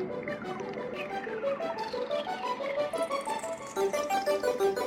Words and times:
Thank 0.00 0.12
you. 4.78 4.79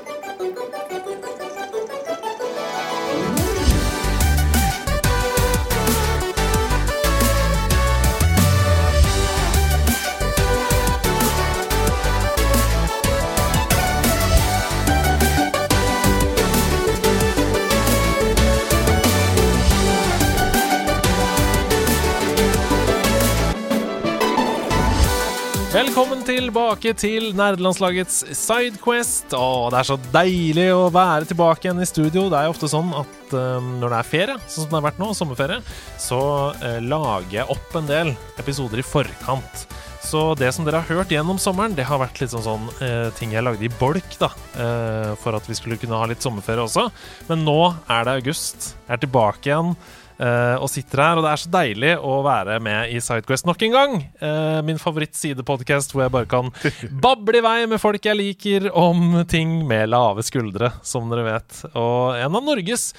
Velkommen 25.93 26.23
tilbake 26.25 26.89
til 26.97 27.27
nerdelandslagets 27.37 28.23
Sidequest. 28.33 29.35
Å, 29.37 29.69
det 29.69 29.77
er 29.77 29.85
så 29.85 29.97
deilig 30.15 30.65
å 30.73 30.87
være 30.89 31.27
tilbake 31.29 31.67
igjen 31.67 31.83
i 31.83 31.85
studio. 31.85 32.23
Det 32.33 32.39
er 32.39 32.47
jo 32.47 32.53
ofte 32.55 32.69
sånn 32.71 32.89
at 32.97 33.35
um, 33.37 33.67
når 33.77 33.93
det 33.93 33.99
er 33.99 34.09
ferie, 34.09 34.37
sånn 34.47 34.65
som 34.65 34.71
det 34.71 34.79
har 34.79 34.87
vært 34.87 35.03
nå, 35.03 35.11
sommerferie, 35.13 35.59
så 36.01 36.23
uh, 36.49 36.79
lager 36.81 37.35
jeg 37.35 37.45
opp 37.53 37.77
en 37.77 37.91
del 37.91 38.09
episoder 38.41 38.81
i 38.81 38.87
forkant. 38.89 39.67
Så 40.01 40.25
det 40.41 40.49
som 40.57 40.65
dere 40.65 40.81
har 40.81 40.97
hørt 40.97 41.13
gjennom 41.13 41.37
sommeren, 41.37 41.77
det 41.77 41.85
har 41.85 42.01
vært 42.01 42.23
litt 42.23 42.33
sånn, 42.33 42.47
sånn 42.49 42.65
uh, 42.81 43.13
ting 43.21 43.37
jeg 43.37 43.45
lagde 43.45 43.69
i 43.69 43.75
bolk, 43.77 44.17
da. 44.17 44.33
Uh, 44.57 45.13
for 45.21 45.37
at 45.37 45.45
vi 45.45 45.61
skulle 45.61 45.77
kunne 45.77 46.01
ha 46.01 46.09
litt 46.09 46.25
sommerferie 46.25 46.65
også. 46.65 46.87
Men 47.29 47.45
nå 47.45 47.59
er 47.85 48.09
det 48.09 48.17
august. 48.23 48.71
Jeg 48.87 48.97
er 48.97 49.05
tilbake 49.05 49.53
igjen. 49.53 49.77
Uh, 50.19 50.61
og 50.61 50.69
sitter 50.71 51.01
her, 51.01 51.17
og 51.17 51.25
det 51.25 51.31
er 51.31 51.41
så 51.41 51.53
deilig 51.53 51.93
å 51.97 52.19
være 52.25 52.59
med 52.63 52.93
i 52.93 53.01
Sidequest 53.03 53.47
nok 53.49 53.65
en 53.65 53.73
gang. 53.77 53.97
Uh, 54.21 54.59
min 54.65 54.81
favorittsidepodkast 54.81 55.95
hvor 55.95 56.05
jeg 56.05 56.13
bare 56.13 56.29
kan 56.29 56.53
bable 57.03 57.39
i 57.39 57.45
vei 57.45 57.57
med 57.71 57.81
folk 57.81 58.05
jeg 58.05 58.19
liker, 58.19 58.69
om 58.77 59.23
ting 59.29 59.61
med 59.69 59.89
lave 59.93 60.25
skuldre, 60.25 60.73
som 60.85 61.09
dere 61.11 61.27
vet. 61.31 61.65
Og 61.73 62.15
en 62.19 62.39
av 62.39 62.45
Norges 62.45 62.91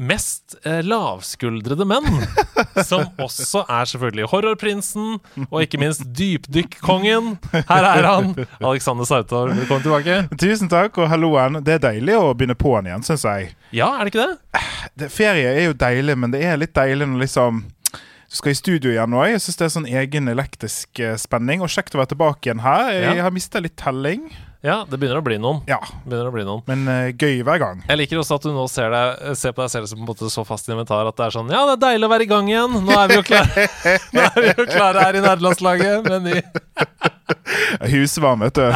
mest 0.00 0.54
uh, 0.64 0.80
lavskuldrede 0.86 1.84
menn, 1.88 2.06
som 2.88 3.04
også 3.20 3.64
er 3.66 3.88
selvfølgelig 3.90 4.28
horrorprinsen, 4.32 5.18
og 5.48 5.58
ikke 5.64 5.80
minst 5.82 6.06
dypdykkongen. 6.16 7.34
Her 7.52 7.88
er 7.90 8.08
han! 8.08 8.32
Alexander 8.62 9.08
Sautar, 9.08 9.52
velkommen 9.58 9.84
tilbake. 9.84 10.22
Tusen 10.40 10.70
takk, 10.72 10.96
og 11.02 11.10
halloen. 11.12 11.60
Det 11.66 11.76
er 11.76 11.84
deilig 11.90 12.16
å 12.20 12.30
begynne 12.32 12.58
på'n 12.58 12.88
igjen, 12.88 13.04
syns 13.06 13.26
jeg. 13.28 13.52
Ja, 13.76 13.92
er 13.98 14.06
det 14.06 14.14
ikke 14.14 14.30
det? 14.30 14.62
Det? 15.00 15.10
Ferie 15.12 15.50
er 15.56 15.64
jo 15.70 15.76
deilig, 15.76 16.16
men 16.20 16.30
det 16.34 16.42
er 16.46 16.60
litt 16.60 16.74
deilig 16.76 17.08
når 17.10 17.24
liksom 17.26 17.64
du 18.30 18.36
skal 18.38 18.52
i 18.52 18.58
studio 18.60 18.92
igjen 18.92 19.10
nå. 19.10 19.24
Jeg 19.26 19.40
syns 19.42 19.56
det 19.58 19.64
er 19.66 19.72
sånn 19.74 19.88
egen 19.90 20.28
elektrisk 20.30 21.00
spenning. 21.18 21.64
Og 21.66 21.72
kjekt 21.72 21.96
å 21.96 21.98
være 21.98 22.12
tilbake 22.12 22.46
igjen 22.46 22.60
her. 22.62 22.92
Jeg 22.94 23.16
Ja. 23.18 23.24
har 23.26 23.34
mista 23.34 23.58
litt 23.58 23.74
telling. 23.80 24.28
Ja, 24.62 24.84
det 24.84 25.00
begynner 25.00 25.18
å 25.18 25.24
bli 25.24 25.38
noen. 25.40 25.62
Ja, 25.66 25.78
Begynner 26.06 26.28
å 26.28 26.32
bli 26.34 26.44
noen. 26.44 26.60
men 26.68 26.84
uh, 26.86 27.08
gøy 27.16 27.40
hver 27.42 27.58
gang. 27.58 27.78
Jeg 27.88 27.96
liker 27.96 28.20
også 28.20 28.36
at 28.36 28.42
du 28.44 28.50
nå 28.52 28.66
ser, 28.68 28.90
deg, 28.92 29.34
ser 29.40 29.54
på 29.56 29.64
deg 29.64 29.70
selv 29.72 29.88
som 29.88 29.98
på 29.98 30.04
en 30.04 30.10
måte 30.12 30.28
så 30.30 30.44
fast 30.46 30.68
inventar 30.68 31.08
at 31.08 31.16
det 31.16 31.24
er 31.26 31.30
sånn 31.32 31.48
Ja, 31.50 31.64
det 31.64 31.78
er 31.78 31.82
deilig 31.88 32.06
å 32.06 32.12
være 32.12 32.26
i 32.26 32.30
gang 32.30 32.50
igjen. 32.52 32.76
Nå 32.84 32.92
er 33.00 33.08
vi 33.08 33.16
jo 33.16 33.24
klare, 33.24 33.66
Nå 34.14 34.20
er 34.28 34.36
vi 34.44 34.52
jo 34.52 34.66
klare 34.68 35.06
her 35.08 35.16
i 35.16 35.24
nederlandslaget. 35.24 36.10
med 36.12 36.28
ny 36.28 36.42
Husvarm, 37.90 38.40
vet 38.44 38.54
du. 38.58 38.66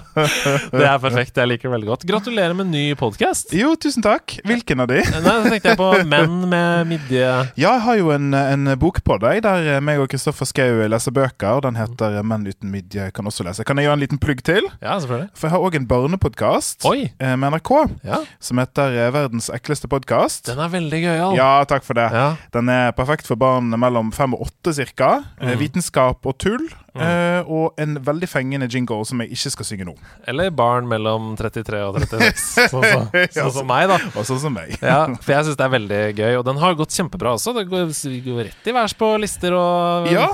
Det 0.80 0.84
er 0.86 0.98
perfekt. 1.02 1.36
Jeg 1.36 1.48
liker 1.50 1.68
det 1.68 1.72
veldig 1.74 1.88
godt. 1.90 2.04
Gratulerer 2.08 2.54
med 2.56 2.70
ny 2.72 2.82
podkast. 2.98 3.52
Jo, 3.56 3.72
tusen 3.80 4.04
takk. 4.04 4.36
Hvilken 4.46 4.82
av 4.84 4.88
de? 4.90 5.00
Nei, 5.02 5.34
så 5.44 5.52
tenkte 5.52 5.72
jeg 5.72 5.78
på 5.80 5.88
menn 6.08 6.36
med 6.50 6.88
midje 6.90 7.20
Ja, 7.20 7.44
jeg 7.60 7.82
har 7.84 7.98
jo 8.00 8.10
en, 8.14 8.30
en 8.36 8.70
bok 8.80 9.00
på 9.06 9.16
deg 9.22 9.42
der 9.46 9.80
meg 9.84 10.00
og 10.02 10.08
Kristoffer 10.12 10.48
Schou 10.48 10.82
leser 10.90 11.14
bøker. 11.16 11.60
Den 11.64 11.78
heter 11.78 12.20
'Menn 12.24 12.46
uten 12.48 12.70
midje 12.72 13.10
kan 13.16 13.26
også 13.28 13.44
lese'. 13.46 13.64
Kan 13.66 13.78
jeg 13.80 13.86
gjøre 13.88 13.98
en 13.98 14.04
liten 14.04 14.20
plugg 14.22 14.42
til? 14.46 14.66
Ja, 14.82 14.96
selvfølgelig. 15.00 15.30
For 15.34 15.48
jeg 15.48 15.54
har 15.56 15.64
òg 15.66 15.76
en 15.78 15.86
barnepodkast 15.90 16.86
eh, 16.90 17.36
med 17.36 17.52
NRK 17.54 17.72
Ja, 18.06 18.20
som 18.40 18.58
heter 18.62 18.96
eh, 18.96 19.10
'Verdens 19.14 19.50
ekleste 19.54 19.88
podkast'. 19.90 20.46
Den 20.50 20.58
er 20.62 20.68
veldig 20.72 21.00
gøyal. 21.04 21.36
Ja, 21.38 21.50
takk 21.68 21.84
for 21.86 21.94
det. 21.98 22.08
Ja. 22.12 22.34
Den 22.54 22.68
er 22.72 22.92
perfekt 22.96 23.26
for 23.30 23.36
barn 23.40 23.70
mellom 23.80 24.12
fem 24.12 24.34
og 24.34 24.48
åtte 24.48 24.74
cirka. 24.76 25.24
Eh, 25.40 25.50
Mm. 25.50 25.58
Vitenskap 25.58 26.24
og 26.30 26.38
tull. 26.38 26.68
Mm. 27.00 27.08
Eh, 27.08 27.50
og 27.50 27.80
en 27.80 27.96
veldig 28.04 28.28
fengende 28.28 28.68
jingle 28.70 29.04
som 29.08 29.22
jeg 29.24 29.32
ikke 29.36 29.54
skal 29.56 29.68
synge 29.70 29.88
nå. 29.88 29.94
Eller 30.30 30.52
barn 30.54 30.88
mellom 30.90 31.32
33 31.40 31.82
og 31.88 32.00
36. 32.04 32.46
Sånn 32.72 32.86
som, 32.86 33.06
så, 33.32 33.46
som 33.56 33.68
meg, 33.68 33.88
da. 33.90 33.98
Og 34.14 34.26
sånn 34.28 34.42
som 34.42 34.54
meg. 34.54 34.74
Ja, 34.78 35.02
for 35.16 35.34
jeg 35.34 35.48
syns 35.48 35.60
det 35.60 35.66
er 35.66 35.74
veldig 35.76 36.02
gøy, 36.18 36.32
og 36.40 36.46
den 36.48 36.60
har 36.60 36.76
gått 36.78 36.94
kjempebra 36.96 37.34
også. 37.38 37.54
Det 37.56 37.66
går, 37.70 37.90
går 38.26 38.42
rett 38.50 38.70
i 38.70 38.76
værs 38.76 38.96
på 38.98 39.12
lister 39.22 39.56
og 39.56 40.10
Ja, 40.12 40.28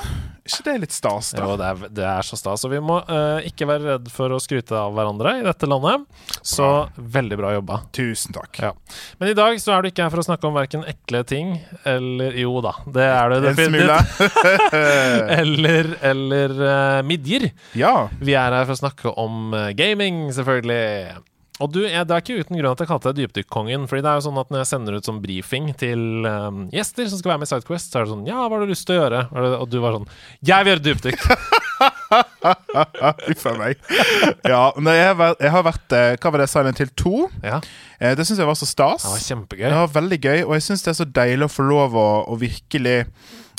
ikke 0.47 0.65
det 0.67 0.73
er 0.73 0.81
litt 0.85 0.95
stas, 0.95 1.33
da? 1.37 1.45
Jo, 1.45 1.57
det 1.61 1.67
er, 1.69 1.91
det 1.99 2.07
er 2.09 2.27
så 2.27 2.39
stas. 2.39 2.65
Og 2.67 2.73
vi 2.73 2.81
må 2.83 2.97
uh, 3.09 3.39
ikke 3.47 3.69
være 3.69 3.97
redd 3.97 4.11
for 4.15 4.33
å 4.33 4.41
skryte 4.43 4.77
av 4.79 4.95
hverandre 4.97 5.37
i 5.41 5.45
dette 5.47 5.69
landet. 5.69 6.07
Så 6.47 6.69
veldig 6.97 7.39
bra 7.41 7.53
jobba. 7.57 7.81
Tusen 7.97 8.37
takk. 8.37 8.63
Ja. 8.63 8.73
Men 9.21 9.33
i 9.33 9.37
dag 9.39 9.59
så 9.63 9.75
er 9.77 9.83
du 9.85 9.91
ikke 9.91 10.07
her 10.07 10.15
for 10.15 10.23
å 10.23 10.27
snakke 10.27 10.49
om 10.49 10.57
verken 10.57 10.87
ekle 10.89 11.23
ting 11.27 11.57
eller 11.87 12.37
Jo 12.39 12.59
da, 12.65 12.73
det 12.95 13.07
er 13.11 13.33
du 13.35 13.47
definitivt. 13.49 14.21
Eller, 15.37 15.89
eller 16.05 16.53
uh, 16.61 17.03
midjer. 17.07 17.49
ja. 17.77 17.95
Vi 18.21 18.35
er 18.37 18.55
her 18.55 18.65
for 18.67 18.75
å 18.77 18.79
snakke 18.79 19.13
om 19.21 19.55
eh, 19.57 19.71
gaming, 19.77 20.27
selvfølgelig. 20.35 21.17
Og 21.65 21.71
du, 21.73 21.79
jeg, 21.87 22.05
Det 22.05 22.13
er 22.13 22.21
ikke 22.25 22.39
uten 22.43 22.59
grunn 22.59 22.73
at 22.75 22.83
jeg 22.83 22.91
kalte 22.91 23.13
deg 23.13 23.23
Dypdykkongen. 23.23 23.87
Fordi 23.89 24.05
det 24.05 24.11
er 24.11 24.19
jo 24.21 24.25
sånn 24.27 24.41
at 24.43 24.51
Når 24.53 24.63
jeg 24.63 24.71
sender 24.73 24.99
ut 24.99 25.09
sånn 25.09 25.23
brifing 25.23 25.71
til 25.81 26.27
um, 26.29 26.67
gjester 26.75 27.09
som 27.09 27.21
skal 27.23 27.33
være 27.33 27.43
med 27.43 27.49
i 27.49 27.53
Sidequest, 27.55 27.93
så 27.93 28.01
er 28.01 28.07
det 28.07 28.13
sånn 28.13 28.27
Ja, 28.29 28.43
hva 28.45 28.59
har 28.59 28.67
du 28.67 28.73
lyst 28.75 28.87
til 28.89 28.99
å 28.99 29.01
gjøre? 29.05 29.23
Og 29.63 29.67
du 29.73 29.79
var 29.85 29.97
sånn 29.97 30.09
Jeg 30.45 30.67
vil 30.67 30.75
gjøre 30.75 30.87
dypdykk! 30.91 31.21
Uff 33.33 33.47
a 33.49 33.53
meg. 33.59 33.81
Ja, 34.47 34.63
jeg 34.77 35.09
har 35.09 35.17
vært, 35.19 35.43
jeg 35.45 35.53
har 35.53 35.65
vært 35.67 35.97
eh, 35.97 36.13
Hva 36.23 36.33
var 36.33 36.43
det, 36.43 36.49
Silent 36.53 36.81
Hill 36.81 36.93
2? 36.97 37.17
ja, 37.45 37.61
Eh, 37.97 38.13
det 38.17 38.27
syns 38.29 38.41
jeg 38.43 38.49
var 38.49 38.57
så 38.59 38.67
stas. 38.69 39.07
det 39.07 39.13
var 39.15 39.25
kjempegøy. 39.25 39.67
Det 39.71 39.77
var 39.79 39.93
veldig 39.95 40.19
gøy, 40.21 40.39
og 40.45 40.51
jeg 40.57 40.65
syns 40.67 40.83
det 40.85 40.91
er 40.93 40.99
så 40.99 41.07
deilig 41.19 41.47
å 41.49 41.53
få 41.53 41.65
lov 41.65 41.97
å, 41.97 42.09
å 42.29 42.37
virkelig 42.41 42.99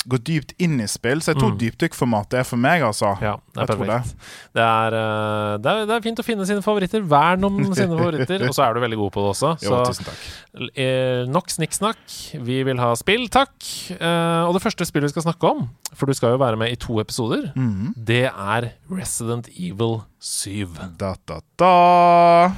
gå 0.06 0.18
dypt 0.24 0.52
inn 0.62 0.78
i 0.80 0.86
spill. 0.88 1.20
Så 1.20 1.32
jeg 1.32 1.40
tror 1.40 1.50
Mm. 1.52 1.58
dypdykkformatet 1.58 2.38
er 2.40 2.44
for 2.44 2.56
meg, 2.56 2.82
altså. 2.82 3.10
Ja, 3.20 3.36
det 3.54 3.62
er 3.64 3.66
perfekt. 3.72 4.14
Det 4.54 4.62
er, 4.62 4.94
eh, 4.98 5.56
det, 5.58 5.66
er, 5.72 5.86
det 5.86 5.94
er 5.96 6.00
fint 6.04 6.18
å 6.22 6.24
finne 6.24 6.46
sine 6.46 6.62
favoritter. 6.62 7.02
Vern 7.02 7.44
om 7.44 7.58
sine 7.78 7.96
favoritter. 7.98 8.46
Og 8.48 8.54
så 8.54 8.62
er 8.68 8.74
du 8.74 8.80
veldig 8.80 8.96
god 9.02 9.12
på 9.16 9.24
det 9.24 9.32
også. 9.34 9.50
Jo, 9.64 9.68
Så 9.68 9.82
tusen 9.90 10.08
takk. 10.08 10.78
eh, 10.78 11.24
nok 11.28 11.48
snikksnakk. 11.50 12.16
Vi 12.46 12.62
vil 12.62 12.78
ha 12.78 12.94
spill, 12.94 13.28
takk. 13.28 13.56
Eh, 13.98 14.42
og 14.46 14.54
det 14.54 14.62
første 14.62 14.86
spillet 14.88 15.10
vi 15.10 15.16
skal 15.16 15.26
snakke 15.32 15.50
om, 15.50 15.68
for 15.94 16.06
du 16.06 16.14
skal 16.14 16.36
jo 16.36 16.40
være 16.44 16.56
med 16.56 16.72
i 16.72 16.76
to 16.76 17.00
episoder, 17.00 17.50
mm. 17.56 17.94
det 17.96 18.26
er 18.30 18.70
Resident 18.90 19.48
Evil 19.58 20.02
7. 20.20 20.68
Da, 20.98 21.14
da, 21.26 21.40
da. 21.58 22.50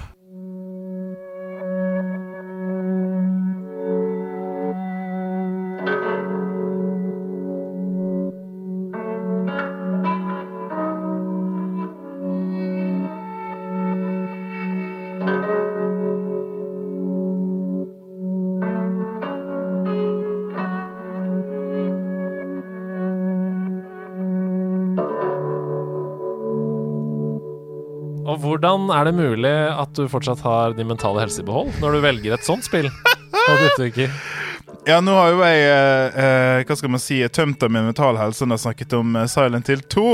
Hvordan 28.91 29.07
er 29.07 29.11
det 29.11 29.15
mulig 29.15 29.53
at 29.71 29.95
du 29.95 30.09
fortsatt 30.11 30.41
har 30.43 30.75
din 30.75 30.89
mentale 30.89 31.23
helse 31.23 31.43
i 31.43 31.47
behold 31.47 31.71
når 31.81 31.95
du 31.95 32.01
velger 32.03 32.35
et 32.35 32.47
sånt 32.47 32.67
spill? 32.67 32.89
Ja, 34.89 34.99
nå 35.05 35.13
har 35.15 35.31
jo 35.31 35.43
jeg 35.45 35.65
eh, 35.69 36.19
eh, 36.19 36.63
Hva 36.65 36.77
skal 36.79 36.91
man 36.91 37.03
si 37.03 37.21
tømt 37.29 37.63
av 37.63 37.71
min 37.71 37.85
mentale 37.87 38.19
helse 38.19 38.47
når 38.47 38.59
jeg 38.59 38.65
snakket 38.65 38.95
om 38.99 39.17
eh, 39.21 39.29
Silent 39.31 39.71
Hill 39.71 39.83
2. 39.93 40.07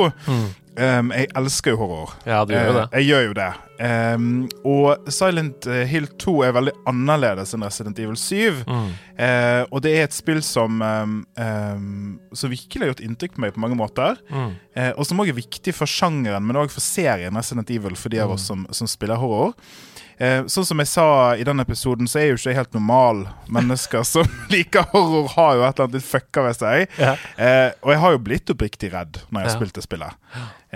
Um, 0.76 1.12
jeg 1.17 1.31
elsker 1.38 1.73
jo 1.73 1.78
horror. 1.81 2.12
Ja, 2.28 2.43
du 2.44 2.52
gjør 2.55 2.67
jo 2.69 2.75
det. 2.76 2.84
Uh, 2.93 2.96
jeg 2.99 3.08
gjør 3.08 3.25
jo 3.26 3.37
det. 3.38 3.49
Um, 3.76 4.26
og 4.64 5.08
Silent 5.12 5.67
Hill 5.90 6.06
2 6.20 6.34
er 6.46 6.55
veldig 6.56 6.73
annerledes 6.88 7.52
enn 7.56 7.64
Resident 7.67 7.99
Evil 8.00 8.17
7. 8.17 8.62
Mm. 8.69 8.87
Uh, 9.17 9.62
og 9.70 9.82
det 9.84 9.94
er 9.96 10.06
et 10.06 10.17
spill 10.17 10.40
som 10.44 10.81
um, 10.81 11.17
um, 11.40 12.20
Som 12.37 12.52
virkelig 12.52 12.84
har 12.87 12.90
gjort 12.94 13.05
inntrykk 13.05 13.37
på 13.37 13.44
meg 13.44 13.56
på 13.56 13.64
mange 13.64 13.81
måter. 13.81 14.20
Mm. 14.32 14.55
Uh, 14.76 14.93
og 14.94 15.05
som 15.08 15.20
òg 15.25 15.32
er 15.32 15.40
viktig 15.40 15.76
for 15.76 15.88
sjangeren, 15.90 16.44
men 16.49 16.61
òg 16.61 16.73
for 16.73 16.84
serien 16.84 17.37
Resident 17.37 17.72
Evil, 17.72 17.96
for 17.96 18.12
de 18.12 18.20
av 18.25 18.32
oss 18.37 18.49
som, 18.49 18.64
som 18.76 18.88
spiller 18.90 19.20
horror. 19.20 19.52
Eh, 20.17 20.46
sånn 20.49 20.64
som 20.64 20.81
jeg 20.81 20.88
sa 20.88 21.06
i 21.37 21.44
den 21.44 21.61
episoden, 21.61 22.08
så 22.08 22.22
er 22.22 22.31
jo 22.31 22.38
ikke 22.38 22.55
helt 22.56 22.76
normal. 22.76 23.26
Mennesker 23.52 24.05
som 24.08 24.29
liker 24.52 24.87
horror, 24.94 25.29
har 25.34 25.58
jo 25.58 25.64
et 25.67 25.75
eller 25.75 25.84
annet 25.88 25.99
litt 25.99 26.08
fucka 26.08 26.44
ved 26.46 26.56
seg. 26.56 26.94
Ja. 26.96 27.17
Eh, 27.37 27.69
og 27.84 27.93
jeg 27.93 28.00
har 28.05 28.14
jo 28.17 28.22
blitt 28.31 28.52
oppriktig 28.55 28.93
redd 28.94 29.20
når 29.29 29.43
jeg 29.43 29.44
har 29.44 29.52
Ja. 29.52 29.58
spilt 29.58 29.76
det 29.76 29.84
spillet. 29.84 30.22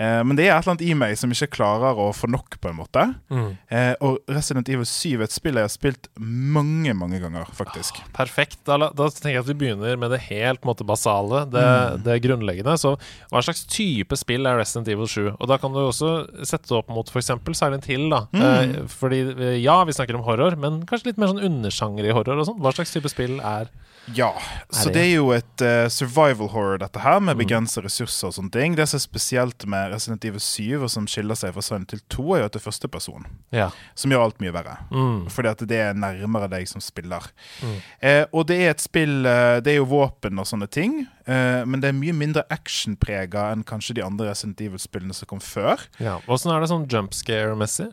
Eh, 0.01 0.21
men 0.25 0.37
det 0.39 0.47
er 0.47 0.55
et 0.55 0.63
eller 0.63 0.73
annet 0.73 0.83
i 0.87 0.93
meg 0.97 1.13
som 1.19 1.33
ikke 1.35 1.51
klarer 1.59 1.99
å 2.01 2.07
få 2.15 2.29
nok, 2.31 2.55
på 2.63 2.71
en 2.71 2.77
måte. 2.79 3.03
Mm. 3.29 3.49
Eh, 3.69 3.93
og 4.01 4.17
Resident 4.31 4.69
Evil 4.73 4.87
7 4.89 5.19
er 5.19 5.25
et 5.27 5.35
spill 5.35 5.59
jeg 5.59 5.67
har 5.67 5.73
spilt 5.73 6.09
mange, 6.17 6.93
mange 6.97 7.19
ganger, 7.21 7.45
faktisk. 7.57 7.99
Perfekt. 8.15 8.59
Da, 8.65 8.77
da 8.89 9.09
tenker 9.13 9.35
jeg 9.37 9.43
at 9.43 9.51
vi 9.51 9.57
begynner 9.61 9.99
med 10.01 10.13
det 10.15 10.21
helt 10.29 10.65
måte, 10.67 10.87
basale, 10.87 11.43
det, 11.51 11.61
Mm. 11.71 12.03
det 12.07 12.17
grunnleggende. 12.25 12.73
Så 12.81 12.95
hva 13.31 13.43
slags 13.45 13.63
type 13.69 14.17
spill 14.19 14.47
er 14.49 14.57
Resident 14.59 14.89
Evil 14.91 15.07
7? 15.11 15.35
Og 15.37 15.47
da 15.51 15.57
kan 15.61 15.71
du 15.75 15.79
også 15.83 16.11
sette 16.47 16.67
det 16.71 16.77
opp 16.81 16.89
mot 16.89 17.07
f.eks. 17.11 17.31
Silent 17.61 17.85
Hill. 17.91 18.09
da 18.09 18.25
Mm. 18.33 18.41
eh, 18.41 18.87
Fordi 18.87 19.21
eh, 19.37 19.57
ja, 19.61 19.83
vi 19.85 19.91
snakker 19.93 20.15
om 20.17 20.23
horror, 20.25 20.55
men 20.57 20.81
kanskje 20.89 21.11
litt 21.11 21.17
mer 21.21 21.27
sånn 21.31 21.43
undersjanger 21.45 22.07
i 22.09 22.11
horror 22.15 22.39
og 22.41 22.47
sånn. 22.47 22.59
Hva 22.63 22.73
slags 22.73 22.91
type 22.95 23.09
spill 23.11 23.39
er 23.39 23.69
Ja, 24.15 24.33
så 24.69 24.89
det? 24.89 25.01
er 25.05 25.11
jo 25.15 25.29
et 25.31 25.61
uh, 25.61 25.87
survival 25.87 26.47
horror, 26.49 26.77
dette 26.81 26.99
her, 26.99 27.19
med 27.19 27.37
Mm. 27.37 27.85
ressurser 27.85 28.27
og 28.27 28.33
sånne 28.33 28.51
ting. 28.51 28.75
Det 28.75 28.87
som 28.89 28.97
er 28.97 29.03
spesielt 29.05 29.65
med 29.67 29.91
Resident 29.93 30.25
Evil 30.25 30.39
7, 30.39 30.83
og 30.83 30.89
som 30.89 31.05
skiller 31.07 31.35
seg 31.35 31.53
fra 31.53 31.61
Silent 31.61 31.91
Hill 31.91 32.01
2, 32.09 32.25
er 32.35 32.39
jo 32.39 32.45
at 32.45 32.51
det 32.53 32.61
er 32.61 32.65
første 32.71 32.87
person, 32.91 33.25
Ja. 33.53 33.69
som 33.95 34.11
gjør 34.11 34.23
alt 34.23 34.39
mye 34.41 34.51
verre. 34.51 34.77
Mm. 34.91 35.29
Fordi 35.29 35.47
at 35.49 35.57
det 35.67 35.77
er 35.77 35.93
nærmere 35.93 36.49
deg 36.49 36.67
som 36.67 36.81
spiller. 36.81 37.21
Mm. 37.61 37.75
Eh, 38.01 38.25
og 38.33 38.47
det 38.47 38.57
er 38.61 38.69
et 38.71 38.81
spill 38.81 39.25
uh, 39.25 39.59
Det 39.61 39.67
er 39.73 39.77
jo 39.77 39.85
våpen 39.85 40.39
og 40.39 40.45
sånne 40.45 40.67
ting, 40.69 41.07
eh, 41.27 41.63
men 41.65 41.79
det 41.81 41.89
er 41.89 41.97
mye 41.97 42.13
mindre 42.13 42.43
actionprega 42.49 43.51
enn 43.51 43.63
kanskje 43.63 43.95
de 43.95 44.03
andre 44.05 44.29
Resident 44.29 44.61
Evil-spillene 44.61 45.13
som 45.13 45.27
kom 45.27 45.39
før. 45.39 45.79
ja. 45.99 46.19
Åssen 46.27 46.51
er 46.53 46.59
det 46.61 46.69
sånn 46.69 46.87
jump 46.89 47.11
scare-messig? 47.13 47.91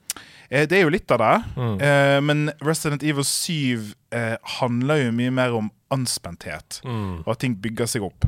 Eh, 0.51 0.67
det 0.67 0.79
er 0.79 0.83
jo 0.85 0.91
litt 0.91 1.11
av 1.11 1.19
det, 1.19 1.45
Mm. 1.57 1.81
eh, 1.83 2.21
men 2.21 2.53
Resident 2.61 3.03
Evil 3.03 3.25
7 3.25 3.95
eh, 4.13 4.37
handler 4.61 5.05
jo 5.05 5.13
mye 5.13 5.31
mer 5.33 5.53
om 5.53 5.71
anspenthet. 5.91 6.81
Mm. 6.85 7.23
og 7.27 7.29
at 7.33 7.39
ting 7.41 7.55
bygger 7.57 7.87
seg 7.87 8.03
opp. 8.03 8.21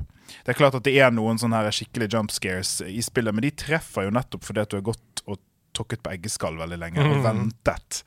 Det 0.44 0.48
er 0.54 0.58
klart 0.58 0.74
at 0.74 0.84
det 0.84 0.96
er 0.98 1.10
noen 1.10 1.38
sånne 1.38 1.58
her 1.62 1.70
skikkelig 1.70 2.08
jumpscares 2.12 2.80
i 2.86 3.00
spillet, 3.02 3.34
men 3.34 3.42
de 3.42 3.50
treffer 3.50 4.04
jo 4.06 4.10
nettopp 4.10 4.44
fordi 4.46 4.60
at 4.62 4.70
du 4.70 4.76
har 4.76 4.82
gått 4.92 5.22
og 5.26 5.38
tokket 5.74 6.02
på 6.02 6.12
eggeskall 6.16 6.56
veldig 6.56 6.78
lenge 6.78 6.98
og 6.98 7.16
Mm. 7.18 7.22
ventet. 7.24 8.02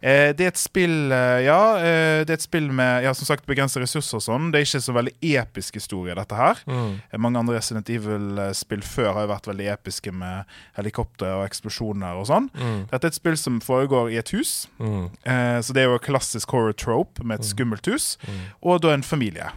Eh, 0.00 0.30
det 0.36 0.44
er 0.46 0.52
et 0.52 0.60
spill 0.60 1.10
eh, 1.14 1.40
Ja, 1.46 1.60
eh, 1.80 2.20
det 2.26 2.34
er 2.34 2.38
et 2.38 2.44
spill 2.44 2.68
med 2.74 3.04
ja, 3.04 3.12
som 3.16 3.28
sagt 3.28 3.48
begrensede 3.48 3.84
ressurser 3.84 4.20
og 4.20 4.24
sånn. 4.24 4.50
Det 4.52 4.60
er 4.60 4.68
ikke 4.68 4.82
så 4.84 4.94
veldig 4.96 5.14
episk 5.40 5.80
historie, 5.80 6.16
dette 6.18 6.38
her. 6.38 6.62
Mm. 6.70 6.92
Mange 7.24 7.42
andre 7.42 7.58
Resident 7.58 7.90
Evil-spill 7.92 8.84
før 8.86 9.12
har 9.16 9.26
jo 9.26 9.32
vært 9.32 9.50
veldig 9.50 9.68
episke 9.74 10.14
med 10.14 10.58
helikopter 10.78 11.40
og 11.40 11.46
eksplosjoner 11.48 12.20
og 12.20 12.28
sånn. 12.30 12.48
Mm. 12.54 12.80
Dette 12.92 13.02
er 13.02 13.12
et 13.12 13.20
spill 13.20 13.38
som 13.40 13.60
foregår 13.64 14.12
i 14.14 14.20
et 14.20 14.32
hus. 14.36 14.66
Mm. 14.78 15.10
Eh, 15.22 15.58
så 15.64 15.76
det 15.76 15.84
er 15.84 15.92
jo 15.92 16.02
klassisk 16.02 16.54
horror 16.54 16.76
trope 16.78 17.24
med 17.24 17.40
et 17.40 17.50
skummelt 17.50 17.90
hus. 17.90 18.16
Mm. 18.26 18.42
Og 18.70 18.82
da 18.84 18.94
en 18.94 19.06
familie. 19.06 19.52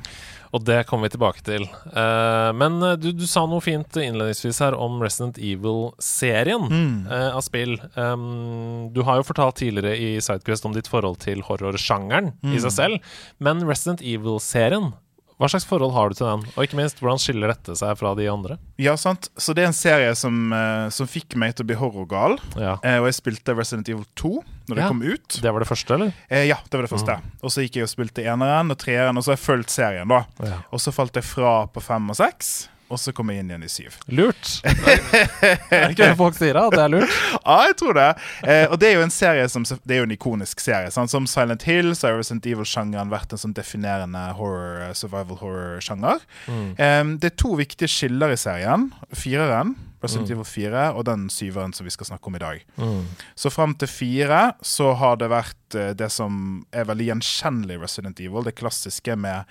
Og 0.51 0.63
det 0.67 0.81
kommer 0.89 1.07
vi 1.07 1.13
tilbake 1.13 1.43
til. 1.47 1.63
Uh, 1.95 2.51
men 2.59 2.73
eh, 2.83 2.97
du, 2.99 3.11
du 3.15 3.23
sa 3.29 3.45
noe 3.47 3.63
fint 3.63 3.87
innledningsvis 3.95 4.59
her 4.59 4.75
om 4.75 4.97
Resident 4.99 5.37
Evil-serien 5.39 6.65
Mm. 6.71 7.07
uh, 7.07 7.35
av 7.37 7.41
spill. 7.45 7.77
Um, 7.95 8.89
du 8.93 9.01
har 9.07 9.21
jo 9.21 9.27
fortalt 9.29 9.55
tidligere 9.61 9.95
i 9.95 10.09
Sidequest 10.23 10.65
om 10.67 10.75
ditt 10.75 10.89
forhold 10.91 11.21
til 11.23 11.41
horrorsjangeren 11.47 12.33
i 12.43 12.55
Mm. 12.55 12.59
seg 12.65 12.71
selv. 12.75 12.99
Men 13.39 13.63
Resident 13.67 14.01
Evil-serien, 14.03 14.91
hva 15.41 15.49
slags 15.49 15.65
forhold 15.65 15.91
har 15.95 16.11
du 16.13 16.15
til 16.19 16.27
den? 16.29 16.43
Og 16.53 16.63
ikke 16.67 16.77
minst, 16.77 16.99
hvordan 17.01 17.17
skiller 17.21 17.49
dette 17.51 17.73
seg 17.79 17.95
fra 17.97 18.13
de 18.15 18.27
andre? 18.29 18.59
Ja, 18.81 18.93
sant. 19.01 19.27
Så 19.41 19.55
det 19.57 19.63
er 19.65 19.71
en 19.71 19.77
serie 19.77 20.13
som, 20.15 20.35
eh, 20.53 20.87
som 20.93 21.09
fikk 21.09 21.33
meg 21.41 21.55
til 21.57 21.65
å 21.65 21.69
bli 21.71 21.77
horrorgal. 21.81 22.37
Ja. 22.55 22.75
Eh, 22.85 22.99
og 23.01 23.09
jeg 23.09 23.17
spilte 23.17 23.55
Resident 23.57 23.89
Evil 23.89 24.05
2 24.15 24.35
når 24.69 24.75
det 24.77 24.83
Ja. 24.83 24.87
kom 24.87 25.01
ut. 25.01 25.27
Det 25.41 25.51
var 25.51 25.59
det 25.59 25.67
første, 25.67 25.93
eller? 25.97 26.13
Eh, 26.29 26.45
ja, 26.47 26.55
det 26.69 26.77
var 26.77 26.85
det 26.87 26.91
første. 26.93 27.19
Og 27.43 27.49
så 27.49 27.65
gikk 27.65 27.81
jeg 27.81 27.83
og 27.83 27.89
spilte 27.89 28.23
eneren 28.23 28.69
og 28.71 28.77
treeren, 28.77 29.17
og 29.17 29.23
så 29.25 29.33
har 29.33 29.37
jeg 29.37 29.45
fulgt 29.49 29.69
serien, 29.73 30.07
da. 30.07 30.23
Ja. 30.45 30.61
Og 30.71 30.79
så 30.79 30.93
falt 30.93 31.13
jeg 31.13 31.23
fra 31.25 31.65
på 31.67 31.81
fem 31.81 32.07
og 32.09 32.15
seks, 32.15 32.67
og 32.91 32.99
så 32.99 33.13
kommer 33.15 33.35
jeg 33.35 33.45
inn 33.45 33.51
igjen 33.53 33.65
i 33.65 33.71
syv. 33.71 33.97
Lurt. 34.11 34.51
Det 34.61 35.77
er 35.77 35.93
ikke 35.93 36.09
det 36.11 36.17
folk 36.19 36.35
sier, 36.37 36.57
da? 36.57 36.67
Det 36.73 36.81
er 36.83 36.91
lurt? 36.91 37.13
Ja, 37.37 37.57
jeg 37.69 37.77
tror 37.79 37.95
det. 37.97 38.07
Eh, 38.43 38.65
og 38.67 38.77
det 38.81 38.89
er 38.89 38.97
jo 38.97 39.05
en 39.05 39.13
serie 39.13 39.45
som 39.51 39.63
Det 39.63 39.95
er 39.95 40.01
jo 40.01 40.07
en 40.07 40.15
ikonisk 40.15 40.61
serie. 40.63 40.91
Sånn 40.93 41.09
Som 41.11 41.27
Silent 41.29 41.63
Hill 41.67 41.93
så 41.97 42.09
har 42.09 42.19
Resident 42.19 42.45
Evil-sjangeren 42.51 43.11
vært 43.13 43.33
en 43.33 43.41
sånn 43.41 43.55
definerende 43.57 44.23
horror, 44.37 44.81
eh, 44.89 44.93
survival 44.97 45.39
horror-sjanger. 45.41 46.25
Mm. 46.47 46.67
Eh, 46.75 47.03
det 47.23 47.31
er 47.31 47.37
to 47.39 47.55
viktige 47.59 47.89
skiller 47.91 48.35
i 48.35 48.39
serien. 48.39 48.89
Fireren, 49.15 49.75
Resident 50.01 50.29
Mm. 50.29 50.33
Evil 50.35 50.45
4, 50.45 50.85
og 50.97 51.05
den 51.05 51.27
syveren 51.29 51.73
som 51.73 51.85
vi 51.85 51.91
skal 51.93 52.05
snakke 52.09 52.27
om 52.27 52.35
i 52.35 52.39
dag. 52.41 52.63
Mm. 52.77 53.05
Så 53.35 53.51
fram 53.53 53.75
til 53.75 53.87
fire 53.87 54.53
så 54.61 54.93
har 54.97 55.15
det 55.21 55.29
vært 55.29 55.75
eh, 55.75 55.93
det 55.93 56.09
som 56.11 56.65
er 56.73 56.85
veldig 56.89 57.05
gjenkjennelig 57.11 57.79
Resident 57.81 58.19
Evil. 58.19 58.43
Det 58.43 58.55
klassiske 58.55 59.15
med 59.15 59.45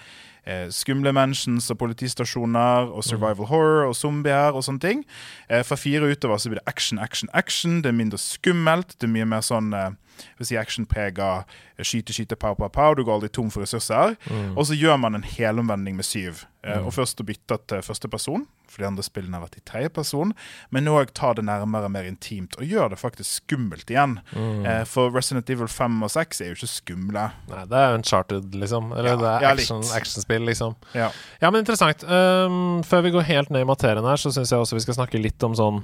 eh, 0.44 0.66
skumle 0.74 1.12
mentions 1.12 1.70
og 1.70 1.78
politistasjoner 1.78 2.90
og 2.90 3.04
survival 3.06 3.46
horror 3.46 3.88
og 3.90 3.94
zombier 3.96 4.52
og 4.56 4.64
sånne 4.66 4.80
ting. 4.82 5.04
Eh, 5.48 5.62
fra 5.62 5.76
fire 5.78 6.10
utover 6.10 6.38
så 6.38 6.50
blir 6.50 6.58
det 6.60 6.68
action, 6.68 6.98
action, 6.98 7.30
action. 7.32 7.82
Det 7.82 7.92
er 7.92 7.98
mindre 8.00 8.18
skummelt. 8.18 8.96
Det 8.98 9.06
er 9.08 9.14
mye 9.14 9.28
mer 9.28 9.46
sånn 9.46 9.72
eh, 9.76 9.90
jeg 10.22 10.38
vil 10.42 10.50
si 10.50 10.58
actionprega 10.60 11.30
eh, 11.42 11.84
skyte, 11.84 12.14
skyte, 12.16 12.38
pow, 12.40 12.54
pow, 12.58 12.68
pow. 12.72 12.94
Du 12.94 13.04
går 13.04 13.18
aldri 13.18 13.32
tom 13.32 13.50
for 13.50 13.64
ressurser. 13.64 14.16
Mm. 14.30 14.54
Og 14.56 14.66
så 14.70 14.78
gjør 14.78 15.00
man 15.00 15.18
en 15.18 15.26
helomvending 15.26 15.96
med 16.00 16.08
syv. 16.08 16.46
Mm. 16.60 16.84
og 16.84 16.92
først 16.92 17.20
å 17.22 17.24
bytte 17.24 17.56
til 17.72 17.80
første 17.80 18.08
person, 18.12 18.42
for 18.68 18.82
de 18.82 18.86
andre 18.90 19.00
spillene 19.00 19.38
har 19.38 19.46
vært 19.46 19.54
i 19.56 19.62
tredje 19.64 19.88
person. 19.96 20.34
Men 20.68 20.90
òg 20.92 21.14
ta 21.16 21.30
det 21.32 21.46
nærmere, 21.48 21.88
mer 21.88 22.04
intimt, 22.04 22.52
og 22.60 22.68
gjør 22.68 22.90
det 22.92 22.98
faktisk 23.00 23.30
skummelt 23.46 23.88
igjen. 23.88 24.18
Mm. 24.36 24.66
Eh, 24.68 24.82
for 24.84 25.08
Resident 25.14 25.48
Evil 25.50 25.70
5 25.72 25.96
og 26.04 26.12
6 26.12 26.42
er 26.44 26.50
jo 26.50 26.58
ikke 26.58 26.68
skumle. 26.68 27.24
Nei, 27.48 27.62
det 27.70 27.78
er 27.80 27.94
jo 27.94 28.00
Uncharted, 28.02 28.58
liksom. 28.60 28.92
Eller 28.92 29.14
Ja, 29.14 29.16
det 29.22 29.30
er 29.32 29.48
action, 29.54 29.80
litt. 29.80 29.94
actionspill, 30.02 30.44
liksom. 30.50 30.76
Ja. 30.92 31.08
Ja, 31.40 31.48
men 31.50 31.64
interessant. 31.64 32.04
Um, 32.04 32.82
før 32.84 33.06
vi 33.08 33.14
går 33.16 33.24
helt 33.32 33.50
ned 33.56 33.64
i 33.64 33.70
materien 33.72 34.04
her, 34.04 34.20
så 34.20 34.28
syns 34.28 34.52
jeg 34.52 34.60
også 34.60 34.76
vi 34.76 34.84
skal 34.84 35.00
snakke 35.00 35.22
litt 35.22 35.40
om 35.48 35.56
sånn 35.56 35.80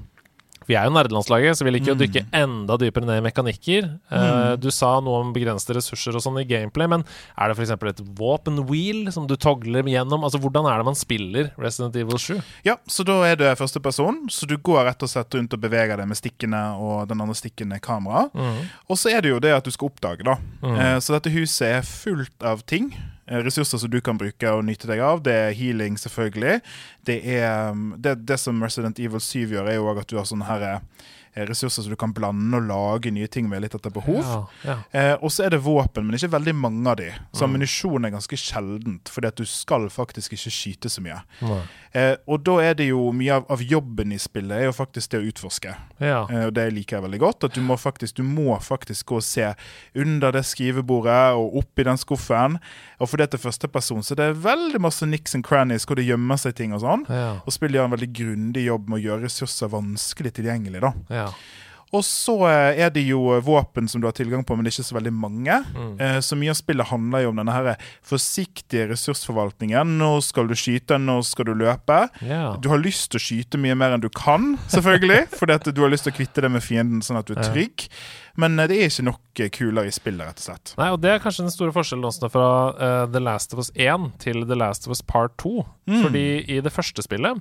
Vi 0.67 0.75
er 0.75 0.89
jo 0.89 0.95
nerdelandslaget, 0.95 1.59
så 1.59 1.67
vi 1.67 1.73
liker 1.75 1.95
mm. 1.95 1.97
å 1.97 2.01
dykke 2.03 2.23
enda 2.35 2.77
dypere 2.81 3.07
ned 3.09 3.21
i 3.21 3.25
mekanikker. 3.29 3.89
Uh, 4.11 4.55
du 4.59 4.69
sa 4.75 4.97
noe 5.05 5.23
om 5.23 5.33
begrensede 5.35 5.79
ressurser 5.79 6.19
og 6.19 6.25
sånn 6.25 6.41
i 6.43 6.47
gameplay, 6.49 6.91
men 6.91 7.05
er 7.37 7.53
det 7.53 7.57
f.eks. 7.57 7.75
et 7.93 8.03
våpenwheel 8.19 9.13
som 9.15 9.29
du 9.31 9.37
togler 9.41 9.87
gjennom? 9.91 10.27
Altså, 10.27 10.41
Hvordan 10.43 10.69
er 10.71 10.83
det 10.83 10.89
man 10.91 10.99
spiller 10.99 11.51
Resident 11.61 11.97
Evil 11.99 12.19
7? 12.21 12.37
ja, 12.67 12.77
så 12.91 13.07
da 13.07 13.21
er 13.29 13.39
du 13.39 13.47
første 13.57 13.83
person, 13.83 14.25
så 14.33 14.49
du 14.51 14.57
går 14.59 14.85
rett 14.91 15.07
og 15.07 15.13
slett 15.13 15.39
rundt 15.39 15.55
og 15.55 15.63
beveger 15.63 16.01
deg 16.01 16.11
med 16.11 16.19
stikkene, 16.19 16.63
og 16.83 17.07
den 17.11 17.23
andre 17.23 17.39
stikken 17.39 17.75
er 17.77 17.83
kamera. 17.83 18.27
Og 18.91 18.99
så 18.99 19.15
er 19.15 19.23
det 19.23 19.33
jo 19.33 19.43
det 19.43 19.55
at 19.55 19.67
du 19.67 19.73
skal 19.75 19.93
oppdage, 19.93 20.27
da. 20.27 20.39
Uh, 20.65 20.97
så 21.03 21.17
dette 21.17 21.33
huset 21.35 21.69
er 21.71 21.87
fullt 21.87 22.47
av 22.47 22.67
ting. 22.67 22.91
Eh, 23.27 23.43
Ressurser 23.45 23.83
som 23.83 23.93
du 23.93 24.01
kan 24.05 24.19
bruke 24.21 24.53
og 24.55 24.65
nyte 24.67 24.89
deg 24.91 25.03
av. 25.05 25.23
Det 25.27 25.35
er 25.35 25.57
healing, 25.59 25.99
selvfølgelig. 26.01 26.61
Det 27.07 27.21
er 27.37 27.71
um, 27.73 27.93
Det, 27.99 28.17
det 28.27 28.41
som 28.41 28.63
Resident 28.63 28.99
Evil 29.03 29.21
7 29.21 29.53
gjør, 29.55 29.71
er 29.71 29.79
jo 29.79 29.91
òg 29.93 30.03
at 30.03 30.11
du 30.11 30.17
har 30.19 30.29
sånne 30.29 30.49
her 30.49 30.67
eh, 30.71 31.07
ressurser 31.49 31.83
som 31.85 31.93
du 31.93 31.97
kan 32.01 32.13
blande 32.17 32.57
og 32.57 32.67
lage 32.71 33.11
nye 33.13 33.29
ting 33.29 33.49
med 33.51 33.63
litt 33.63 33.75
etter 33.77 33.93
behov. 33.93 34.23
Ja, 34.25 34.39
ja. 34.65 34.77
Eh, 34.91 35.15
og 35.21 35.31
så 35.35 35.45
er 35.47 35.53
det 35.53 35.61
våpen, 35.65 36.07
men 36.07 36.17
ikke 36.17 36.33
veldig 36.33 36.55
mange 36.57 36.89
av 36.91 36.97
de. 37.01 37.11
Så 37.37 37.45
ammunisjon 37.45 38.05
er 38.09 38.15
ganske 38.15 38.39
sjeldent, 38.41 39.11
fordi 39.13 39.29
at 39.29 39.37
du 39.37 39.45
skal 39.49 39.89
faktisk 39.93 40.33
ikke 40.37 40.53
skyte 40.55 40.89
så 40.93 41.05
mye. 41.05 41.21
Eh, 41.97 42.15
og 42.29 42.43
da 42.45 42.57
er 42.65 42.75
det 42.77 42.89
jo 42.91 43.11
mye 43.17 43.37
av, 43.39 43.47
av 43.53 43.63
jobben 43.65 44.13
i 44.13 44.19
spillet 44.21 44.57
er 44.57 44.67
jo 44.69 44.75
faktisk 44.77 45.13
det 45.13 45.21
å 45.21 45.29
utforske. 45.31 45.75
ja. 46.01 46.23
Eh, 46.31 46.47
og 46.47 46.55
det 46.57 46.67
liker 46.73 46.99
jeg 46.99 47.07
veldig 47.07 47.21
godt. 47.23 47.45
At 47.49 47.55
du 47.57 47.61
må 47.65 47.77
faktisk 47.77 48.17
Du 48.17 48.23
må 48.23 48.55
faktisk 48.63 49.07
gå 49.07 49.17
og 49.21 49.25
se 49.25 49.51
under 49.95 50.33
det 50.33 50.45
skrivebordet 50.47 51.35
og 51.37 51.57
oppi 51.61 51.85
den 51.85 51.99
skuffen. 52.01 52.59
Og 53.01 53.09
fordi 53.11 53.27
at 53.27 53.33
det 53.35 53.41
er 53.41 53.45
førsteperson, 53.45 54.03
så 54.03 54.15
det 54.17 54.25
er 54.31 54.39
veldig 54.41 54.81
masse 54.81 55.05
nicks 55.07 55.35
and 55.35 55.45
crannies 55.45 55.85
hvor 55.85 55.97
det 55.99 56.07
gjemmer 56.07 56.39
seg 56.41 56.55
ting 56.57 56.73
og 56.73 56.81
sånn. 56.85 57.05
Og 57.45 57.53
spillet 57.53 57.77
gjør 57.81 57.91
en 57.91 57.97
veldig 57.97 58.11
grundig 58.17 58.65
jobb 58.67 58.89
med 58.89 58.99
å 59.01 59.03
gjøre 59.05 59.27
ressurser 59.27 59.69
vanskelig 59.73 60.33
tilgjengelig. 60.39 60.81
da 60.81 60.93
ja. 61.11 61.26
Og 61.95 62.03
så 62.05 62.35
eh, 62.49 62.81
er 62.83 62.91
det 62.91 63.05
jo 63.07 63.21
eh, 63.35 63.43
våpen 63.47 63.87
som 63.89 64.03
du 64.03 64.09
har 64.09 64.17
tilgang 64.17 64.43
på, 64.45 64.57
men 64.57 64.67
det 64.67 64.73
er 64.73 64.77
ikke 64.81 64.89
så 64.89 64.97
veldig 64.99 65.13
mange. 65.15 65.61
Mm. 65.77 65.95
Så 66.25 66.39
mye 66.39 66.53
av 66.53 66.59
spillet 66.59 66.91
handler 66.91 67.23
jo 67.25 67.31
om 67.31 67.41
denne 67.41 67.55
her 67.55 67.87
forsiktige 68.07 68.89
ressursforvaltningen. 68.91 69.97
Nå 70.01 70.11
skal 70.27 70.51
du 70.51 70.57
skyte, 70.59 70.99
nå 70.99 71.21
skal 71.27 71.51
du 71.51 71.55
løpe. 71.57 72.01
Yeah. 72.21 72.59
Du 72.63 72.69
har 72.73 72.83
lyst 72.83 73.13
til 73.13 73.21
å 73.21 73.27
skyte 73.27 73.61
mye 73.63 73.79
mer 73.79 73.95
enn 73.95 74.03
du 74.03 74.11
kan, 74.11 74.55
selvfølgelig. 74.73 75.29
fordi 75.39 75.59
at 75.61 75.71
du 75.71 75.83
har 75.85 75.93
lyst 75.95 76.09
til 76.09 76.15
å 76.15 76.19
kvitte 76.19 76.45
deg 76.45 76.57
med 76.57 76.65
fienden 76.67 77.05
sånn 77.07 77.21
at 77.23 77.31
du 77.31 77.37
er 77.37 77.45
trygg. 77.47 77.87
Men 78.41 78.59
eh, 78.59 78.69
det 78.71 78.81
er 78.81 78.91
ikke 78.91 79.09
nok 79.09 79.43
eh, 79.43 79.53
kuler 79.55 79.89
i 79.89 79.95
spillet, 79.95 80.27
rett 80.27 80.43
og 80.43 80.49
slett. 80.51 80.75
Nei, 80.81 80.91
og 80.93 81.01
Det 81.05 81.15
er 81.15 81.23
kanskje 81.23 81.47
den 81.47 81.55
store 81.55 81.75
forskjellen 81.77 82.11
også 82.11 82.31
fra 82.33 82.49
uh, 82.77 83.03
The 83.11 83.23
Last 83.23 83.55
of 83.55 83.63
Us 83.63 83.71
1 83.73 84.11
til 84.23 84.43
The 84.49 84.59
Last 84.59 84.89
of 84.89 84.97
Us 84.97 85.05
Part 85.07 85.39
2. 85.43 85.61
Fordi 85.87 86.27
i 86.51 86.59
det 86.65 86.73
første 86.75 87.05
spillet 87.07 87.39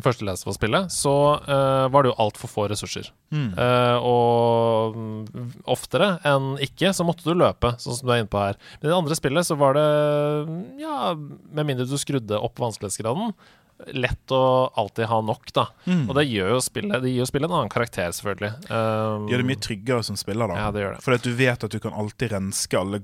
første 0.00 0.24
Last 0.24 0.46
of 0.46 0.54
Us-spillet, 0.54 0.88
så 0.94 1.12
uh, 1.44 1.88
var 1.92 2.04
det 2.04 2.12
jo 2.12 2.18
altfor 2.24 2.48
få 2.48 2.64
ressurser. 2.72 3.10
Eh, 3.32 3.96
og 4.04 4.96
mm, 4.96 5.46
oftere 5.72 6.18
enn 6.28 6.54
ikke 6.64 6.90
så 6.92 7.04
måtte 7.06 7.24
du 7.24 7.32
løpe, 7.36 7.74
sånn 7.80 7.96
som 7.96 8.08
du 8.08 8.12
er 8.12 8.22
inne 8.22 8.32
på 8.32 8.40
her. 8.40 8.58
Men 8.80 8.88
i 8.88 8.90
det 8.90 8.98
andre 8.98 9.16
spillet 9.16 9.48
så 9.48 9.56
var 9.60 9.76
det, 9.78 9.84
ja, 10.82 11.12
med 11.16 11.68
mindre 11.68 11.88
du 11.88 11.96
skrudde 12.00 12.40
opp 12.40 12.60
vanskelighetsgraden, 12.60 13.32
lett 13.96 14.34
å 14.36 14.42
alltid 14.78 15.08
ha 15.10 15.20
nok, 15.24 15.52
da. 15.56 15.66
Og 15.88 16.12
det 16.18 16.26
gjør 16.28 16.52
jo 16.54 16.60
spillet 16.62 17.02
Det 17.02 17.10
gir 17.10 17.24
jo 17.24 17.26
spillet 17.26 17.50
en 17.50 17.56
annen 17.56 17.72
karakter, 17.72 18.12
selvfølgelig. 18.14 18.52
Um, 18.68 19.26
det 19.26 19.34
gjør 19.34 19.42
det 19.42 19.48
mye 19.48 19.64
tryggere 19.68 20.06
som 20.06 20.20
spiller, 20.20 20.52
da. 20.52 20.60
Ja, 20.60 20.70
det 20.74 20.84
gjør 20.84 20.96
det. 20.96 21.04
Fordi 21.04 21.18
at 21.18 21.26
du 21.26 21.32
vet 21.40 21.66
at 21.66 21.74
du 21.74 21.80
kan 21.82 21.96
alltid 22.04 22.36
renske 22.36 22.78
alle 22.78 23.02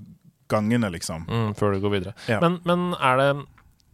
gangene, 0.49 0.91
liksom. 0.95 1.27
Mm, 1.29 1.55
før 1.59 1.75
du 1.75 1.83
går 1.85 1.97
videre. 1.97 2.15
Ja. 2.31 2.39
Men, 2.45 2.61
men 2.69 2.93
er 3.01 3.21
det 3.21 3.31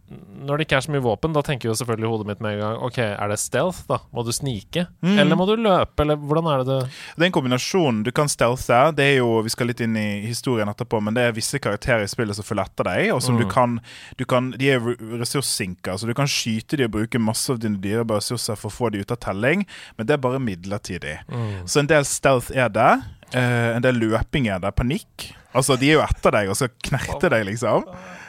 når 0.07 0.57
det 0.59 0.65
ikke 0.67 0.77
er 0.77 0.83
så 0.85 0.91
mye 0.93 1.01
våpen, 1.01 1.33
da 1.33 1.41
tenker 1.41 1.65
jo 1.69 1.73
selvfølgelig 1.73 2.09
hodet 2.11 2.27
mitt 2.29 2.41
med 2.45 2.53
en 2.53 2.59
gang 2.61 2.75
Ok, 2.85 2.97
er 3.01 3.27
det 3.31 3.39
stealth, 3.41 3.79
da? 3.89 3.97
Må 4.13 4.21
du 4.23 4.29
snike? 4.31 4.83
Mm. 5.01 5.15
Eller 5.23 5.35
må 5.39 5.47
du 5.49 5.55
løpe? 5.57 6.03
Eller 6.03 6.15
hvordan 6.21 6.45
er 6.51 6.61
det 6.61 6.67
du 6.67 6.85
Det 6.85 7.23
er 7.23 7.25
en 7.25 7.31
kombinasjon. 7.33 8.03
Du 8.05 8.11
kan 8.11 8.29
stealthe. 8.29 8.91
Det 8.95 9.07
er 9.07 9.15
jo, 9.17 9.41
Vi 9.41 9.49
skal 9.49 9.67
litt 9.71 9.81
inn 9.81 9.97
i 9.97 10.21
historien 10.27 10.69
etterpå, 10.69 11.01
men 11.01 11.15
det 11.17 11.23
er 11.25 11.33
visse 11.33 11.57
karakterer 11.59 12.03
i 12.05 12.11
spillet 12.11 12.37
som 12.37 12.45
følger 12.45 12.69
etter 12.69 12.83
deg. 12.91 13.11
Og 13.15 13.21
som 13.25 13.35
Mm. 13.35 13.41
du 13.41 13.49
kan, 13.49 13.79
du 14.17 14.25
kan 14.25 14.51
De 14.51 14.69
er 14.69 14.79
re- 14.79 15.19
ressurssinker, 15.19 15.97
så 15.97 16.05
du 16.05 16.13
kan 16.13 16.27
skyte 16.29 16.77
de 16.77 16.85
og 16.85 16.91
bruke 16.91 17.19
masse 17.19 17.49
av 17.49 17.59
dine 17.59 17.77
dyrebare 17.81 18.21
ressurser 18.21 18.55
for 18.55 18.69
å 18.69 18.73
få 18.77 18.91
de 18.91 18.99
ut 19.01 19.11
av 19.11 19.17
telling, 19.17 19.65
men 19.97 20.05
det 20.07 20.13
er 20.13 20.17
bare 20.21 20.39
midlertidig. 20.39 21.17
Mm. 21.27 21.65
Så 21.65 21.79
en 21.81 21.87
del 21.87 22.03
stealth 22.05 22.51
er 22.55 22.69
det. 22.69 23.01
Eh, 23.35 23.71
en 23.75 23.83
del 23.85 23.99
løpinger. 24.01 24.61
Det 24.63 24.71
er. 24.71 24.75
Panikk. 24.75 25.31
Altså, 25.55 25.77
De 25.79 25.87
er 25.87 25.99
jo 25.99 26.03
etter 26.03 26.35
deg 26.35 26.51
og 26.51 26.57
skal 26.59 26.71
knerte 26.83 27.31
deg, 27.31 27.45
liksom. 27.47 27.85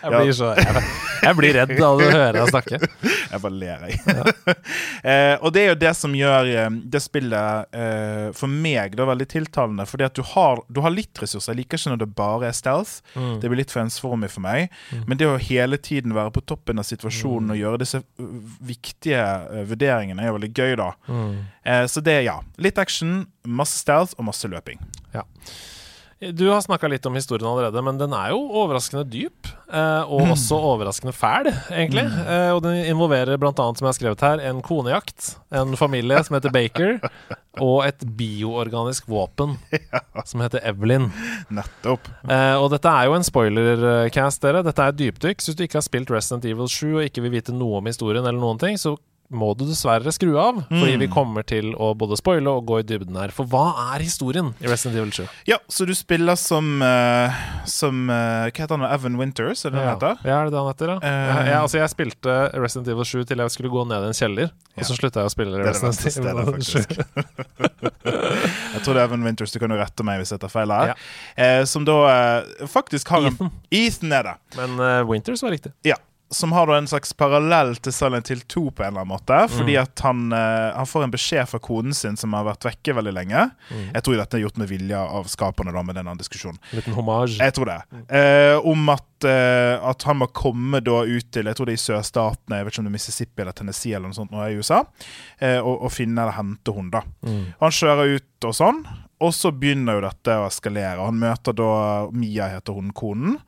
Jeg 0.07 0.13
blir, 0.13 0.33
så, 0.39 0.53
jeg, 0.55 0.83
jeg 1.25 1.37
blir 1.39 1.57
redd 1.57 1.73
av 1.83 1.99
å 1.99 2.07
høre 2.07 2.35
deg 2.37 2.51
snakke. 2.53 2.79
Jeg 3.27 3.43
bare 3.43 3.57
ler, 3.59 3.81
jeg. 3.91 4.55
eh, 5.11 5.35
og 5.43 5.51
det 5.53 5.63
er 5.65 5.67
jo 5.73 5.79
det 5.81 5.91
som 5.99 6.13
gjør 6.15 6.47
eh, 6.47 6.77
det 6.95 7.01
spillet 7.03 7.75
eh, 7.75 8.29
for 8.39 8.49
meg 8.49 8.95
da 8.97 9.09
veldig 9.09 9.27
tiltalende. 9.33 9.87
Fordi 9.91 10.07
at 10.07 10.15
du 10.15 10.23
har, 10.31 10.63
du 10.71 10.79
har 10.85 10.95
litt 10.95 11.19
ressurser. 11.21 11.53
Jeg 11.53 11.65
liker 11.65 11.81
ikke 11.81 11.93
når 11.93 12.01
det 12.05 12.09
bare 12.17 12.47
er 12.49 12.55
stealth. 12.57 13.01
Mm. 13.19 13.33
Det 13.43 13.51
blir 13.51 13.61
litt 13.61 13.75
for 13.75 13.83
ensformig 13.83 14.31
for 14.33 14.47
meg. 14.47 14.71
Men 15.11 15.19
det 15.19 15.27
å 15.27 15.35
hele 15.43 15.81
tiden 15.83 16.15
være 16.17 16.37
på 16.39 16.45
toppen 16.47 16.79
av 16.79 16.87
situasjonen 16.87 17.57
og 17.57 17.61
gjøre 17.61 17.83
disse 17.83 18.01
viktige 18.71 19.21
uh, 19.21 19.65
vurderingene 19.69 20.23
er 20.23 20.31
jo 20.31 20.39
veldig 20.39 20.53
gøy, 20.55 20.79
da. 20.79 20.93
Mm. 21.11 21.35
Eh, 21.67 21.85
så 21.91 22.01
det, 22.07 22.21
ja. 22.29 22.39
Litt 22.63 22.79
action, 22.79 23.25
masse 23.43 23.83
stealth 23.83 24.15
og 24.17 24.31
masse 24.31 24.49
løping. 24.49 24.79
Du 26.17 26.47
har 26.49 26.63
snakka 26.65 26.89
litt 26.89 27.05
om 27.07 27.15
historien 27.15 27.45
allerede, 27.51 27.83
men 27.85 27.99
den 28.01 28.15
er 28.17 28.31
jo 28.33 28.39
overraskende 28.63 29.03
dyp. 29.05 29.51
Eh, 29.69 30.09
og 30.09 30.31
også 30.33 30.57
overraskende 30.57 31.13
fæl, 31.13 31.51
egentlig. 31.69 32.07
Eh, 32.09 32.53
og 32.55 32.63
den 32.65 32.79
involverer 32.89 33.37
bl.a., 33.37 33.53
som 33.53 33.85
jeg 33.85 33.91
har 33.91 33.97
skrevet 33.99 34.25
her, 34.25 34.41
en 34.49 34.63
konejakt, 34.65 35.35
en 35.53 35.77
familie 35.77 36.23
som 36.25 36.39
heter 36.39 36.55
Baker, 36.55 37.03
og 37.67 37.83
et 37.85 38.07
bioorganisk 38.17 39.11
våpen 39.13 39.59
som 40.25 40.45
heter 40.45 40.65
Evelyn. 40.73 41.11
Nettopp. 41.53 42.09
Eh, 42.25 42.55
og 42.63 42.71
dette 42.73 42.95
er 42.97 43.11
jo 43.11 43.19
en 43.19 43.29
spoilercast, 43.29 44.41
dere. 44.47 44.65
Dette 44.65 44.89
er 44.89 44.97
dypdykk. 44.97 45.45
Så 45.45 45.53
hvis 45.53 45.61
du 45.61 45.67
ikke 45.67 45.83
har 45.83 45.85
spilt 45.85 46.15
Resident 46.17 46.49
Evil 46.49 46.73
7 46.73 46.95
og 46.95 47.05
ikke 47.05 47.27
vil 47.27 47.37
vite 47.37 47.53
noe 47.53 47.83
om 47.83 47.93
historien, 47.93 48.25
eller 48.25 48.41
noen 48.41 48.63
ting, 48.63 48.81
så 48.81 48.97
må 49.29 49.53
du 49.59 49.65
dessverre 49.67 50.13
skru 50.15 50.37
av. 50.39 50.61
Fordi 50.71 50.97
vi 51.01 51.09
kommer 51.11 51.45
til 51.47 51.73
å 51.83 51.93
både 51.99 52.19
spoile 52.19 52.53
og 52.59 52.67
gå 52.69 52.81
i 52.83 52.87
dybden 52.87 53.17
her. 53.19 53.33
For 53.35 53.49
hva 53.51 53.93
er 53.95 54.05
historien 54.05 54.53
i 54.63 54.71
Resident 54.71 54.99
Evil 55.01 55.13
7? 55.15 55.25
Ja, 55.51 55.59
så 55.73 55.87
du 55.89 55.93
spiller 55.97 56.39
som 56.41 56.83
uh, 56.83 57.35
Som 57.71 58.07
uh, 58.11 58.47
Hva 58.47 58.65
heter 58.65 58.77
han? 58.77 58.87
Evan 58.89 59.19
Winters, 59.21 59.65
er 59.67 59.75
det 59.75 59.83
ja. 59.83 59.87
han 59.87 59.97
heter? 59.97 60.23
Ja, 60.29 60.39
er 60.41 60.49
det 60.51 60.55
det 60.55 60.63
han 60.63 60.71
heter, 60.71 60.93
da? 60.93 60.97
Uh, 61.03 61.11
jeg, 61.11 61.51
jeg, 61.51 61.59
altså, 61.61 61.81
jeg 61.81 61.95
spilte 61.95 62.37
Resident 62.55 62.93
Evil 62.95 63.11
7 63.13 63.27
til 63.31 63.45
jeg 63.45 63.55
skulle 63.57 63.73
gå 63.73 63.85
ned 63.91 64.07
i 64.07 64.11
en 64.13 64.19
kjeller, 64.21 64.53
Ja. 64.77 64.81
og 64.83 64.89
så 64.91 64.99
slutta 64.99 65.25
jeg 65.25 65.33
å 65.33 65.35
spille 65.35 65.57
Det 65.57 65.63
er 65.63 65.67
det 65.67 65.75
Resident 65.75 66.33
Evil 66.33 66.67
7. 66.67 66.77
faktisk. 66.77 66.97
Jeg 68.77 68.85
tror 68.85 68.95
det 68.95 69.01
er 69.01 69.07
Evan 69.09 69.25
Winters, 69.25 69.53
du 69.55 69.59
kan 69.59 69.73
jo 69.73 69.79
rette 69.81 70.05
meg 70.07 70.21
hvis 70.21 70.31
jeg 70.35 70.41
tar 70.43 70.51
feil 70.53 70.71
her. 70.71 70.93
Ja. 70.93 71.47
Som 71.67 71.87
da 71.89 71.95
faktisk 72.71 73.09
har 73.11 73.25
Ethan. 73.31 73.49
en 73.49 73.79
Ethan 73.81 74.13
er 74.15 74.29
det. 74.29 74.35
Men 74.59 74.77
Winters 75.09 75.43
var 75.43 75.55
riktig. 75.57 75.73
Ja. 75.87 75.97
Som 76.35 76.53
har 76.57 76.71
en 76.75 76.89
slags 76.91 77.13
parallell 77.15 77.77
til 77.79 77.95
Silent 77.95 78.29
Hill 78.33 78.41
2 78.51 78.63
på 78.75 78.83
en 78.83 78.89
eller 78.89 79.05
annen 79.05 79.13
måte. 79.13 79.37
Fordi 79.53 79.77
at 79.79 80.03
han, 80.03 80.25
eh, 80.35 80.73
han 80.75 80.89
får 80.91 81.07
en 81.07 81.15
beskjed 81.15 81.47
fra 81.51 81.61
koden 81.63 81.95
sin 81.95 82.17
som 82.19 82.35
har 82.35 82.49
vært 82.49 82.67
vekke 82.67 82.97
veldig 82.99 83.15
lenge. 83.15 83.45
Jeg 83.71 84.03
tror 84.03 84.19
dette 84.19 84.39
er 84.39 84.43
gjort 84.43 84.59
med 84.59 84.71
vilje 84.71 84.99
av 84.99 85.31
skaperne, 85.31 85.75
da, 85.77 85.85
med 85.87 85.99
denne 86.01 86.17
diskusjonen. 86.19 86.59
En 86.73 86.81
liten 86.81 86.97
hommage. 86.99 87.39
Jeg 87.39 87.55
tror 87.55 87.71
det. 87.71 87.79
Eh, 88.11 88.59
om 88.59 88.91
at, 88.91 89.29
eh, 89.29 89.77
at 89.91 90.03
han 90.09 90.19
må 90.19 90.27
komme 90.35 90.83
da 90.83 91.03
ut 91.07 91.31
til 91.31 91.47
Jeg 91.47 91.57
tror 91.57 91.67
det 91.71 91.77
er 91.77 91.81
i 91.81 91.87
sørstatene, 91.87 92.59
jeg 92.59 92.67
vet 92.67 92.75
ikke 92.75 92.83
om 92.83 92.89
det 92.89 92.91
er 92.91 92.99
Mississippi 92.99 93.43
eller 93.43 93.57
Tennessee 93.57 93.95
eller 93.95 94.11
noe 94.11 94.19
sånt 94.19 94.35
nå 94.35 94.43
i 94.47 94.59
USA, 94.59 94.83
eh, 95.39 95.59
og, 95.61 95.87
og 95.87 95.93
finne 95.95 96.23
eller 96.23 96.37
hente 96.37 96.75
hun 96.75 96.91
da. 96.91 97.03
Mm. 97.23 97.55
Han 97.61 97.77
kjører 97.79 98.17
ut 98.17 98.49
og 98.51 98.57
sånn, 98.57 98.83
og 99.23 99.33
så 99.33 99.53
begynner 99.55 99.97
jo 99.97 100.07
dette 100.09 100.37
å 100.37 100.49
eskalere. 100.51 101.05
Han 101.05 101.21
møter 101.21 101.57
da 101.57 101.71
Mia, 102.13 102.51
heter 102.53 102.77
hun, 102.77 102.93
konen. 102.97 103.39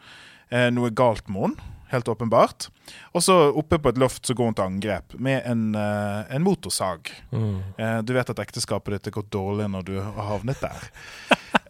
Eh, 0.49 0.71
noe 0.73 0.91
galt 0.97 1.29
med 1.29 1.43
henne, 1.45 1.75
helt 1.93 2.09
åpenbart. 2.09 2.69
Og 3.13 3.25
så 3.25 3.37
oppe 3.57 3.79
på 3.81 3.93
et 3.93 4.01
loft 4.01 4.27
så 4.27 4.37
går 4.37 4.51
hun 4.51 4.57
til 4.59 4.67
angrep 4.67 5.17
med 5.19 5.43
en, 5.49 5.65
eh, 5.75 6.35
en 6.37 6.45
motorsag. 6.45 7.11
Mm. 7.33 7.57
Eh, 7.77 7.99
du 8.03 8.15
vet 8.17 8.31
at 8.31 8.45
ekteskapet 8.45 8.97
ditt 8.97 9.11
er 9.11 9.17
gått 9.19 9.31
dårlig 9.35 9.69
når 9.73 9.89
du 9.89 9.95
har 10.01 10.31
havnet 10.35 10.61
der. 10.61 10.89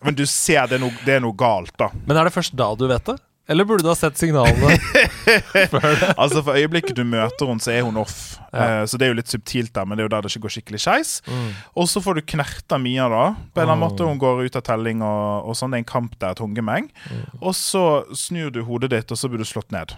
Men 0.05 0.19
du 0.19 0.25
ser 0.27 0.69
det 0.71 0.79
er 0.79 0.85
noe, 0.85 0.95
det 1.07 1.19
er 1.19 1.25
noe 1.25 1.37
galt, 1.39 1.75
da. 1.79 1.91
Men 2.07 2.19
er 2.19 2.29
det 2.29 2.35
først 2.37 2.57
da 2.59 2.71
du 2.79 2.87
vet 2.91 3.11
det? 3.11 3.19
Eller 3.49 3.65
burde 3.65 3.83
du 3.83 3.89
ha 3.89 3.95
sett 3.97 4.19
signalene? 4.21 4.75
Altså 6.19 6.43
For 6.45 6.57
øyeblikket 6.57 6.97
du 6.97 7.05
møter 7.09 7.49
henne, 7.49 7.63
så 7.65 7.73
er 7.73 7.83
hun 7.87 7.97
off. 8.01 8.37
Ja. 8.53 8.83
Uh, 8.83 8.85
så 8.89 8.99
det 9.01 9.07
er 9.07 9.13
jo 9.13 9.19
litt 9.19 9.33
subtilt 9.33 9.73
der, 9.77 9.87
men 9.89 9.97
det 9.99 10.05
er 10.05 10.09
jo 10.09 10.13
der 10.15 10.25
det 10.27 10.33
ikke 10.33 10.45
går 10.47 10.55
skikkelig 10.59 10.81
skeis. 10.85 11.15
Mm. 11.29 11.49
Og 11.81 11.89
så 11.91 12.03
får 12.05 12.19
du 12.19 12.23
knerta 12.35 12.79
Mia, 12.81 13.09
da. 13.13 13.25
På 13.53 13.61
en 13.61 13.65
eller 13.65 13.75
annen 13.75 13.79
Mm. 13.79 13.85
måte 13.87 14.09
Hun 14.09 14.19
går 14.21 14.45
ut 14.49 14.57
av 14.61 14.65
telling, 14.67 15.03
og, 15.05 15.49
og 15.49 15.57
sånn. 15.59 15.73
Det 15.73 15.81
er 15.81 15.85
en 15.85 15.91
kamp 15.93 16.19
der, 16.21 16.37
et 16.37 16.43
hungemeng. 16.45 16.89
Mm. 17.11 17.25
Og 17.41 17.55
så 17.57 17.85
snur 18.17 18.51
du 18.55 18.63
hodet 18.69 18.91
ditt, 18.95 19.13
og 19.13 19.21
så 19.21 19.29
blir 19.33 19.39
du 19.41 19.49
slått 19.49 19.73
ned. 19.73 19.95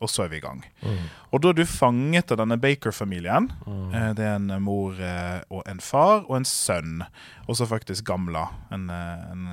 Og 0.00 0.08
så 0.08 0.24
er 0.24 0.30
vi 0.32 0.38
i 0.38 0.44
gang. 0.44 0.62
Og 1.30 1.42
da 1.44 1.50
er 1.50 1.58
du 1.58 1.64
fanget 1.68 2.32
av 2.32 2.38
denne 2.40 2.56
Baker-familien. 2.60 3.50
Eh, 3.92 4.12
det 4.16 4.24
er 4.24 4.38
en 4.38 4.48
mor 4.64 4.96
eh, 4.96 5.42
og 5.52 5.60
en 5.68 5.80
far 5.84 6.22
og 6.24 6.38
en 6.38 6.48
sønn. 6.48 7.02
Og 7.44 7.58
så 7.58 7.66
faktisk 7.68 8.06
Gamla, 8.08 8.46
en, 8.72 8.88
en 8.88 9.44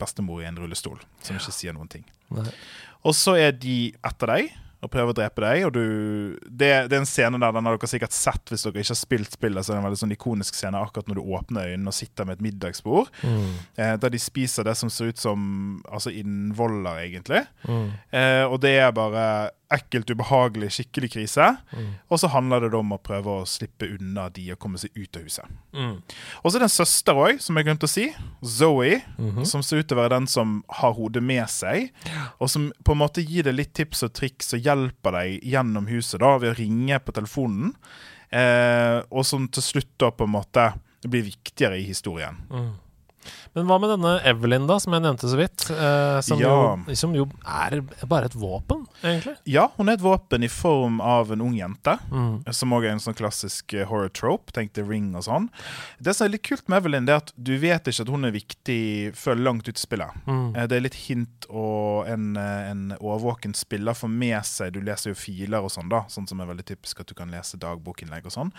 bestemor 0.00 0.42
i 0.42 0.48
en 0.50 0.58
rullestol, 0.58 0.98
som 1.22 1.38
ikke 1.38 1.54
sier 1.54 1.76
noen 1.76 1.90
ting. 1.92 2.02
Nei. 2.32 2.50
Og 3.04 3.16
så 3.16 3.36
er 3.36 3.52
de 3.52 3.92
etter 4.00 4.30
deg 4.32 4.52
og 4.84 4.90
prøver 4.92 5.12
å 5.12 5.16
drepe 5.16 5.44
deg. 5.44 5.64
Og 5.68 5.72
du, 5.74 5.84
det, 6.44 6.70
det 6.90 6.96
er 6.96 7.00
en 7.00 7.08
scene 7.08 7.40
der 7.40 7.56
den 7.56 7.68
har 7.68 7.78
dere 7.78 7.90
sikkert 7.90 8.16
sett 8.16 8.52
hvis 8.52 8.66
dere 8.66 8.84
ikke 8.84 8.92
har 8.92 9.00
spilt 9.00 9.36
spillet. 9.36 9.66
Så 9.66 9.74
er 9.74 9.80
en 9.80 9.86
veldig 9.86 10.00
sånn 10.02 10.14
ikonisk 10.16 10.58
scene 10.58 10.80
akkurat 10.80 11.08
når 11.10 11.20
du 11.20 11.32
åpner 11.38 11.72
øynene 11.72 11.92
og 11.92 11.96
sitter 11.96 12.28
med 12.28 12.38
et 12.38 12.46
middagsbord. 12.48 13.10
Mm. 13.24 13.50
Eh, 13.80 13.94
der 14.02 14.14
de 14.14 14.20
spiser 14.22 14.68
det 14.68 14.76
som 14.80 14.92
ser 14.92 15.12
ut 15.12 15.20
som 15.20 15.48
altså 15.88 16.12
innvoller, 16.12 17.04
egentlig. 17.06 17.44
Mm. 17.64 17.86
Eh, 18.12 18.44
og 18.44 18.58
det 18.64 18.76
er 18.82 18.96
bare 18.96 19.26
ekkelt, 19.72 20.10
ubehagelig, 20.10 20.70
skikkelig 20.76 21.10
krise. 21.14 21.46
Mm. 21.72 21.88
Og 22.12 22.20
så 22.20 22.28
handler 22.32 22.64
det 22.64 22.70
da 22.74 22.80
om 22.82 22.94
å 22.94 23.00
prøve 23.02 23.38
å 23.40 23.46
slippe 23.48 23.88
unna 23.96 24.28
de 24.34 24.46
og 24.54 24.60
komme 24.62 24.80
seg 24.80 24.94
ut 24.96 25.18
av 25.18 25.24
huset. 25.26 25.56
Mm. 25.74 25.96
Og 26.42 26.46
så 26.46 26.56
er 26.56 26.64
det 26.64 26.68
en 26.68 26.74
søster 26.74 27.20
òg, 27.24 27.40
som 27.42 27.58
jeg 27.58 27.68
glemte 27.68 27.88
å 27.88 27.92
si. 27.94 28.06
Zoe. 28.44 29.00
Mhm. 29.18 29.44
Som 29.48 29.64
ser 29.64 29.82
ut 29.82 29.88
til 29.88 29.98
å 29.98 30.02
være 30.02 30.16
den 30.16 30.28
som 30.30 30.56
har 30.80 30.96
hodet 30.96 31.22
med 31.22 31.48
seg. 31.50 31.90
Og 32.38 32.50
som 32.50 32.70
på 32.84 32.94
en 32.94 33.02
måte 33.02 33.24
gir 33.24 33.48
deg 33.48 33.58
litt 33.58 33.74
tips 33.74 34.04
og 34.06 34.14
triks 34.16 34.54
og 34.54 34.64
hjelper 34.64 35.18
deg 35.18 35.48
gjennom 35.54 35.88
huset 35.90 36.20
da 36.20 36.36
ved 36.38 36.54
å 36.54 36.58
ringe 36.58 37.00
på 37.00 37.14
telefonen. 37.16 37.74
Eh, 38.34 39.00
og 39.10 39.26
som 39.26 39.46
til 39.48 39.62
slutt 39.62 39.92
da 40.00 40.10
på 40.10 40.26
en 40.26 40.34
måte 40.34 40.72
blir 41.04 41.26
viktigere 41.26 41.78
i 41.78 41.86
historien. 41.86 42.40
Mm. 42.50 42.72
Men 43.54 43.68
hva 43.70 43.76
med 43.78 43.90
denne 43.92 44.12
Evelyn, 44.26 44.64
da, 44.66 44.80
som 44.82 44.94
jeg 44.96 45.02
nevnte 45.04 45.28
så 45.30 45.36
vidt? 45.38 45.64
Eh, 45.70 46.20
som, 46.26 46.40
Ja. 46.42 46.48
jo, 46.88 46.94
som 46.98 47.12
jo 47.14 47.28
er 47.46 47.80
bare 48.10 48.26
et 48.26 48.34
våpen, 48.34 48.86
egentlig. 49.02 49.36
Ja, 49.46 49.68
hun 49.76 49.88
er 49.88 49.92
et 49.94 50.02
våpen 50.02 50.42
i 50.42 50.48
form 50.50 51.00
av 51.00 51.30
en 51.30 51.40
ung 51.40 51.54
jente. 51.54 51.94
Mm. 52.10 52.42
Som 52.52 52.70
òg 52.74 52.84
er 52.88 52.90
en 52.96 52.98
sånn 53.04 53.14
klassisk 53.14 53.72
eh, 53.78 53.84
horror 53.86 54.10
trope. 54.12 54.50
Tenk 54.52 54.72
The 54.74 54.82
Ring 54.82 55.14
og 55.14 55.22
sånn. 55.22 55.48
Det 56.02 56.16
som 56.16 56.26
er 56.26 56.30
litt 56.34 56.42
kult 56.42 56.68
med 56.68 56.82
Evelyn, 56.82 57.06
det 57.06 57.14
er 57.14 57.22
at 57.22 57.32
du 57.38 57.52
vet 57.62 57.84
ikke 57.86 58.02
at 58.02 58.08
hun 58.10 58.24
er 58.24 58.34
viktig 58.34 59.14
før 59.14 59.38
langt 59.38 59.68
ut 59.68 59.78
i 59.78 59.80
spillet. 59.86 60.10
Mm. 60.26 60.56
Eh, 60.56 60.66
Det 60.66 60.76
er 60.78 60.80
litt 60.88 60.98
hint 61.06 61.46
og 61.50 62.08
en, 62.10 62.36
eh, 62.36 62.70
en 62.72 62.96
årvåken 62.98 63.54
spiller 63.54 63.94
får 63.94 64.10
med 64.10 64.42
seg 64.44 64.72
Du 64.72 64.80
leser 64.80 65.12
jo 65.12 65.14
filer 65.14 65.62
og 65.62 65.70
sånn, 65.70 65.88
da. 65.88 66.02
Sånn 66.08 66.26
som 66.28 66.40
er 66.40 66.46
veldig 66.50 66.64
typisk 66.66 67.00
at 67.00 67.06
du 67.06 67.14
kan 67.14 67.30
lese 67.30 67.56
dagbokinnlegg 67.56 68.26
og 68.26 68.32
sånn. 68.32 68.52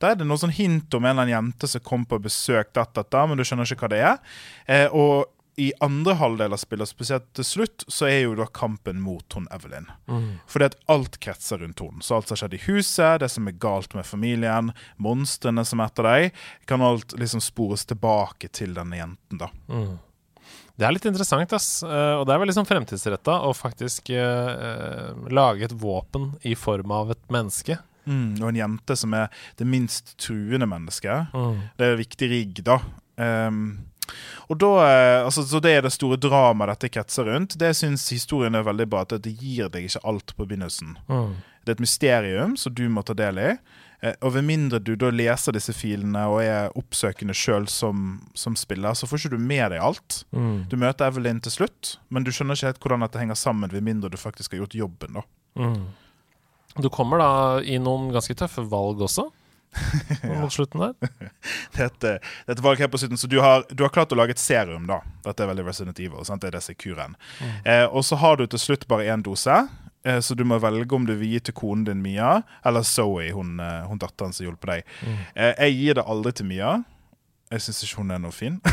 Da 0.00 0.12
er 0.12 0.14
det 0.16 0.26
noe 0.26 0.38
sånn 0.40 0.50
hint 0.56 0.94
om 0.94 1.04
en 1.04 1.10
eller 1.18 1.28
annen 1.28 1.52
jente 1.52 1.68
som 1.68 1.80
kom 1.84 2.06
på 2.06 2.18
besøk, 2.22 2.72
datt, 2.72 2.94
datt, 2.94 3.10
da, 3.10 3.26
men 3.26 3.36
du 3.36 3.44
skjønner 3.44 3.68
ikke 3.68 3.84
hva 3.84 3.88
det 3.90 4.00
er. 4.00 4.18
Eh, 4.66 4.88
og 4.92 5.28
i 5.60 5.72
andre 5.84 6.14
halvdel 6.16 6.54
av 6.56 6.60
spillet, 6.62 6.88
spesielt 6.88 7.26
til 7.36 7.44
slutt, 7.44 7.84
så 7.90 8.06
er 8.08 8.22
jo 8.22 8.36
da 8.38 8.46
kampen 8.54 9.02
mot 9.04 9.36
hun 9.36 9.48
Evelyn. 9.52 9.90
Mm. 10.08 10.28
Fordi 10.48 10.70
at 10.70 10.76
alt 10.92 11.18
kretser 11.20 11.60
rundt 11.60 11.82
henne. 11.84 12.00
Så 12.04 12.16
alt 12.16 12.30
som 12.30 12.36
har 12.36 12.42
skjedd 12.44 12.56
i 12.56 12.62
huset, 12.64 13.20
det 13.20 13.28
som 13.32 13.48
er 13.50 13.58
galt 13.60 13.96
med 13.98 14.08
familien, 14.08 14.70
monstrene 14.96 15.66
som 15.68 15.82
er 15.82 15.90
etter 15.90 16.08
deg, 16.08 16.38
kan 16.70 16.84
alt 16.86 17.12
liksom 17.18 17.44
spores 17.44 17.84
tilbake 17.90 18.48
til 18.56 18.72
denne 18.78 19.02
jenten, 19.02 19.42
da. 19.42 19.50
Mm. 19.68 19.98
Det 20.80 20.86
er 20.88 20.96
litt 20.96 21.10
interessant, 21.10 21.52
ass. 21.52 21.68
Eh, 21.84 22.14
og 22.16 22.24
det 22.24 22.32
er 22.32 22.40
veldig 22.40 22.56
sånn 22.56 22.68
fremtidsretta 22.68 23.36
å 23.44 23.52
faktisk 23.52 24.08
eh, 24.16 25.10
lage 25.28 25.68
et 25.68 25.76
våpen 25.76 26.32
i 26.48 26.54
form 26.56 26.94
av 26.96 27.12
et 27.12 27.22
menneske. 27.32 27.76
Mm, 28.08 28.40
og 28.40 28.48
en 28.48 28.62
jente 28.62 28.96
som 28.96 29.12
er 29.12 29.28
det 29.60 29.68
minst 29.68 30.14
truende 30.24 30.64
mennesket. 30.70 31.36
Mm. 31.36 31.60
Det 31.76 31.86
er 31.86 32.00
viktig 32.00 32.30
rigg, 32.32 32.62
da. 32.64 32.80
Ehm, 33.20 33.64
og 34.48 34.58
da, 34.58 34.70
eh, 34.86 35.24
altså, 35.24 35.44
Så 35.46 35.60
det 35.62 35.70
er 35.76 35.82
det 35.82 35.92
store 35.92 36.16
dramaet 36.16 36.72
dette 36.74 36.90
kretser 36.92 37.24
rundt. 37.30 37.56
Det 37.58 37.74
syns 37.76 38.08
historien 38.10 38.54
er 38.54 38.62
veldig 38.66 38.88
bra. 38.90 39.02
At 39.02 39.22
det 39.22 39.36
gir 39.40 39.68
deg 39.68 39.84
ikke 39.88 40.02
alt 40.04 40.34
på 40.36 40.46
begynnelsen. 40.46 40.96
Mm. 41.08 41.36
Det 41.64 41.68
er 41.72 41.76
et 41.78 41.84
mysterium 41.84 42.56
som 42.56 42.74
du 42.74 42.88
må 42.88 43.02
ta 43.04 43.12
del 43.14 43.38
i. 43.38 43.50
Eh, 44.02 44.14
Og 44.22 44.32
ved 44.32 44.42
mindre 44.44 44.78
du 44.82 44.94
da 44.96 45.10
leser 45.10 45.52
disse 45.52 45.72
filene 45.76 46.22
og 46.26 46.40
er 46.42 46.70
oppsøkende 46.74 47.34
sjøl 47.36 47.68
som, 47.68 48.22
som 48.34 48.56
spiller, 48.56 48.94
så 48.96 49.06
får 49.06 49.18
ikke 49.26 49.34
du 49.36 49.38
med 49.38 49.70
deg 49.74 49.80
alt. 49.80 50.24
Mm. 50.32 50.68
Du 50.70 50.76
møter 50.80 51.06
Evelyn 51.10 51.40
til 51.44 51.52
slutt, 51.52 51.98
men 52.08 52.24
du 52.24 52.30
skjønner 52.32 52.56
ikke 52.56 52.66
helt 52.72 52.80
hvordan 52.80 53.00
dette 53.04 53.18
henger 53.20 53.36
sammen, 53.36 53.70
ved 53.70 53.82
mindre 53.84 54.08
du 54.10 54.16
faktisk 54.16 54.52
har 54.52 54.64
gjort 54.64 54.74
jobben. 54.74 55.14
da 55.20 55.22
Mm. 55.58 55.86
Du 56.80 56.88
kommer 56.88 57.18
da 57.18 57.30
i 57.66 57.76
noen 57.82 58.12
ganske 58.14 58.34
tøffe 58.38 58.62
valg 58.70 59.00
også. 59.02 59.24
Mot 60.40 60.52
slutten 60.52 60.80
der. 60.80 60.94
Dette, 61.76 62.18
dette 62.46 62.62
valget 62.62 62.80
her 62.80 62.88
på 62.88 62.98
slutten, 62.98 63.18
så 63.18 63.26
du 63.26 63.40
har, 63.40 63.64
du 63.70 63.84
har 63.84 63.92
klart 63.94 64.12
å 64.12 64.18
lage 64.18 64.34
et 64.34 64.42
serum, 64.42 64.88
da. 64.90 65.00
Dette 65.24 65.44
er 65.44 65.52
veldig 65.52 65.66
Resident 65.66 66.00
Evil. 66.00 66.24
Sant? 66.26 66.42
Det 66.42 66.50
er 66.50 66.58
det 66.58 66.76
kuren. 66.80 67.16
Mm. 67.40 67.52
Eh, 67.64 67.86
og 67.86 68.04
så 68.06 68.18
har 68.20 68.40
du 68.40 68.46
til 68.50 68.62
slutt 68.62 68.86
bare 68.90 69.08
én 69.12 69.24
dose, 69.26 69.60
eh, 70.04 70.20
så 70.20 70.34
du 70.34 70.44
må 70.44 70.58
velge 70.62 70.96
om 70.96 71.06
du 71.06 71.14
vil 71.14 71.36
gi 71.36 71.44
til 71.48 71.56
konen 71.56 71.86
din 71.88 72.02
Mia, 72.02 72.40
eller 72.66 72.86
Zoe, 72.86 73.30
hun, 73.36 73.58
eh, 73.60 73.82
hun 73.88 74.02
datteren 74.02 74.34
som 74.36 74.48
hjelper 74.48 74.74
deg. 74.74 74.96
Eh, 75.34 75.54
jeg 75.66 75.78
gir 75.78 76.00
det 76.00 76.06
aldri 76.06 76.34
til 76.40 76.50
Mia. 76.50 76.80
Jeg 77.50 77.64
syns 77.64 77.80
ikke 77.82 78.04
hun 78.04 78.12
er 78.14 78.20
noe 78.22 78.34
fin. 78.34 78.60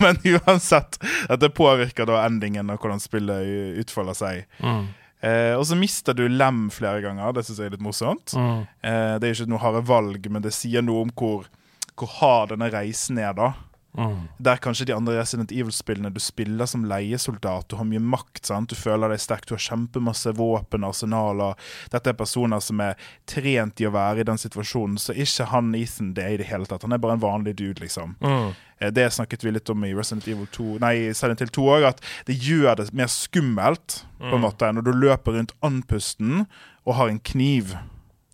Men 0.00 0.16
uansett, 0.24 0.96
dette 1.28 1.50
påvirker 1.52 2.08
da 2.08 2.22
endingen 2.24 2.72
og 2.72 2.80
hvordan 2.80 3.02
spillet 3.02 3.76
utfolder 3.82 4.16
seg. 4.16 4.46
Mm. 4.64 4.86
Eh, 5.24 5.54
og 5.56 5.64
så 5.68 5.78
mister 5.78 6.16
du 6.16 6.26
lem 6.28 6.66
flere 6.74 7.00
ganger. 7.04 7.32
Det 7.36 7.46
syns 7.46 7.60
jeg 7.62 7.70
er 7.70 7.76
litt 7.76 7.84
morsomt. 7.84 8.34
Mm. 8.36 8.66
Eh, 8.84 9.14
det 9.20 9.28
er 9.28 9.36
ikke 9.36 9.50
noe 9.52 9.62
harde 9.62 9.84
valg, 9.88 10.28
men 10.32 10.44
det 10.44 10.54
sier 10.56 10.84
noe 10.84 11.06
om 11.06 11.14
hvor, 11.16 11.48
hvor 11.96 12.12
hard 12.20 12.52
denne 12.54 12.70
reisen 12.74 13.20
er. 13.22 13.32
da 13.36 13.54
Mm. 13.96 14.28
Der 14.38 14.56
kanskje 14.60 14.86
de 14.86 14.94
andre 14.94 15.16
Resident 15.18 15.50
Evil-spillene 15.52 16.10
du 16.12 16.20
spiller 16.20 16.66
som 16.68 16.84
leiesoldat, 16.84 17.68
du 17.68 17.76
har 17.76 17.84
mye 17.88 18.00
makt, 18.00 18.44
sant? 18.46 18.68
du 18.68 18.74
føler 18.76 19.08
deg 19.08 19.20
sterk, 19.20 19.46
du 19.48 19.54
har 19.54 19.62
kjempemasse 19.64 20.34
våpen 20.36 20.84
arsenaler. 20.84 21.56
Dette 21.90 22.12
er 22.12 22.18
personer 22.18 22.60
som 22.60 22.80
er 22.80 22.94
trent 23.26 23.80
i 23.80 23.86
å 23.88 23.92
være 23.94 24.20
i 24.20 24.28
den 24.28 24.36
situasjonen, 24.38 24.98
så 25.00 25.14
ikke 25.16 25.46
han 25.50 25.74
Ethan 25.74 26.14
det 26.14 26.28
i 26.32 26.36
det 26.36 26.46
hele 26.50 26.66
tatt. 26.66 26.82
Han 26.82 26.92
er 26.92 26.98
bare 27.02 27.16
en 27.16 27.24
vanlig 27.24 27.56
dude, 27.56 27.80
liksom. 27.80 28.16
Mm. 28.20 28.54
Eh, 28.80 28.90
Det 28.90 29.08
snakket 29.12 29.42
vi 29.44 29.50
litt 29.50 29.70
om 29.70 29.84
i 29.84 29.94
Resident 29.94 30.28
Evil 30.28 30.46
2 30.52 30.78
Nei, 30.80 31.12
Silent 31.16 31.40
Hill 31.40 31.48
2 31.48 31.62
òg, 31.78 31.84
at 31.88 32.00
det 32.26 32.36
gjør 32.38 32.76
det 32.76 32.92
mer 32.92 33.06
skummelt, 33.08 34.02
på 34.18 34.34
en 34.34 34.40
Mm. 34.40 34.44
måte, 34.44 34.72
når 34.72 34.82
du 34.84 34.92
løper 34.92 35.32
rundt 35.32 35.52
andpusten 35.62 36.46
og 36.86 36.94
har 36.94 37.08
en 37.08 37.18
kniv. 37.20 37.76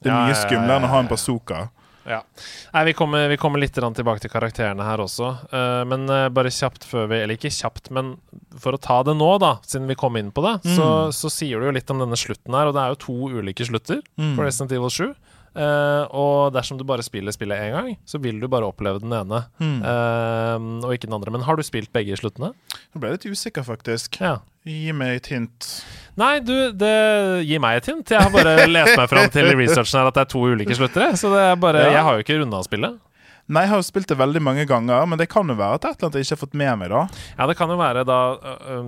Det 0.03 0.11
er 0.11 0.27
mye 0.27 0.35
skumlere 0.35 0.77
enn 0.81 0.85
å 0.85 0.89
ha 0.89 0.99
en 1.01 1.09
bazooka. 1.09 1.71
Ja. 2.09 2.21
Nei, 2.75 2.85
vi 2.89 2.93
kommer, 2.99 3.29
vi 3.31 3.37
kommer 3.39 3.63
litt 3.63 3.75
tilbake 3.77 4.21
til 4.25 4.33
karakterene 4.33 4.83
her 4.87 5.03
også. 5.05 5.29
Uh, 5.53 5.83
men 5.87 6.09
uh, 6.11 6.27
bare 6.35 6.51
kjapt 6.51 6.87
før 6.89 7.07
vi 7.13 7.21
Eller 7.23 7.39
ikke 7.39 7.53
kjapt, 7.55 7.91
men 7.95 8.17
for 8.59 8.75
å 8.75 8.81
ta 8.83 9.01
det 9.07 9.15
nå, 9.19 9.29
da, 9.43 9.57
siden 9.67 9.87
vi 9.91 9.95
kom 9.99 10.17
inn 10.19 10.33
på 10.35 10.43
det, 10.45 10.57
så, 10.75 10.89
så 11.15 11.31
sier 11.33 11.61
du 11.63 11.69
jo 11.71 11.75
litt 11.77 11.91
om 11.95 12.03
denne 12.03 12.19
slutten 12.19 12.55
her, 12.59 12.69
og 12.71 12.75
det 12.77 12.83
er 12.83 12.95
jo 12.97 13.03
to 13.07 13.19
ulike 13.39 13.67
slutter 13.69 14.03
Mm. 14.19 14.35
på 14.37 14.45
Resident 14.45 14.73
Evil 14.77 14.91
7. 14.93 15.15
Eh, 15.53 16.05
og 16.17 16.53
dersom 16.55 16.79
du 16.81 16.85
bare 16.89 17.05
spiller 17.05 17.35
spillet 17.35 17.61
én 17.61 17.75
gang, 17.75 17.91
så 18.09 18.21
vil 18.23 18.39
du 18.41 18.47
bare 18.49 18.65
oppleve 18.71 19.03
den 19.03 19.13
ene, 19.13 19.43
Mm. 19.61 19.83
Uh, 19.85 20.87
og 20.87 20.95
ikke 20.95 21.07
den 21.11 21.15
andre. 21.19 21.31
Men 21.35 21.43
har 21.45 21.57
du 21.57 21.63
spilt 21.63 21.93
begge 21.93 22.17
sluttene? 22.17 22.53
Nå 22.95 23.01
ble 23.01 23.11
jeg 23.13 23.19
litt 23.21 23.37
usikker, 23.37 23.63
faktisk. 23.67 24.17
Ja. 24.21 24.39
Gi 24.65 24.93
meg 24.97 25.17
et 25.21 25.27
hint. 25.33 25.69
Nei, 26.17 26.39
du, 26.41 26.55
det 26.73 26.93
gir 27.49 27.61
meg 27.61 27.81
et 27.83 27.87
hint. 27.91 28.09
Jeg 28.15 28.21
har 28.23 28.31
bare 28.33 28.67
lest 28.71 28.97
meg 28.97 29.09
fram 29.11 29.29
til 29.33 29.51
i 29.51 29.55
researchen 29.63 30.01
her 30.01 30.09
at 30.13 30.15
det 30.19 30.25
er 30.27 30.31
to 30.33 30.43
ulike 30.53 30.77
sluttere. 30.79 31.13
Så 31.21 31.33
det 31.35 31.41
er 31.51 31.57
bare, 31.61 31.83
Ja. 31.89 31.97
jeg 31.99 32.03
har 32.09 32.15
jo 32.19 32.25
ikke 32.25 32.39
runda 32.43 32.63
spillet. 32.65 33.01
Nei, 33.53 33.67
jeg 33.67 33.73
har 33.73 33.81
jo 33.83 33.85
spilt 33.85 34.09
det 34.09 34.17
veldig 34.17 34.41
mange 34.45 34.65
ganger, 34.69 35.05
men 35.09 35.21
det 35.21 35.27
kan 35.33 35.49
jo 35.51 35.57
være 35.59 35.77
at 35.77 35.83
det 35.83 35.89
er 35.89 35.93
et 35.93 36.01
eller 36.01 36.09
annet 36.09 36.19
jeg 36.19 36.27
ikke 36.27 36.37
har 36.37 36.41
fått 36.41 36.57
med 36.57 36.73
meg, 36.81 36.93
da. 36.93 37.03
Ja, 37.37 37.49
det 37.51 37.57
kan 37.59 37.73
jo 37.73 37.77
være 37.81 38.05
da 38.09 38.19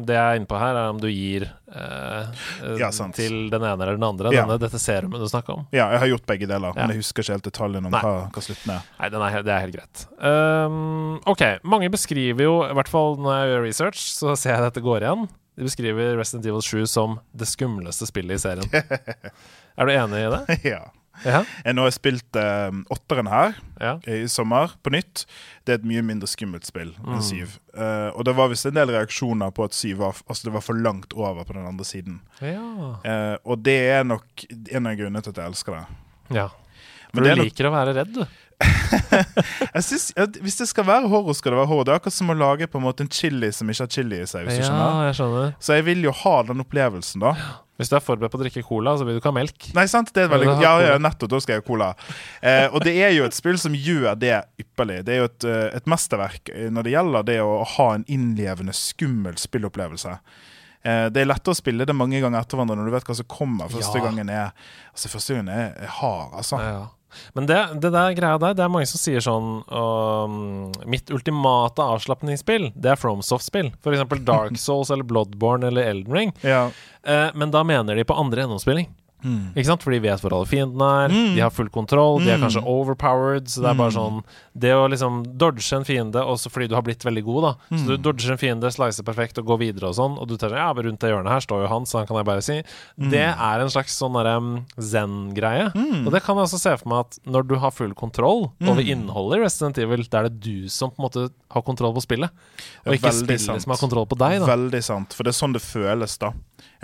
Det 0.07 0.17
jeg 0.17 0.23
er 0.25 0.41
inne 0.41 0.49
på 0.49 0.61
her, 0.61 0.79
er 0.81 0.95
om 0.95 1.03
du 1.03 1.09
gir 1.11 1.47
eh, 1.51 2.41
Ja, 2.81 2.89
til 3.17 3.37
den 3.53 3.67
ene 3.67 3.77
eller 3.77 3.99
den 3.99 4.09
andre. 4.09 4.33
Ja. 4.33 4.47
Denne, 4.47 4.59
dette 4.63 4.81
serumet 4.81 5.21
du 5.21 5.29
snakker 5.29 5.59
om. 5.59 5.69
Ja, 5.75 5.91
jeg 5.93 6.03
har 6.05 6.13
gjort 6.15 6.27
begge 6.33 6.49
deler, 6.49 6.73
men 6.79 6.95
jeg 6.95 7.03
husker 7.03 7.27
ikke 7.27 7.37
helt 7.37 7.49
detaljen 7.51 7.91
om 7.91 7.95
hva, 7.95 8.15
hva 8.33 8.45
slutten 8.49 8.75
er. 8.79 8.91
Nei, 9.03 9.13
den 9.13 9.29
er, 9.29 9.39
det 9.45 9.55
er 9.55 9.65
helt 9.67 9.77
greit. 9.77 10.07
Um, 10.17 11.21
ok, 11.29 11.47
mange 11.69 11.93
beskriver 11.93 12.49
jo, 12.49 12.59
i 12.65 12.75
hvert 12.81 12.91
fall 12.91 13.19
når 13.21 13.37
jeg 13.37 13.53
gjør 13.53 13.65
research, 13.69 14.05
så 14.17 14.37
ser 14.39 14.57
jeg 14.57 14.69
dette 14.71 14.85
går 14.85 15.05
igjen. 15.05 15.29
De 15.55 15.69
beskriver 15.69 16.17
Resident 16.19 16.49
Evil 16.49 16.65
7 16.65 16.87
som 16.91 17.21
det 17.37 17.47
skumleste 17.47 18.09
spillet 18.11 18.41
i 18.41 18.43
serien. 18.43 18.67
er 19.79 19.87
du 19.87 19.93
enig 19.95 20.25
i 20.25 20.31
det? 20.33 20.61
ja. 20.73 20.83
Ja. 21.25 21.45
Jeg 21.65 21.77
nå 21.77 21.85
har 21.85 21.91
jeg 21.93 21.97
spilt 22.01 22.37
eh, 22.41 22.71
åtteren 22.91 23.29
her 23.31 23.55
ja. 23.81 23.93
i 24.11 24.25
sommer, 24.29 24.75
på 24.83 24.91
nytt. 24.93 25.23
Det 25.65 25.73
er 25.73 25.79
et 25.79 25.87
mye 25.87 26.03
mindre 26.03 26.27
skummelt 26.29 26.67
spill 26.67 26.91
Mm. 26.99 27.13
enn 27.15 27.23
syv. 27.23 27.55
Eh, 27.77 28.11
og 28.17 28.25
det 28.27 28.35
var 28.37 28.51
visst 28.51 28.67
en 28.67 28.75
del 28.75 28.91
reaksjoner 28.91 29.55
på 29.55 29.65
at 29.69 29.73
syv 29.79 29.99
var, 30.03 30.19
altså 30.29 30.49
det 30.51 30.53
var 30.57 30.65
for 30.67 30.75
langt 30.75 31.15
over 31.15 31.45
på 31.47 31.55
den 31.55 31.67
andre 31.71 31.85
siden. 31.87 32.19
Ja. 32.43 32.99
Eh, 33.07 33.37
og 33.45 33.63
det 33.63 33.79
er 33.95 34.05
nok 34.05 34.45
en 34.51 34.87
av 34.91 34.99
grunnene 34.99 35.23
til 35.23 35.31
at 35.37 35.43
jeg 35.45 35.55
elsker 35.55 35.79
det. 35.79 35.87
ja. 36.41 36.49
Men 37.15 37.23
For 37.23 37.29
det 37.29 37.35
du 37.37 37.41
nok- 37.45 37.47
liker 37.53 37.67
å 37.69 37.71
være 37.71 37.93
redd, 37.95 38.15
du. 38.17 38.25
Jeg 39.75 39.83
synes, 39.87 40.13
at 40.19 40.37
Hvis 40.43 40.57
det 40.59 40.67
skal 40.71 40.85
være 40.87 41.09
horror, 41.11 41.35
skal 41.39 41.53
det 41.55 41.59
være 41.61 41.69
horror. 41.71 41.85
Det 41.87 41.93
er 41.95 42.01
akkurat 42.01 42.17
som 42.17 42.33
å 42.33 42.37
lage 42.39 42.67
på 42.71 42.79
en 42.81 42.85
måte 42.87 43.05
en 43.05 43.11
chili 43.13 43.51
som 43.55 43.71
ikke 43.71 43.85
har 43.87 43.93
chili 43.95 44.19
i 44.23 44.27
seg. 44.27 44.49
Ja, 44.51 44.89
jeg 45.09 45.15
skjønner. 45.19 45.55
Så 45.63 45.77
jeg 45.79 45.85
vil 45.87 46.03
jo 46.07 46.13
ha 46.25 46.35
den 46.49 46.63
opplevelsen, 46.65 47.23
da. 47.23 47.33
Hvis 47.77 47.89
du 47.91 47.97
er 47.97 48.03
forberedt 48.07 48.31
på 48.31 48.39
å 48.39 48.43
drikke 48.45 48.63
cola, 48.63 48.93
så 48.97 49.03
vil 49.07 49.17
du 49.17 49.21
ikke 49.21 49.33
ha 49.33 49.39
melk. 49.41 49.65
Nei, 49.75 49.87
sant? 49.91 50.13
Det 50.15 50.23
er 50.23 50.29
veldig 50.31 50.61
Ja, 50.63 50.75
Ja, 50.81 50.99
nettopp. 51.03 51.29
Da 51.33 51.41
skal 51.43 51.57
jeg 51.57 51.63
ha 51.65 51.67
cola. 51.67 51.89
Eh, 52.41 52.69
og 52.71 52.85
det 52.87 52.95
er 53.03 53.11
jo 53.17 53.25
et 53.27 53.35
spill 53.35 53.59
som 53.59 53.75
gjør 53.75 54.15
det 54.19 54.45
ypperlig. 54.63 55.01
Det 55.05 55.15
er 55.17 55.19
jo 55.25 55.25
et, 55.25 55.45
eh, 55.51 55.77
et 55.81 55.85
mesterverk 55.91 56.51
eh, 56.55 56.69
når 56.71 56.83
det 56.87 56.93
gjelder 56.95 57.23
det 57.33 57.39
å 57.43 57.65
ha 57.67 57.89
en 57.95 58.05
innlevende, 58.07 58.73
skummel 58.73 59.35
spillopplevelse. 59.43 60.19
Eh, 60.85 61.09
det 61.11 61.23
er 61.25 61.31
lett 61.33 61.49
å 61.51 61.55
spille 61.57 61.87
det 61.89 61.97
mange 61.97 62.21
ganger 62.21 62.39
etter 62.45 62.59
hverandre 62.61 62.77
når 62.79 62.91
du 62.91 62.95
vet 62.95 63.05
hva 63.11 63.17
som 63.17 63.27
kommer. 63.27 63.69
Første 63.73 63.99
Ja. 63.99 64.05
gangen 64.05 64.31
er 64.31 64.53
Altså, 64.95 65.09
første 65.11 65.35
gangen 65.35 65.49
er, 65.49 65.75
er 65.83 65.87
hard, 65.89 66.35
altså. 66.39 66.59
Ja, 66.61 66.71
Ja. 66.79 66.87
Men 67.39 67.49
det, 67.51 67.61
det 67.83 67.93
der 67.95 68.17
greia 68.17 68.41
der, 68.43 68.57
det 68.57 68.65
er 68.65 68.73
mange 68.73 68.89
som 68.91 69.01
sier 69.01 69.25
sånn 69.25 69.61
um, 69.69 70.73
Mitt 70.91 71.13
ultimate 71.15 71.85
avslapningsspill, 71.95 72.71
det 72.75 72.95
er 72.95 73.01
FromSoft-spill. 73.01 73.73
Eksempel 73.85 74.25
Dark 74.27 74.59
Souls 74.65 74.93
eller 74.95 75.07
Bloodborne 75.07 75.71
eller 75.71 75.91
Elden 75.93 76.15
Ring. 76.15 76.35
Ja. 76.43 76.67
Uh, 77.07 77.31
men 77.35 77.55
da 77.55 77.65
mener 77.67 77.97
de 77.97 78.07
på 78.09 78.17
andre 78.19 78.45
gjennomspilling. 78.45 78.91
Mm. 79.25 79.55
Ikke 79.57 79.65
sant? 79.67 79.83
For 79.83 79.91
de 79.91 79.99
vet 80.05 80.21
hvor 80.21 80.33
alle 80.37 80.47
fiendene 80.47 80.89
er, 81.05 81.09
Mm. 81.09 81.35
de 81.35 81.41
har 81.41 81.51
full 81.51 81.69
kontroll, 81.71 82.19
de 82.23 82.31
er 82.31 82.37
Mm. 82.39 82.45
kanskje 82.45 82.63
overpowered. 82.67 83.47
Så 83.49 83.63
det 83.63 83.71
er 83.71 83.75
bare 83.75 83.91
Mm. 83.91 83.97
sånn 83.97 84.25
Det 84.57 84.71
å 84.71 84.89
liksom 84.89 85.37
dodge 85.37 85.73
en 85.73 85.83
fiende, 85.83 86.15
også 86.23 86.49
fordi 86.49 86.69
du 86.69 86.75
har 86.77 86.83
blitt 86.83 87.03
veldig 87.03 87.25
god, 87.25 87.43
da. 87.43 87.77
Så 87.77 87.87
du 87.87 87.97
Mm. 87.99 88.03
dodger 88.03 88.31
en 88.33 88.39
fiende, 88.39 88.71
slicer 88.71 89.03
perfekt 89.03 89.37
og 89.39 89.47
går 89.47 89.59
videre 89.59 89.89
og 89.89 89.95
sånn, 89.97 90.17
og 90.21 90.29
du 90.29 90.37
tar 90.37 90.51
sånn 90.51 90.57
ja, 90.59 90.73
men 90.73 90.85
rundt 90.85 91.01
det 91.01 91.11
hjørnet 91.11 91.29
her 91.29 91.41
står 91.41 91.63
jo 91.63 91.69
han, 91.69 91.83
så 91.85 91.99
han 91.99 92.07
kan 92.07 92.17
jeg 92.19 92.25
bare 92.27 92.43
si. 92.43 92.63
Det 92.97 93.35
er 93.35 93.61
en 93.61 93.69
slags 93.69 93.99
sånn 93.99 94.13
derre 94.13 94.37
um, 94.37 94.65
zen-greie. 94.79 95.73
Og 96.07 96.13
det 96.13 96.23
kan 96.23 96.37
jeg 96.37 96.45
også 96.47 96.61
se 96.61 96.77
for 96.77 96.89
meg 96.89 96.99
at 97.07 97.19
når 97.27 97.49
du 97.49 97.55
har 97.57 97.71
full 97.75 97.93
kontroll 97.95 98.53
over 98.63 98.83
innholdet 98.83 99.39
i 99.39 99.43
Resident 99.45 99.79
Evil, 99.79 100.05
da 100.09 100.19
er 100.21 100.29
det 100.29 100.41
du 100.41 100.69
som 100.69 100.91
på 100.91 101.01
en 101.03 101.09
måte 101.09 101.31
har 101.51 101.63
kontroll 101.63 101.95
på 101.95 102.03
spillet, 102.05 102.31
og 102.87 102.95
ikke 102.95 103.11
Veldig 103.11 103.25
spillet 103.27 103.41
sant. 103.41 103.63
som 103.63 103.71
har 103.75 103.79
kontroll 103.83 104.07
på 104.07 104.19
deg, 104.19 104.41
da. 104.41 104.47
Veldig 104.57 104.83
sant, 104.85 105.13
for 105.15 105.25
det 105.25 105.35
er 105.35 105.39
sånn 105.47 105.53
det 105.53 105.63
føles, 105.63 106.19
da. 106.19 106.33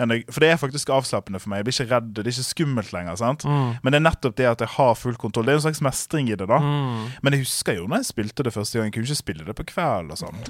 For 0.01 0.39
det 0.41 0.49
er 0.49 0.57
faktisk 0.57 0.89
avslappende 0.89 1.39
for 1.39 1.49
meg. 1.49 1.57
Jeg 1.61 1.65
blir 1.65 1.75
ikke 1.77 1.91
redd, 1.95 2.13
det 2.17 2.23
er 2.25 2.31
ikke 2.31 2.47
skummelt 2.47 2.91
lenger. 2.93 3.15
sant? 3.21 3.43
Mm. 3.45 3.77
Men 3.83 3.91
det 3.93 3.99
er 3.99 4.05
nettopp 4.09 4.35
det 4.35 4.47
at 4.49 4.59
jeg 4.65 4.67
har 4.77 4.95
full 4.95 5.15
kontroll. 5.15 5.45
Det 5.45 5.53
er 5.53 5.59
en 5.61 5.65
slags 5.67 5.81
mestring 5.85 6.29
i 6.31 6.35
det, 6.35 6.47
da. 6.49 6.57
Mm. 6.57 7.11
Men 7.21 7.33
jeg 7.33 7.43
husker 7.45 7.75
jo 7.77 7.87
når 7.87 8.01
jeg 8.01 8.05
spilte 8.09 8.43
det 8.43 8.53
første 8.53 8.79
gang. 8.79 8.89
Jeg 8.89 8.93
kunne 8.97 9.05
ikke 9.11 9.21
spille 9.21 9.45
det 9.45 9.55
på 9.55 9.67
kveld 9.73 10.11
og 10.11 10.17
sånn. 10.17 10.41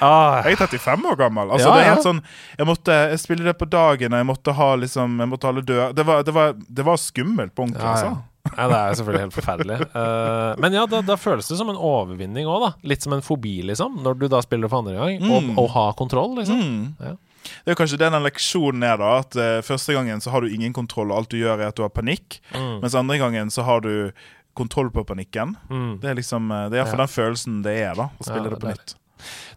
Ah, 0.00 0.42
Jeg 0.46 0.54
er 0.54 0.66
35 0.66 1.06
år 1.10 1.16
gammel. 1.18 1.50
Altså, 1.52 1.68
Ja, 1.68 1.74
det 1.74 1.84
er 1.84 1.90
helt 1.94 2.04
sånn 2.06 2.20
Jeg 2.58 2.66
måtte 2.68 2.94
jeg 3.10 3.18
spille 3.20 3.44
det 3.44 3.54
på 3.58 3.66
dagen, 3.70 4.12
og 4.14 4.18
jeg 4.22 4.26
måtte 4.28 4.54
ha 4.54 4.68
liksom 4.78 5.18
Jeg 5.20 5.28
måtte 5.30 5.46
ha 5.48 5.52
alle 5.52 5.62
døde 5.66 5.92
det, 5.94 6.06
var- 6.06 6.22
det, 6.22 6.34
var- 6.34 6.54
det 6.54 6.84
var 6.86 6.96
skummelt 6.96 7.54
på 7.54 7.62
ordentlig, 7.66 7.82
ja. 7.82 7.92
altså. 7.92 8.22
Nei, 8.56 8.66
det 8.70 8.78
er 8.78 8.96
selvfølgelig 8.98 9.24
helt 9.26 9.36
forferdelig. 9.36 9.78
Uh, 9.94 10.54
men 10.62 10.72
ja, 10.78 10.84
da, 10.90 11.00
da 11.06 11.16
føles 11.20 11.48
det 11.50 11.58
som 11.60 11.68
en 11.72 11.76
overvinning 11.78 12.46
òg, 12.48 12.60
da. 12.66 12.70
Litt 12.88 13.02
som 13.04 13.12
en 13.16 13.24
fobi, 13.24 13.58
liksom. 13.68 14.00
Når 14.04 14.18
du 14.20 14.26
da 14.32 14.40
spiller 14.44 14.70
for 14.72 14.82
andre 14.84 14.96
gang, 14.98 15.18
Mm. 15.22 15.32
og, 15.54 15.64
og 15.64 15.70
har 15.74 15.92
kontroll, 15.98 16.36
liksom. 16.40 16.60
Mm. 16.60 16.84
Ja. 17.00 17.14
Det 17.48 17.70
er 17.70 17.72
jo 17.72 17.78
kanskje 17.80 17.98
den 18.02 18.16
leksjonen 18.24 18.82
er, 18.84 18.98
da. 19.00 19.12
At 19.22 19.36
uh, 19.38 19.60
første 19.64 19.94
gangen 19.96 20.20
så 20.24 20.30
har 20.34 20.42
du 20.44 20.48
ingen 20.52 20.72
kontroll, 20.76 21.12
og 21.12 21.22
alt 21.22 21.30
du 21.32 21.38
gjør, 21.40 21.62
er 21.62 21.70
at 21.72 21.76
du 21.78 21.84
har 21.86 21.92
panikk. 21.94 22.40
Mm. 22.54 22.80
Mens 22.82 22.94
andre 22.98 23.16
gangen 23.20 23.50
så 23.54 23.64
har 23.68 23.80
du 23.86 24.10
kontroll 24.58 24.90
på 24.90 25.04
panikken. 25.06 25.54
Mm. 25.70 26.00
Det 26.02 26.08
er 26.10 26.16
liksom 26.18 26.48
eh, 26.50 26.64
Det 26.68 26.78
er 26.78 26.80
iallfall 26.82 26.98
Ja. 26.98 27.04
den 27.06 27.12
følelsen 27.14 27.60
det 27.62 27.74
er, 27.78 27.92
da. 27.94 28.08
Å 28.10 28.24
spille 28.26 28.42
Ja, 28.42 28.48
det 28.48 28.56
det 28.56 28.62
på 28.64 28.72
nytt. 28.72 28.94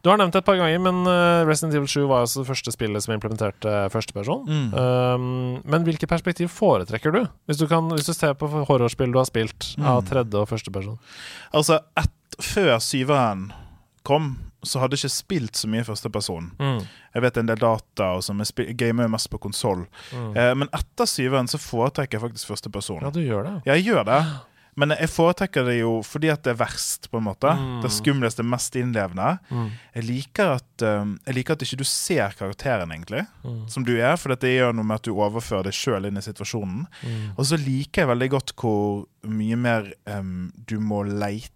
Du 0.04 0.10
har 0.12 0.18
nevnt 0.22 0.34
det 0.34 0.42
et 0.42 0.48
par 0.48 0.58
ganger, 0.60 0.80
men 0.84 1.02
eh, 1.10 1.46
Resident 1.50 1.76
Evil 1.78 1.88
7 1.92 2.06
var 2.10 2.24
altså 2.26 2.42
det 2.44 2.50
første 2.52 2.74
spillet 2.76 3.04
som 3.06 3.14
implementerte 3.16 3.70
uh, 3.70 3.88
førsteperson. 3.94 4.46
Mm. 4.48 4.70
Um, 4.76 5.26
men 5.66 5.86
hvilke 5.88 6.08
perspektiv 6.10 6.50
foretrekker 6.54 7.14
du? 7.16 7.22
Hvis 7.50 7.60
du, 7.62 7.68
kan, 7.72 7.90
hvis 7.96 8.08
du 8.10 8.14
ser 8.18 8.34
på 8.40 8.50
horrorspill 8.70 9.12
du 9.14 9.20
har 9.22 9.30
spilt 9.30 9.74
av 9.82 10.02
Mm. 10.04 10.08
tredje 10.10 10.40
og 10.42 10.48
første 10.50 10.72
person. 10.74 10.98
Altså, 11.54 11.80
et, 12.00 12.12
før 12.42 12.78
syveren 12.82 13.52
kom, 14.08 14.34
så 14.66 14.78
hadde 14.82 14.94
jeg 14.98 15.06
ikke 15.08 15.14
spilt 15.16 15.58
så 15.58 15.68
mye 15.70 15.84
førsteperson. 15.86 16.52
Mm. 16.62 16.84
Jeg 17.16 17.22
vet 17.26 17.38
en 17.42 17.48
del 17.50 17.58
data, 17.62 18.12
og 18.18 18.22
som 18.26 18.38
jeg 18.42 18.50
spi- 18.52 18.74
gamer 18.78 19.08
mest 19.10 19.30
på 19.34 19.40
konsoll. 19.42 19.88
Mm. 20.14 20.32
Eh, 20.38 20.52
men 20.62 20.70
etter 20.74 21.10
syveren 21.10 21.50
så 21.50 21.58
foretrekker 21.62 22.18
jeg 22.20 22.24
faktisk 22.28 22.52
førsteperson. 22.54 23.02
Ja, 23.02 23.10
du 23.14 23.20
gjør 23.26 23.44
det. 23.48 23.56
Ja, 23.66 23.74
jeg 23.78 23.90
gjør 23.92 24.06
det. 24.10 24.22
Men 24.80 24.94
jeg 24.96 25.10
foretrekker 25.12 25.66
det 25.68 25.80
jo 25.82 25.98
fordi 26.08 26.30
at 26.32 26.44
det 26.46 26.54
er 26.54 26.60
verst, 26.62 27.10
på 27.12 27.20
en 27.20 27.26
måte. 27.28 27.52
Mm. 27.60 27.82
Det 27.84 27.92
skumleste, 27.92 28.46
mest 28.48 28.76
innlevende. 28.80 29.34
Mm. 29.52 29.70
Jeg 29.98 30.06
liker 30.08 30.54
at 30.56 30.86
um, 30.88 31.18
Jeg 31.28 31.36
liker 31.36 31.58
at 31.58 31.66
ikke 31.66 31.82
du 31.82 31.88
ser 31.88 32.38
karakteren, 32.40 32.92
egentlig, 32.96 33.26
Mm. 33.44 33.64
som 33.70 33.84
du 33.84 33.96
er. 33.98 34.16
For 34.22 34.32
det 34.36 34.54
gjør 34.56 34.74
noe 34.78 34.86
med 34.88 35.02
at 35.02 35.08
du 35.10 35.12
overfører 35.18 35.68
deg 35.68 35.74
sjøl 35.76 36.06
inn 36.08 36.18
i 36.18 36.24
situasjonen. 36.24 36.86
Mm. 37.04 37.32
Og 37.38 37.46
så 37.50 37.58
liker 37.60 38.04
jeg 38.06 38.12
veldig 38.14 38.30
godt 38.38 38.54
hvor 38.56 39.04
mye 39.28 39.58
mer 39.60 39.92
um, 40.08 40.52
du 40.56 40.80
må 40.80 41.04
leite 41.04 41.50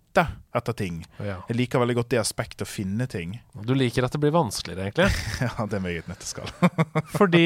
etter 0.55 0.75
ting. 0.79 1.01
Ja. 1.19 1.41
Jeg 1.49 1.57
liker 1.59 1.81
veldig 1.81 1.95
godt 1.97 2.09
det 2.13 2.19
aspektet 2.21 2.63
å 2.63 2.69
finne 2.69 3.03
ting. 3.11 3.33
Du 3.67 3.73
liker 3.75 4.05
at 4.07 4.13
det 4.15 4.21
blir 4.23 4.31
vanskeligere, 4.35 4.87
egentlig. 4.87 5.09
Ja, 5.45 5.65
det 5.67 5.75
er 5.79 5.83
meget 5.83 6.07
nøtteskall. 6.07 6.51
Fordi 7.17 7.41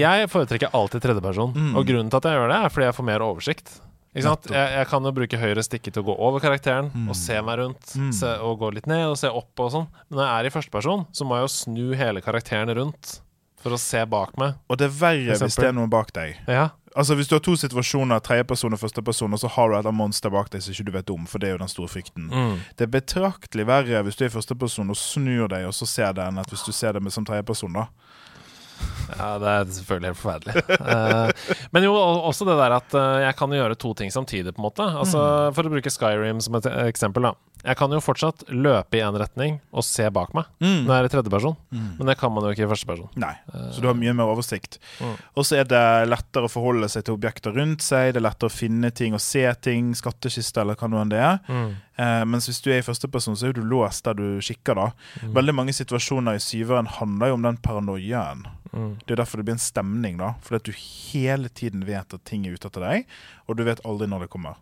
jeg 0.00 0.28
foretrekker 0.32 0.74
alltid 0.76 1.00
tredjeperson. 1.06 1.54
Mm. 1.56 1.70
Og 1.80 1.86
grunnen 1.88 2.10
til 2.12 2.20
at 2.20 2.28
jeg 2.28 2.36
gjør 2.40 2.52
det, 2.52 2.58
er 2.66 2.74
fordi 2.74 2.88
jeg 2.90 2.98
får 2.98 3.08
mer 3.08 3.24
oversikt. 3.24 3.72
Ikke? 4.10 4.32
Jeg, 4.50 4.70
jeg 4.74 4.86
kan 4.90 5.04
jo 5.06 5.12
bruke 5.14 5.38
høyre 5.38 5.62
stikke 5.62 5.92
til 5.94 6.02
å 6.02 6.06
gå 6.10 6.14
over 6.18 6.42
karakteren 6.42 6.90
Mm. 6.90 7.08
og 7.12 7.14
se 7.16 7.36
meg 7.46 7.58
rundt. 7.60 7.92
Mm. 7.94 8.10
Se, 8.16 8.26
og 8.42 8.58
gå 8.58 8.72
litt 8.74 8.86
ned 8.90 9.06
og 9.06 9.16
se 9.20 9.28
opp 9.30 9.62
og 9.62 9.70
sånn. 9.70 9.86
Men 10.08 10.18
når 10.18 10.24
jeg 10.26 10.34
er 10.40 10.48
i 10.48 10.54
førsteperson, 10.56 11.06
så 11.14 11.24
må 11.28 11.36
jeg 11.38 11.46
jo 11.46 11.52
snu 11.54 11.84
hele 11.96 12.20
karakteren 12.24 12.74
rundt 12.74 13.20
for 13.60 13.76
å 13.76 13.78
se 13.78 14.02
bak 14.08 14.34
meg. 14.40 14.54
Og 14.72 14.78
det 14.80 14.88
er 14.88 14.94
verre 14.98 15.36
hvis 15.38 15.56
det 15.60 15.68
er 15.68 15.76
noen 15.76 15.90
bak 15.92 16.10
deg. 16.16 16.36
Ja. 16.48 16.70
Altså 16.96 17.14
Hvis 17.14 17.28
du 17.30 17.36
har 17.36 17.42
to 17.44 17.52
situasjoner, 17.54 18.18
tredjeperson 18.18 18.72
og 18.74 18.80
førsteperson, 18.82 19.30
og 19.32 19.38
så 19.38 19.46
har 19.54 19.68
du 19.70 19.76
et 19.78 19.94
monster 19.94 20.28
bak 20.34 20.48
deg 20.50 20.60
som 20.64 20.72
ikke 20.74 20.86
du 20.88 20.90
vet 20.96 21.10
om, 21.14 21.26
for 21.30 21.38
det 21.38 21.46
er 21.46 21.52
jo 21.54 21.60
den 21.62 21.70
store 21.70 21.86
frykten. 21.92 22.26
Mm. 22.32 22.56
Det 22.74 22.82
er 22.88 22.90
betraktelig 22.90 23.66
verre 23.68 24.00
hvis 24.02 24.16
du 24.18 24.24
er 24.24 24.30
i 24.32 24.34
førsteperson 24.34 24.90
og 24.90 24.98
snur 24.98 25.46
deg 25.52 25.68
og 25.68 25.76
så 25.76 25.86
ser 25.86 26.16
det, 26.18 26.24
enn 26.26 26.40
at 26.42 26.50
hvis 26.50 26.64
du 26.66 26.72
ser 26.74 26.98
det 26.98 27.02
med 27.04 27.12
som 27.14 27.22
tredjeperson. 27.28 27.72
da 27.78 27.86
Ja, 29.10 29.30
det 29.42 29.48
er 29.50 29.70
selvfølgelig 29.74 30.10
helt 30.12 30.20
forferdelig. 30.20 30.54
Eh, 30.80 31.54
men 31.74 31.82
jo 31.86 31.92
også 31.98 32.46
det 32.46 32.56
der 32.60 32.74
at 32.76 32.94
eh, 32.94 33.20
jeg 33.26 33.36
kan 33.40 33.50
gjøre 33.56 33.76
to 33.80 33.90
ting 33.98 34.12
samtidig, 34.14 34.54
på 34.54 34.62
en 34.62 34.68
måte. 34.68 34.86
Altså, 34.86 35.18
Mm. 35.20 35.54
For 35.56 35.66
å 35.66 35.72
bruke 35.72 35.90
Skyrim 35.92 36.40
som 36.44 36.54
et 36.60 36.66
eh, 36.70 36.86
eksempel, 36.90 37.26
da. 37.26 37.34
Jeg 37.60 37.76
kan 37.76 37.92
jo 37.92 37.98
fortsatt 38.00 38.46
løpe 38.48 38.96
i 38.96 39.02
én 39.04 39.18
retning 39.20 39.58
og 39.76 39.84
se 39.84 40.06
bak 40.08 40.30
meg 40.32 40.46
Mm. 40.62 40.86
når 40.86 40.94
jeg 40.94 41.00
er 41.02 41.08
i 41.08 41.12
tredjeperson, 41.12 41.56
Mm. 41.74 41.90
men 41.98 42.06
det 42.08 42.16
kan 42.18 42.32
man 42.32 42.44
jo 42.46 42.54
ikke 42.54 42.64
i 42.64 42.70
førsteperson. 42.70 43.10
Nei, 43.20 43.34
så 43.74 43.80
du 43.82 43.86
har 43.90 43.98
mye 43.98 44.14
mer 44.16 44.30
oversikt. 44.32 44.78
Mm. 45.00 45.16
Og 45.36 45.44
så 45.44 45.58
er 45.60 45.64
det 45.68 45.82
lettere 46.08 46.48
å 46.48 46.52
forholde 46.54 46.88
seg 46.88 47.04
til 47.04 47.18
objekter 47.18 47.52
rundt 47.52 47.82
seg, 47.84 48.14
det 48.14 48.22
er 48.22 48.28
lettere 48.30 48.48
å 48.48 48.54
finne 48.54 48.90
ting 48.96 49.12
og 49.12 49.20
se 49.20 49.44
ting, 49.60 49.92
skattkiste 49.98 50.62
eller 50.62 50.74
hva 50.80 50.88
nå 50.88 51.02
enn 51.02 51.12
det 51.12 51.20
er. 51.20 51.38
Mm. 51.50 51.76
Eh, 52.00 52.22
mens 52.24 52.46
hvis 52.48 52.62
du 52.64 52.70
er 52.72 52.80
i 52.80 52.84
førsteperson, 52.86 53.36
så 53.36 53.50
er 53.50 53.56
du 53.56 53.60
låst 53.66 54.06
der 54.06 54.16
du 54.16 54.40
kikker, 54.44 54.78
da. 54.78 54.86
Mm. 55.20 55.34
Veldig 55.36 55.54
mange 55.58 55.74
situasjoner 55.76 56.38
i 56.38 56.42
syveren 56.42 56.88
handler 56.98 57.32
jo 57.32 57.36
om 57.36 57.44
den 57.48 57.60
paranoiaen. 57.60 58.46
Mm. 58.70 58.94
Det 59.04 59.16
er 59.16 59.20
derfor 59.20 59.40
det 59.40 59.48
blir 59.48 59.58
en 59.58 59.62
stemning, 59.62 60.16
da. 60.20 60.32
Fordi 60.46 60.60
at 60.62 60.70
du 60.70 60.80
hele 60.80 61.50
tiden 61.52 61.84
vet 61.88 62.16
at 62.16 62.24
ting 62.28 62.46
er 62.46 62.56
ute 62.56 62.70
etter 62.70 62.86
deg, 62.86 63.12
og 63.46 63.58
du 63.58 63.66
vet 63.68 63.82
aldri 63.84 64.08
når 64.08 64.24
det 64.24 64.32
kommer. 64.32 64.56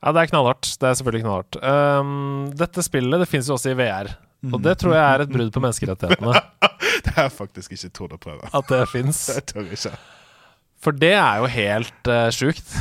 Ja, 0.00 0.14
det 0.16 0.24
er 0.24 0.32
knallhardt. 0.32 0.72
Det 0.80 0.88
er 0.88 0.98
selvfølgelig 0.98 1.26
knallhardt. 1.26 1.60
Um, 1.62 2.50
dette 2.56 2.84
spillet 2.86 3.22
det 3.22 3.28
finnes 3.30 3.50
jo 3.50 3.58
også 3.58 3.74
i 3.74 3.78
VR, 3.78 4.14
og 4.50 4.62
det 4.64 4.78
tror 4.80 4.96
jeg 4.96 5.04
er 5.04 5.26
et 5.26 5.34
brudd 5.34 5.52
på 5.54 5.62
menneskerettighetene. 5.62 6.40
Det 7.00 7.14
har 7.16 7.30
jeg 7.30 7.32
faktisk 7.32 7.72
ikke 7.72 7.88
trodd 7.96 8.12
å 8.12 8.18
prøve. 8.20 8.48
At 8.56 8.66
det 8.68 8.82
fins. 8.90 9.22
For 10.84 10.96
det 10.96 11.14
er 11.16 11.40
jo 11.40 11.48
helt 11.48 12.10
uh, 12.10 12.26
sjukt. 12.34 12.74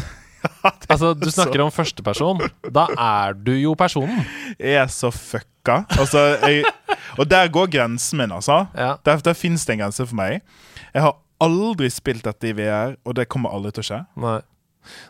Altså, 0.90 1.14
du 1.14 1.28
snakker 1.32 1.62
om 1.64 1.72
førsteperson. 1.74 2.42
Da 2.74 2.88
er 2.96 3.36
du 3.38 3.52
jo 3.58 3.76
personen. 3.78 4.24
Jeg 4.58 4.80
er 4.82 4.92
så 4.94 5.12
fucka. 5.14 5.84
Altså, 6.00 6.24
jeg, 6.44 6.64
og 7.20 7.28
der 7.30 7.50
går 7.54 7.70
grensen 7.74 8.22
min, 8.22 8.32
altså. 8.36 8.64
Ja. 8.78 8.96
Der, 9.06 9.22
der 9.26 9.38
fins 9.38 9.66
det 9.68 9.78
en 9.78 9.84
grense 9.86 10.06
for 10.06 10.18
meg. 10.20 10.42
Jeg 10.94 11.06
har 11.06 11.18
aldri 11.44 11.90
spilt 11.94 12.26
dette 12.28 12.50
i 12.52 12.56
VR, 12.58 12.96
og 13.06 13.16
det 13.20 13.28
kommer 13.32 13.54
aldri 13.56 13.72
til 13.76 13.86
å 13.86 13.90
skje. 13.92 14.00
Nei. 14.26 14.40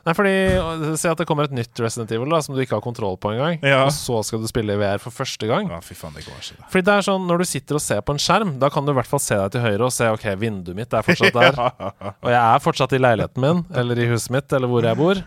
Nei, 0.05 0.13
fordi 0.17 0.97
Si 0.99 1.07
at 1.09 1.17
det 1.17 1.27
kommer 1.29 1.43
et 1.49 1.51
nytt 1.55 1.79
Resident 1.83 2.11
Evil 2.15 2.29
da 2.29 2.39
som 2.41 2.55
du 2.55 2.61
ikke 2.61 2.77
har 2.77 2.81
kontroll 2.85 3.17
på 3.17 3.31
engang, 3.33 3.59
Ja. 3.63 3.85
og 3.85 3.91
så 3.95 4.23
skal 4.25 4.39
du 4.41 4.47
spille 4.47 4.73
i 4.73 4.79
VR 4.79 4.97
for 4.99 5.11
første 5.11 5.47
gang. 5.47 5.69
Ja, 5.69 5.79
fy 5.81 5.93
faen, 5.95 6.13
det 6.13 6.25
går 6.25 6.39
ikke. 6.39 6.69
Fordi 6.69 6.85
det 6.85 6.93
er 6.97 7.01
sånn, 7.09 7.27
Når 7.27 7.37
du 7.37 7.45
sitter 7.45 7.75
og 7.75 7.81
ser 7.81 8.01
på 8.01 8.11
en 8.15 8.21
skjerm, 8.21 8.57
da 8.59 8.69
kan 8.69 8.85
du 8.85 8.91
i 8.91 8.95
hvert 8.95 9.07
fall 9.07 9.19
se 9.19 9.35
deg 9.35 9.51
til 9.51 9.61
høyre 9.61 9.81
og 9.85 9.91
se 9.95 10.07
ok, 10.09 10.25
vinduet 10.39 10.75
mitt 10.75 10.93
er 10.93 11.01
fortsatt 11.03 11.33
der. 11.33 11.59
Og 12.23 12.29
jeg 12.31 12.39
er 12.41 12.59
fortsatt 12.59 12.93
i 12.93 12.99
leiligheten 13.01 13.41
min, 13.41 13.65
eller 13.75 13.97
i 13.99 14.07
huset 14.09 14.31
mitt, 14.31 14.51
eller 14.53 14.67
hvor 14.67 14.81
jeg 14.83 14.97
bor. 14.97 15.21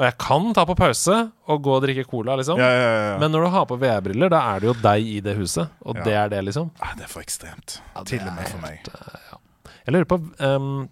Og 0.00 0.04
jeg 0.06 0.14
kan 0.16 0.52
ta 0.56 0.64
på 0.64 0.74
pause 0.78 1.12
og 1.46 1.58
gå 1.62 1.72
og 1.76 1.82
drikke 1.84 2.06
cola, 2.08 2.36
liksom. 2.40 2.56
Ja, 2.58 2.68
ja, 2.72 2.80
ja, 2.80 3.00
ja. 3.12 3.16
Men 3.20 3.32
når 3.34 3.42
du 3.44 3.48
har 3.52 3.66
på 3.68 3.76
VR-briller, 3.76 4.30
da 4.32 4.38
er 4.54 4.60
det 4.62 4.68
jo 4.70 4.74
deg 4.80 5.04
i 5.04 5.18
det 5.20 5.34
huset. 5.36 5.68
Og 5.84 5.96
Ja. 5.98 6.04
det 6.04 6.14
er 6.14 6.28
det, 6.32 6.44
liksom. 6.46 6.70
Det 6.96 7.04
er 7.04 7.08
for 7.12 7.20
ekstremt. 7.20 7.80
Ja, 7.94 8.02
Til 8.04 8.20
og 8.20 8.32
med 8.34 8.48
for 8.48 8.58
helt, 8.64 8.88
meg. 8.88 9.40
Jeg 9.84 9.92
lurer 9.94 10.08
på 10.08 10.18
ehm, 10.40 10.88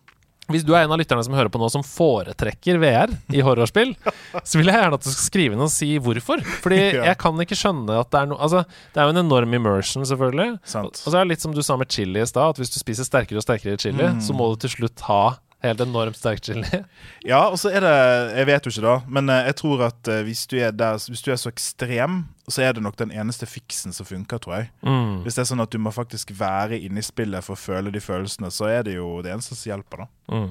Hvis 0.49 0.65
du 0.65 0.73
er 0.75 0.85
en 0.87 0.93
av 0.95 0.99
lytterne 1.01 1.25
som 1.27 1.35
hører 1.37 1.51
på 1.53 1.61
nå, 1.61 1.69
som 1.73 1.83
foretrekker 1.85 2.79
VR 2.81 3.11
i 3.37 3.43
horrorspill, 3.45 3.91
så 4.49 4.59
vil 4.61 4.71
jeg 4.71 4.79
gjerne 4.81 4.97
at 4.99 5.05
du 5.05 5.11
skal 5.11 5.27
skrive 5.27 5.57
inn 5.59 5.65
og 5.67 5.73
si 5.73 5.91
hvorfor. 6.03 6.41
Fordi 6.65 6.79
jeg 7.09 7.17
kan 7.21 7.43
ikke 7.45 7.59
skjønne 7.59 7.99
at 8.01 8.09
det 8.15 8.23
er 8.23 8.31
noe 8.33 8.41
Altså, 8.49 8.63
det 8.95 9.03
er 9.03 9.11
jo 9.11 9.17
en 9.17 9.23
enorm 9.27 9.53
immersion, 9.59 10.07
selvfølgelig. 10.09 10.55
Og 10.81 10.89
og 10.89 10.97
så 11.05 11.13
er 11.19 11.21
det 11.27 11.35
litt 11.35 11.45
som 11.45 11.53
du 11.57 11.61
sa 11.65 11.77
med 11.81 11.91
chili 11.93 12.23
i 12.23 12.29
stad, 12.29 12.55
at 12.55 12.63
hvis 12.63 12.73
du 12.73 12.79
spiser 12.81 13.05
sterkere 13.09 13.43
og 13.43 13.45
sterkere 13.45 13.77
chili, 13.81 14.09
Mm. 14.09 14.21
så 14.25 14.33
må 14.37 14.47
du 14.55 14.61
til 14.65 14.71
slutt 14.77 15.01
ha 15.09 15.37
helt 15.65 15.81
enormt 15.83 16.17
sterk 16.17 16.41
chili. 16.47 16.65
Ja, 17.29 17.49
og 17.51 17.59
så 17.59 17.73
er 17.75 17.83
det 17.83 17.95
Jeg 18.39 18.47
vet 18.47 18.67
jo 18.69 18.71
ikke, 18.73 18.85
da, 18.87 18.97
men 19.11 19.29
eh, 19.35 19.45
jeg 19.51 19.57
tror 19.59 19.83
at 19.89 20.09
eh, 20.09 20.23
hvis 20.25 20.47
du 20.49 20.55
er 20.63 20.71
der 20.73 20.97
Hvis 21.03 21.21
du 21.27 21.33
er 21.35 21.41
så 21.41 21.51
ekstrem, 21.53 22.21
så 22.49 22.63
er 22.65 22.73
det 22.75 22.83
nok 22.85 22.97
den 23.01 23.13
eneste 23.13 23.47
fiksen 23.49 23.93
som 23.93 24.07
funker, 24.09 24.41
tror 24.43 24.55
jeg. 24.57 24.71
Mm. 24.83 25.23
Hvis 25.25 25.37
det 25.37 25.45
er 25.45 25.51
sånn 25.51 25.65
at 25.65 25.73
du 25.73 25.79
må 25.83 25.93
faktisk 25.95 26.33
være 26.39 26.79
inne 26.81 27.03
i 27.03 27.07
spillet 27.07 27.45
for 27.45 27.57
å 27.57 27.61
føle 27.61 27.93
de 27.95 28.03
følelsene, 28.03 28.51
så 28.55 28.71
er 28.73 28.87
det 28.89 28.97
jo 28.97 29.19
det 29.25 29.35
eneste 29.35 29.57
som 29.59 29.73
hjelper, 29.73 30.05
da. 30.05 30.09
Mm. 30.33 30.51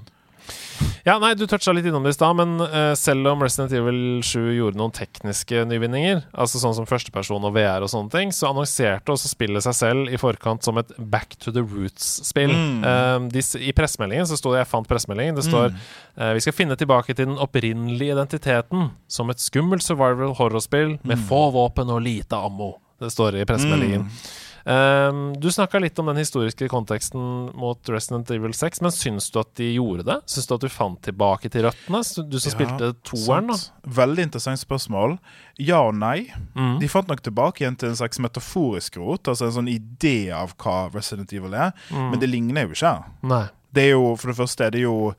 Ja, 1.08 1.16
nei, 1.24 1.34
Du 1.40 1.46
toucha 1.48 1.72
litt 1.72 1.86
innom 1.88 2.04
det 2.04 2.12
i 2.12 2.18
stad, 2.18 2.36
men 2.36 2.58
uh, 2.60 2.92
selv 3.00 3.30
om 3.32 3.44
Resident 3.44 3.72
Evil 3.78 4.20
7 4.26 4.58
gjorde 4.58 4.80
noen 4.80 4.94
tekniske 4.96 5.64
nyvinninger, 5.70 6.24
altså 6.36 6.60
sånn 6.60 6.76
som 6.76 6.88
førsteperson 6.90 7.48
og 7.48 7.54
VR 7.56 7.86
og 7.86 7.92
sånne 7.92 8.12
ting, 8.12 8.34
så 8.36 8.50
annonserte 8.52 9.14
også 9.14 9.32
spillet 9.32 9.64
seg 9.64 9.78
selv 9.78 10.12
i 10.12 10.20
forkant 10.20 10.68
som 10.68 10.80
et 10.82 10.92
Back 10.98 11.38
to 11.40 11.54
the 11.56 11.64
Roots-spill. 11.64 12.52
Mm. 12.52 12.82
Uh, 12.84 13.30
de 13.32 13.44
I 13.64 13.74
pressemeldingen 13.78 14.28
så 14.28 14.40
sto 14.40 14.52
det 14.52 14.66
Jeg 14.66 14.72
fant 14.72 14.90
pressemeldingen. 14.90 15.38
Det 15.38 15.46
står 15.46 15.70
eh, 15.70 16.34
Vi 16.36 16.44
skal 16.44 16.56
finne 16.56 16.76
tilbake 16.80 17.14
til 17.14 17.30
den 17.30 17.40
opprinnelige 17.42 18.16
identiteten 18.16 18.90
som 19.12 19.32
et 19.32 19.42
skummelt 19.42 19.86
survival 19.86 20.34
horrorspill 20.38 20.98
med 21.08 21.24
få 21.30 21.48
våpen 21.56 21.92
og 21.94 22.04
lite 22.04 22.40
ammo. 22.40 22.74
Det 23.00 23.12
står 23.14 23.40
i 23.40 23.46
pressemeldingen. 23.48 24.08
Mm. 24.08 24.47
Um, 24.68 25.32
du 25.40 25.48
snakka 25.54 25.80
litt 25.80 25.96
om 26.02 26.10
den 26.12 26.18
historiske 26.20 26.68
konteksten 26.68 27.22
mot 27.56 27.88
Resident 27.88 28.28
Evil 28.36 28.52
6, 28.52 28.82
men 28.84 28.92
syns 28.92 29.30
du 29.32 29.40
at 29.40 29.54
de 29.56 29.70
gjorde 29.78 30.04
det? 30.04 30.18
Syns 30.28 30.50
du 30.50 30.56
at 30.58 30.66
du 30.66 30.68
fant 30.74 31.00
tilbake 31.08 31.48
til 31.54 31.64
røttene? 31.64 32.02
Du 32.28 32.36
som 32.36 32.52
Ja, 32.52 32.56
spilte 32.58 32.90
toeren, 33.08 33.48
da. 33.54 33.56
Veldig 34.02 34.26
interessant 34.28 34.60
spørsmål. 34.60 35.16
Ja 35.64 35.80
og 35.88 35.96
nei. 35.96 36.28
Mm. 36.58 36.82
De 36.84 36.90
fant 36.92 37.08
nok 37.08 37.24
tilbake 37.24 37.64
igjen 37.64 37.80
til 37.80 37.94
en 37.94 38.00
slags 38.02 38.20
metaforisk 38.20 39.00
rot, 39.00 39.24
altså 39.32 39.48
en 39.48 39.56
sånn 39.62 39.72
idé 39.72 40.18
av 40.36 40.52
hva 40.60 40.90
Resident 40.94 41.32
Evil 41.32 41.54
er, 41.56 41.72
Mm. 41.90 42.10
men 42.12 42.20
det 42.20 42.28
ligner 42.30 42.68
jo 42.68 42.76
ikke. 42.76 42.96
Nei. 43.24 43.46
Det 43.74 43.84
er 43.88 43.92
jo, 43.96 44.16
for 44.18 44.28
det 44.34 44.38
første, 44.38 44.66
er 44.66 44.72
det 44.72 44.82
jo 44.82 45.14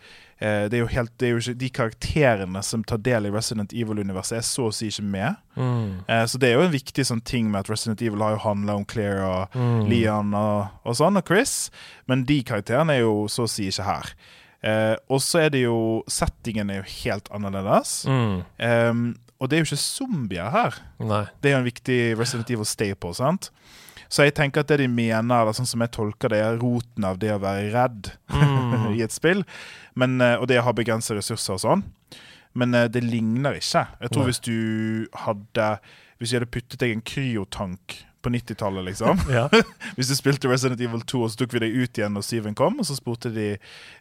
det 0.71 0.77
er 0.79 0.83
jo 0.85 0.87
helt, 0.87 1.11
det 1.19 1.27
er 1.29 1.33
jo 1.33 1.39
ikke, 1.43 1.55
De 1.59 1.69
karakterene 1.71 2.63
som 2.63 2.85
tar 2.87 2.99
del 3.03 3.27
i 3.27 3.31
Resident 3.35 3.73
Evil-universet, 3.75 4.39
er 4.39 4.47
så 4.47 4.69
å 4.69 4.73
si 4.75 4.87
ikke 4.93 5.03
med. 5.03 5.37
Mm. 5.57 6.05
Eh, 6.07 6.25
så 6.31 6.39
det 6.39 6.49
er 6.51 6.55
jo 6.61 6.67
en 6.69 6.73
viktig 6.77 7.05
sånn 7.09 7.23
ting 7.27 7.51
med 7.51 7.61
at 7.65 7.71
Resident 7.73 8.03
Evil 8.07 8.23
har 8.23 8.37
jo 8.37 8.43
handla 8.47 8.77
om 8.79 8.85
Claire 8.87 9.25
og 9.27 9.57
Mm. 9.59 9.89
Leon 9.91 10.35
og, 10.35 10.69
og 10.85 10.95
sånn, 10.99 11.17
og 11.19 11.27
Chris. 11.27 11.71
Men 12.07 12.23
de 12.29 12.43
karakterene 12.47 12.95
er 12.95 13.01
jo 13.03 13.27
så 13.29 13.47
å 13.49 13.51
si 13.51 13.67
ikke 13.69 13.85
her. 13.89 14.13
Eh, 14.63 14.95
og 15.11 15.21
så 15.23 15.45
er 15.47 15.51
det 15.55 15.61
jo 15.63 16.03
Settingen 16.11 16.71
er 16.71 16.81
jo 16.83 16.89
helt 17.05 17.29
annerledes. 17.35 18.05
Mm. 18.07 18.41
Ehm, 18.59 19.05
og 19.41 19.49
det 19.51 19.57
er 19.59 19.63
jo 19.63 19.69
ikke 19.71 19.83
zombier 19.83 20.51
her. 20.51 20.75
Nei. 20.99 21.25
Det 21.43 21.51
er 21.51 21.55
jo 21.57 21.61
en 21.63 21.69
viktig 21.73 21.99
Resident 22.19 22.51
Evil 22.51 22.67
staple. 22.67 23.15
sant? 23.15 23.51
Så 24.09 24.25
jeg 24.25 24.35
tenker 24.39 24.61
at 24.65 24.71
det 24.73 24.79
de 24.81 24.89
mener, 24.89 25.43
eller 25.43 25.53
sånn 25.57 25.69
som 25.69 25.83
jeg 25.85 25.93
tolker 25.93 26.33
det, 26.33 26.39
er 26.41 26.57
roten 26.63 27.05
av 27.05 27.19
det 27.21 27.33
å 27.35 27.41
være 27.43 27.69
redd 27.75 28.13
Mm. 28.33 28.93
i 28.99 29.03
et 29.05 29.13
spill. 29.13 29.45
Men, 29.99 30.21
eh, 30.21 30.37
og 30.41 30.47
det 30.49 30.59
å 30.61 30.65
ha 30.67 30.73
begrensede 30.77 31.19
ressurser 31.21 31.57
og 31.57 31.61
sånn. 31.65 31.83
Men 32.59 32.75
eh, 32.75 32.89
det 32.89 33.03
ligner 33.05 33.59
ikke. 33.59 33.87
Jeg 34.01 34.11
tror 34.15 34.25
Nei. 34.25 34.31
hvis 34.33 34.41
du 34.45 35.09
hadde 35.25 35.67
Hvis 36.19 36.33
jeg 36.33 36.41
hadde 36.41 36.51
puttet 36.51 36.81
deg 36.81 36.93
en 36.97 37.03
kryotank 37.07 37.99
på 38.25 38.31
90-tallet, 38.35 38.83
liksom 38.89 39.21
Ja. 39.37 39.45
Hvis 39.97 40.09
du 40.11 40.17
spilte 40.19 40.49
Resident 40.51 40.81
Evil 40.83 41.05
2, 41.07 41.21
og 41.23 41.31
så 41.31 41.39
tok 41.45 41.53
vi 41.55 41.61
deg 41.63 41.77
ut 41.79 42.01
igjen 42.01 42.17
når 42.17 42.25
syven 42.27 42.57
kom, 42.59 42.81
og 42.83 42.89
så 42.89 42.97
spurte 42.99 43.31
de 43.31 43.53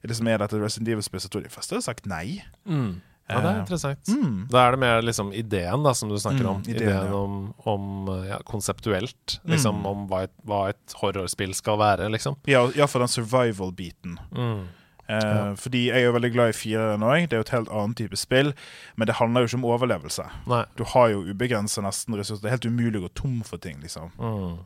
liksom, 0.08 0.28
er 0.32 0.42
dette 0.42 0.58
Resident 0.58 0.90
Evil-spill, 0.96 1.22
så 1.22 1.30
tror 1.30 1.44
de 1.46 1.52
først 1.54 1.76
hadde 1.76 1.86
sagt 1.86 2.10
nei. 2.10 2.40
Mm. 2.66 2.96
Ja, 3.30 3.42
det 3.42 3.50
er 3.50 3.56
Eh, 3.56 3.60
interessant. 3.60 4.08
Mm. 4.08 4.48
Da 4.50 4.68
er 4.68 4.72
det 4.72 4.80
mer 4.80 5.02
liksom 5.02 5.34
ideen 5.34 5.84
da 5.84 5.94
som 5.94 6.10
du 6.10 6.16
snakker 6.16 6.44
Mm, 6.46 6.50
om. 6.56 6.62
ideen, 6.62 6.76
ideen 6.76 7.12
ja. 7.12 7.16
om, 7.16 7.54
om 7.66 8.26
ja, 8.26 8.38
konseptuelt. 8.46 9.40
Liksom 9.46 9.76
Mm. 9.82 9.86
om 9.86 10.08
hva 10.08 10.24
et, 10.24 10.32
hva 10.46 10.70
et 10.70 10.94
horrorspill 11.02 11.54
skal 11.54 11.78
være, 11.78 12.10
liksom. 12.12 12.36
Ja, 12.48 12.66
iallfall 12.72 13.02
den 13.02 13.08
survival-biten. 13.18 14.18
Mm. 14.32 14.68
Eh, 15.10 15.20
Ja. 15.20 15.56
Fordi 15.56 15.86
jeg 15.88 15.96
er 16.02 16.06
jo 16.06 16.14
veldig 16.14 16.34
glad 16.34 16.50
i 16.50 16.58
fireren 16.58 17.00
òg. 17.04 17.30
Det 17.30 17.34
er 17.34 17.38
jo 17.44 17.46
et 17.48 17.56
helt 17.56 17.70
annet 17.70 17.96
type 17.96 18.18
spill. 18.18 18.54
Men 18.98 19.08
det 19.08 19.16
handler 19.16 19.42
jo 19.42 19.48
ikke 19.48 19.64
om 19.64 19.70
overlevelse. 19.72 20.26
Nei. 20.48 20.66
Du 20.76 20.84
har 20.84 21.10
jo 21.10 21.22
ubegrensa 21.24 21.82
nesten 21.82 22.14
ressurser. 22.16 22.42
Det 22.42 22.46
er 22.52 22.58
helt 22.58 22.66
umulig 22.66 23.00
å 23.00 23.08
gå 23.08 23.14
tom 23.14 23.42
for 23.44 23.58
ting, 23.58 23.80
liksom. 23.82 24.12
Mm. 24.20 24.58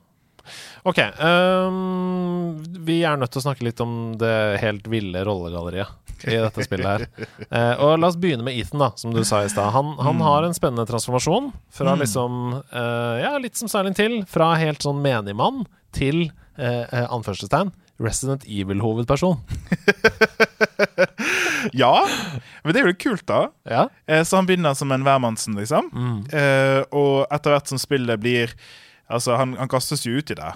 OK. 0.86 0.98
Um, 1.22 2.64
vi 2.86 3.04
er 3.06 3.18
nødt 3.18 3.30
til 3.32 3.42
å 3.42 3.46
snakke 3.46 3.62
litt 3.68 3.80
om 3.84 4.16
det 4.18 4.60
helt 4.62 4.88
ville 4.90 5.22
rollegalleriet 5.28 5.88
i 6.28 6.36
dette 6.38 6.64
spillet 6.66 6.86
her. 6.88 7.06
Eh, 7.50 7.74
og 7.82 7.98
la 8.00 8.08
oss 8.12 8.18
begynne 8.22 8.44
med 8.46 8.58
Ethan, 8.60 8.80
da, 8.84 8.92
som 8.96 9.14
du 9.16 9.24
sa 9.28 9.42
i 9.44 9.50
stad. 9.50 9.72
Han, 9.74 9.94
han 9.98 10.16
Mm. 10.18 10.22
har 10.28 10.44
en 10.44 10.54
spennende 10.58 10.86
transformasjon 10.90 11.52
fra 11.72 11.94
Mm. 11.96 12.00
liksom 12.04 12.64
eh, 12.74 13.22
Ja, 13.24 13.38
litt 13.38 13.56
som 13.58 13.68
Silent 13.72 13.98
Hill. 13.98 14.24
Fra 14.26 14.54
helt 14.56 14.80
sånn 14.84 15.02
menigmann 15.02 15.66
til 15.92 16.32
eh, 16.58 16.86
eh, 16.92 17.08
anførselstegn 17.10 17.72
Resident 18.02 18.44
Evil-hovedperson. 18.46 19.38
Ja, 21.78 22.08
Men 22.64 22.74
det 22.74 22.80
er 22.82 22.86
jo 22.88 22.92
litt 22.92 23.02
kult, 23.04 23.26
da. 23.30 23.42
Ja. 23.70 23.84
Eh, 24.10 24.24
så 24.26 24.40
han 24.40 24.48
begynner 24.50 24.74
som 24.78 24.92
en 24.92 25.04
hvermannsen, 25.06 25.54
liksom. 25.60 25.92
Eh, 26.34 26.82
og 26.92 27.28
etter 27.32 27.54
hvert 27.54 27.68
som 27.72 27.78
spillet 27.82 28.20
blir 28.22 28.54
Altså, 29.12 29.36
han, 29.36 29.58
han 29.60 29.68
kastes 29.68 30.06
jo 30.08 30.14
ut 30.22 30.30
i 30.32 30.36
det. 30.40 30.52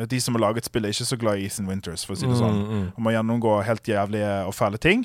Eh, 0.00 0.06
De 0.08 0.20
som 0.20 0.34
har 0.34 0.40
laget 0.46 0.64
spillet, 0.64 0.88
er 0.88 0.96
ikke 0.96 1.08
så 1.10 1.18
glad 1.20 1.38
i 1.38 1.44
Ethan 1.50 1.68
Winters, 1.68 2.04
for 2.08 2.16
å 2.16 2.18
si 2.18 2.26
det 2.26 2.38
sånn. 2.40 2.60
Han 2.96 3.04
må 3.04 3.12
gjennomgå 3.12 3.58
helt 3.66 3.84
jævlige 3.90 4.32
og 4.48 4.54
fæle 4.56 4.80
ting. 4.80 5.04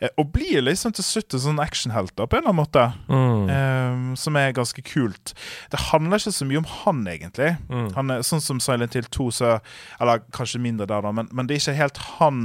Eh, 0.00 0.12
og 0.20 0.30
blir 0.36 0.60
liksom 0.62 0.92
til 0.94 1.04
slutt 1.06 1.34
en 1.34 1.40
sånn 1.46 1.62
actionhelt, 1.64 2.14
på 2.14 2.28
en 2.28 2.42
eller 2.44 2.52
annen 2.52 2.60
måte. 2.60 2.84
Mm. 3.08 3.48
Um, 3.54 4.16
som 4.20 4.36
er 4.36 4.52
ganske 4.52 4.82
kult. 4.84 5.32
Det 5.72 5.80
handler 5.90 6.20
ikke 6.20 6.32
så 6.36 6.46
mye 6.46 6.60
om 6.60 6.68
han, 6.84 7.04
egentlig. 7.08 7.56
Mm. 7.70 7.88
Han 7.96 8.10
er 8.10 8.22
Sånn 8.26 8.40
som 8.44 8.60
Silent 8.60 8.94
Hill 8.94 9.04
2, 9.10 9.30
så 9.30 9.60
Eller 10.00 10.20
kanskje 10.32 10.60
mindre 10.60 10.86
der, 10.86 11.00
da, 11.02 11.10
men, 11.12 11.28
men 11.32 11.46
det 11.46 11.56
er 11.56 11.62
ikke 11.64 11.78
helt 11.80 11.98
han 12.18 12.40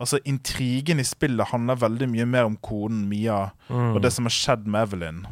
Altså, 0.00 0.20
Intrigen 0.24 1.00
i 1.00 1.04
spillet 1.04 1.48
handler 1.50 1.74
veldig 1.80 2.06
mye 2.08 2.26
mer 2.26 2.44
om 2.46 2.56
konen 2.62 3.08
Mia 3.08 3.50
Mm. 3.68 3.94
og 3.96 4.02
det 4.02 4.12
som 4.12 4.24
har 4.24 4.30
skjedd 4.30 4.66
med 4.66 4.86
Evelyn. 4.86 5.26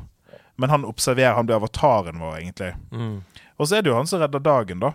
Men 0.58 0.70
han 0.70 0.84
observerer, 0.84 1.34
han 1.36 1.46
blir 1.46 1.56
avataren 1.56 2.18
vår, 2.18 2.34
egentlig. 2.40 2.72
Mm. 2.90 3.22
Og 3.58 3.66
så 3.68 3.76
er 3.78 3.82
det 3.82 3.90
jo 3.92 3.96
han 3.96 4.06
som 4.06 4.20
redder 4.20 4.42
dagen, 4.42 4.80
da. 4.80 4.90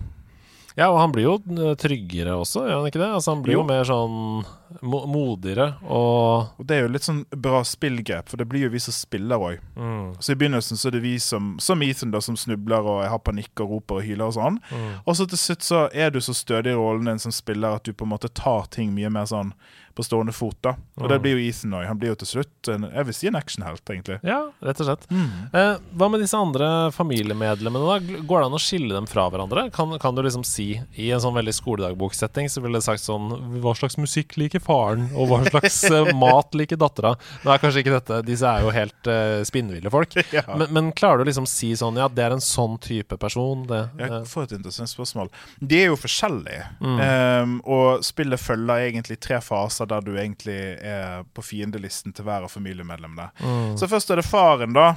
Ja, 0.77 0.87
og 0.89 0.99
han 1.01 1.11
blir 1.11 1.25
jo 1.25 1.33
eh, 1.57 1.73
tryggere 1.75 2.31
også, 2.39 2.63
gjør 2.67 2.77
han 2.79 2.87
ikke 2.87 3.01
det? 3.01 3.09
Altså, 3.17 3.33
han 3.35 3.41
blir 3.43 3.57
jo, 3.57 3.61
Jo. 3.61 3.67
mer 3.67 3.83
sånn 3.83 4.45
mo 4.87 5.01
modigere 5.11 5.65
og 5.83 6.47
Og 6.61 6.65
det 6.65 6.77
er 6.77 6.81
jo 6.85 6.91
litt 6.93 7.03
sånn 7.03 7.25
bra 7.35 7.59
spillgrep, 7.67 8.29
for 8.31 8.37
det 8.39 8.47
blir 8.47 8.63
jo 8.63 8.69
vi 8.71 8.79
som 8.79 8.95
spiller 8.95 9.35
òg. 9.37 9.59
mm. 9.75 10.15
Så 10.23 10.31
i 10.31 10.35
begynnelsen 10.39 10.77
så 10.79 10.87
er 10.87 10.91
det 10.95 11.01
vi 11.03 11.17
som, 11.19 11.57
som 11.59 11.81
Ethan, 11.83 12.11
da, 12.11 12.21
som 12.23 12.37
snubler 12.39 12.79
og 12.87 13.01
jeg 13.03 13.09
har 13.11 13.19
panikk 13.19 13.59
og 13.65 13.69
roper 13.75 13.99
og 13.99 14.03
hyler 14.07 14.25
og 14.31 14.33
sånn. 14.37 14.61
Mm. 14.71 14.89
Og 15.05 15.15
så 15.19 15.27
til 15.27 15.37
slutt 15.37 15.61
så 15.67 15.89
er 15.93 16.09
du 16.15 16.21
så 16.21 16.33
stødig 16.33 16.71
i 16.71 16.79
rollen 16.79 17.05
din 17.11 17.19
som 17.19 17.31
spiller 17.35 17.75
at 17.75 17.83
du 17.83 17.91
på 17.93 18.07
en 18.07 18.13
måte 18.15 18.31
tar 18.33 18.67
ting 18.71 18.93
mye 18.95 19.09
mer 19.11 19.25
sånn 19.27 19.51
på 19.95 20.03
stående 20.05 20.33
fot, 20.33 20.57
da. 20.61 20.75
Og 20.97 21.09
det 21.09 21.17
Mm. 21.19 21.23
blir 21.23 21.33
jo 21.37 21.49
Ethan 21.49 21.71
òg. 21.77 21.85
Han 21.87 21.97
blir 21.99 22.09
jo 22.13 22.15
til 22.15 22.27
slutt 22.27 22.69
en, 22.73 22.83
jeg 22.93 23.05
vil 23.05 23.13
si 23.13 23.27
en 23.27 23.35
actionhelt, 23.35 23.83
egentlig. 23.89 24.19
Ja, 24.23 24.51
rett 24.63 24.79
og 24.81 24.87
slett. 24.87 25.05
Eh, 25.11 25.77
hva 25.97 26.09
med 26.11 26.21
disse 26.21 26.37
andre 26.37 26.91
familiemedlemmene? 26.91 27.85
da? 27.87 28.21
Går 28.27 28.41
det 28.41 28.45
an 28.49 28.57
å 28.57 28.61
skille 28.61 28.93
dem 28.95 29.07
fra 29.09 29.29
hverandre? 29.29 29.71
Kan, 29.73 29.97
kan 29.99 30.15
du 30.15 30.21
liksom 30.23 30.43
si 30.45 30.81
I 30.97 31.11
en 31.11 31.19
sånn 31.23 31.35
veldig 31.35 31.53
skoledagboksetting 31.55 32.49
så 32.49 32.61
ville 32.63 32.77
det 32.79 32.83
sagt 32.85 33.01
sånn 33.03 33.59
Hva 33.61 33.73
slags 33.77 33.97
musikk 33.99 34.37
liker 34.39 34.59
faren? 34.63 35.09
Og 35.15 35.27
hva 35.31 35.41
slags 35.49 35.83
eh, 35.91 36.11
mat 36.17 36.53
liker 36.57 36.77
dattera? 36.81 37.15
Nå 37.45 37.51
er 37.53 37.61
kanskje 37.61 37.83
ikke 37.83 37.95
dette 37.99 38.21
Disse 38.27 38.47
er 38.47 38.61
jo 38.65 38.71
helt 38.75 39.07
eh, 39.11 39.41
spinnville 39.47 39.91
folk. 39.93 40.15
Ja. 40.31 40.43
Men, 40.55 40.69
men 40.71 40.91
klarer 40.95 41.19
du 41.25 41.25
liksom 41.31 41.45
si 41.49 41.73
sånn 41.75 41.97
Ja, 41.99 42.07
det 42.07 42.23
er 42.23 42.31
en 42.35 42.43
sånn 42.43 42.77
type 42.81 43.17
person. 43.19 43.65
Det, 43.67 43.81
Jeg 43.99 44.11
eh, 44.11 44.23
får 44.29 44.43
et 44.47 44.53
interessant 44.59 44.89
spørsmål. 44.91 45.29
De 45.59 45.79
er 45.81 45.89
jo 45.91 45.97
forskjellige. 45.99 46.67
Mm. 46.79 46.99
Ehm, 47.03 47.55
og 47.67 48.03
spillet 48.05 48.39
følger 48.39 48.85
egentlig 48.87 49.19
tre 49.19 49.39
faser 49.43 49.80
der 49.89 50.03
du 50.05 50.13
egentlig 50.15 50.57
er 50.77 51.23
på 51.33 51.43
fiendelisten 51.45 52.13
til 52.13 52.27
hver 52.27 52.45
av 52.47 52.53
familiemedlemmene. 52.53 53.31
mm. 53.39 53.77
Så 53.79 53.89
først 53.89 54.11
er 54.11 54.21
det 54.21 54.27
faren, 54.27 54.75
da. 54.77 54.93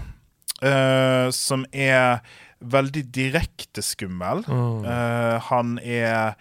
uh, 0.65 1.31
som 1.35 1.65
er 1.73 2.21
veldig 2.65 3.05
direkte 3.15 3.83
skummel. 3.85 4.45
Mm. 4.49 4.85
Uh, 4.85 5.37
han 5.51 5.79
er 5.83 6.35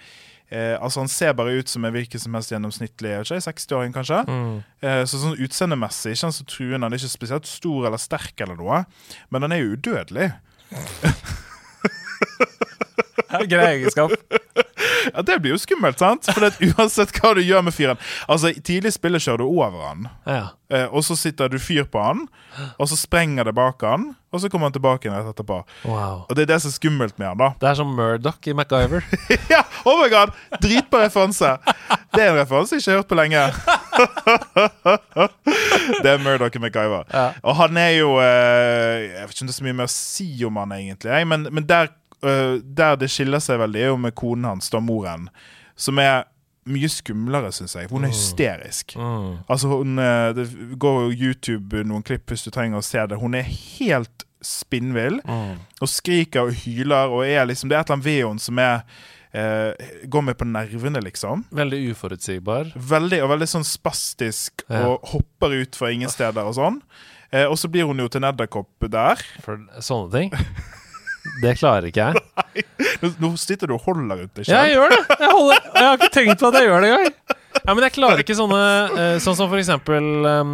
eh, 0.53 0.77
Altså 0.79 0.99
Han 0.99 1.07
ser 1.11 1.33
bare 1.33 1.55
ut 1.59 1.69
som 1.69 1.85
en 1.85 1.93
hvilken 1.93 2.19
som 2.19 2.33
helst 2.37 2.51
gjennomsnittlig 2.53 3.09
jeg 3.09 3.23
vet 3.23 3.31
ikke, 3.31 3.49
60-åring, 3.49 3.93
kanskje. 3.95 4.19
Mm. 4.27 4.57
Eh, 4.85 5.03
så 5.09 5.19
sånn 5.21 5.39
utseendemessig 5.41 6.13
ikke 6.13 6.29
han 6.29 6.35
så 6.35 6.45
truende. 6.45 6.85
Han 6.85 6.93
er 6.93 7.01
ikke 7.01 7.17
spesielt 7.17 7.49
stor 7.49 7.87
eller 7.89 8.01
sterk, 8.01 8.35
eller 8.43 8.59
noe 8.59 8.83
men 9.33 9.41
han 9.47 9.55
er 9.55 9.63
jo 9.63 9.73
udødelig. 9.73 10.29
Grei 13.49 13.65
egenskap. 13.79 14.11
Ja, 15.11 15.21
Det 15.25 15.39
blir 15.43 15.51
jo 15.55 15.59
skummelt, 15.61 15.99
sant? 15.99 16.23
For 16.31 16.39
det, 16.45 16.51
uansett 16.77 17.11
hva 17.19 17.29
du 17.35 17.41
gjør 17.43 17.61
med 17.67 17.73
fyren 17.75 17.97
Altså, 18.29 18.47
Tidlig 18.63 18.89
i 18.93 18.97
spillet 18.97 19.21
kjører 19.25 19.41
du 19.43 19.47
over 19.49 19.79
han, 19.89 20.01
Ja. 20.29 20.43
eh, 20.71 20.87
og 20.91 21.01
så 21.03 21.15
sitter 21.19 21.49
du 21.51 21.57
fyr 21.59 21.83
på 21.89 21.99
han, 22.03 22.19
og 22.79 22.87
så 22.89 22.95
sprenger 22.99 23.43
det 23.49 23.55
bak 23.57 23.81
han, 23.83 24.13
og 24.33 24.41
så 24.41 24.49
kommer 24.49 24.65
han 24.69 24.73
tilbake 24.73 25.05
igjen 25.09 25.27
etterpå. 25.29 25.59
Wow. 25.85 26.23
Og 26.29 26.35
det 26.35 26.41
er 26.47 26.51
det 26.55 26.61
som 26.63 26.69
er 26.71 26.77
skummelt 26.79 27.19
med 27.21 27.27
han, 27.27 27.37
da. 27.37 27.49
Det 27.61 27.67
er 27.69 27.75
som 27.77 27.91
Murdoch 27.97 28.47
i 28.49 28.53
MacGyver. 28.57 29.01
Ja, 29.53 29.61
oh 29.85 29.99
my 30.01 30.07
god! 30.09 30.29
Dritbra 30.63 31.03
referanse. 31.05 31.51
Det 32.13 32.21
er 32.23 32.29
en 32.31 32.39
referanse 32.39 32.75
jeg 32.77 32.81
ikke 32.81 32.91
har 32.91 32.97
hørt 33.03 33.11
på 33.11 33.19
lenge. 33.19 33.43
det 36.03 36.09
er 36.13 36.17
Murdoch 36.23 36.55
i 36.55 36.59
MacGyver. 36.63 37.03
Ja. 37.13 37.25
Og 37.43 37.55
han 37.59 37.77
er 37.77 37.89
jo 37.99 38.09
eh, 38.21 39.13
Jeg 39.13 39.27
vet 39.27 39.33
ikke 39.35 39.43
om 39.45 39.49
det 39.49 39.53
er 39.53 39.57
så 39.59 39.65
mye 39.67 39.77
mer 39.81 39.89
å 39.89 39.93
si 39.93 40.27
om 40.47 40.55
han 40.61 40.71
egentlig, 40.77 41.27
men, 41.29 41.41
men 41.53 41.63
der, 41.69 41.85
eh, 42.23 42.59
der 42.63 42.95
det 42.95 43.09
skiller 43.11 43.39
seg 43.43 43.59
veldig, 43.59 43.81
er 43.81 43.91
jo 43.93 43.97
med 43.97 44.15
konen 44.15 44.45
hans, 44.45 44.69
da 44.69 44.79
moren, 44.79 45.29
som 45.75 45.99
er 45.99 46.23
mye 46.65 46.87
skumlere, 46.87 47.49
syns 47.51 47.73
jeg. 47.75 47.89
for 47.89 47.97
Hun 47.97 48.05
er 48.05 48.13
hysterisk. 48.13 48.93
Mm. 48.95 49.39
Altså 49.51 49.67
hun, 49.67 49.97
eh, 49.99 50.33
Det 50.33 50.45
går 50.79 51.01
jo 51.11 51.27
YouTube 51.29 51.83
noen 51.83 52.03
klipp 52.03 52.25
hvis 52.31 52.43
du 52.45 52.51
trenger 52.51 52.77
å 52.79 52.83
se 52.83 53.05
det. 53.07 53.17
Hun 53.19 53.35
er 53.35 53.43
helt 53.43 54.23
spinnvill 54.43 55.21
Mm. 55.25 55.57
og 55.81 55.87
skriker 55.87 56.41
og 56.47 56.53
hyler 56.53 57.07
og 57.11 57.25
er 57.25 57.45
liksom 57.45 57.69
Det 57.69 57.75
er 57.77 57.79
et 57.81 57.87
eller 57.89 57.95
annet 57.95 58.05
ved 58.05 58.27
henne 58.27 58.39
som 58.39 58.59
er 58.59 58.83
eh, 59.33 59.73
går 60.07 60.21
med 60.23 60.37
på 60.37 60.45
nervene, 60.45 61.01
liksom. 61.01 61.43
Veldig 61.51 61.79
uforutsigbar. 61.95 62.71
Veldig, 62.77 63.23
og 63.23 63.29
veldig 63.31 63.47
sånn 63.49 63.63
spastisk 63.65 64.61
Ja. 64.69 64.85
og 64.87 64.99
hopper 65.09 65.49
ut 65.63 65.75
fra 65.75 65.89
ingen 65.91 66.07
steder 66.09 66.43
og 66.45 66.53
sånn. 66.53 66.81
Eh, 67.31 67.45
og 67.49 67.57
så 67.57 67.67
blir 67.67 67.87
hun 67.87 67.97
jo 67.97 68.07
til 68.07 68.23
en 68.23 68.31
edderkopp 68.31 68.67
der. 68.91 69.15
For 69.41 69.57
sånne 69.79 70.11
ting. 70.11 70.31
Det 71.43 71.53
klarer 71.59 71.87
ikke 71.87 72.07
jeg. 72.09 72.65
Nå, 73.03 73.09
nå 73.23 73.29
sitter 73.39 73.69
du 73.71 73.77
og 73.77 73.85
holder 73.85 74.19
rundt 74.23 74.33
deg 74.37 74.47
Ja, 74.47 74.59
selv. 74.59 74.67
jeg 74.67 74.75
gjør 74.75 74.89
det! 74.93 74.99
Jeg, 75.23 75.29
holder, 75.31 75.69
jeg 75.77 75.85
har 75.87 75.97
ikke 75.99 76.09
tenkt 76.17 76.41
på 76.43 76.49
at 76.51 76.57
jeg 76.59 76.67
gjør 76.69 76.83
det 76.83 76.89
engang. 76.91 77.32
Ja, 77.63 77.73
men 77.73 77.83
jeg 77.85 77.93
klarer 77.95 78.19
ikke 78.23 78.35
sånne 78.35 78.59
uh, 78.91 79.17
Sånn 79.23 79.37
som 79.39 79.47
for 79.47 79.55
eksempel 79.61 80.03
um, 80.27 80.51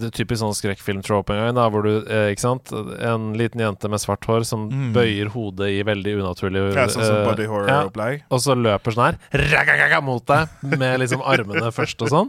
Det 0.00 0.10
typisk 0.12 0.42
sånn 0.42 0.52
skrekkfilm-trope 0.56 1.32
en 1.32 1.40
gang, 1.40 1.54
da, 1.56 1.64
hvor 1.72 1.86
du 1.86 1.90
uh, 2.04 2.26
Ikke 2.32 2.42
sant 2.44 2.68
En 2.74 3.30
liten 3.38 3.62
jente 3.64 3.88
med 3.88 4.02
svart 4.02 4.26
hår 4.28 4.44
som 4.48 4.66
Mm. 4.70 4.90
bøyer 4.94 5.30
hodet 5.32 5.70
i 5.72 5.78
veldig 5.86 6.12
unaturlig 6.20 6.60
Ja, 6.76 6.84
sånn 6.92 7.02
som 7.06 7.16
eh, 7.16 7.24
body 7.26 7.46
horror-opplegg. 7.48 8.20
og 8.30 8.42
så 8.44 8.54
løper 8.54 8.94
sånn 8.94 9.16
her 9.16 10.02
mot 10.04 10.24
deg 10.28 10.52
med 10.78 11.00
liksom 11.00 11.22
armene 11.26 11.70
først 11.74 12.04
og 12.04 12.10
sånn. 12.12 12.28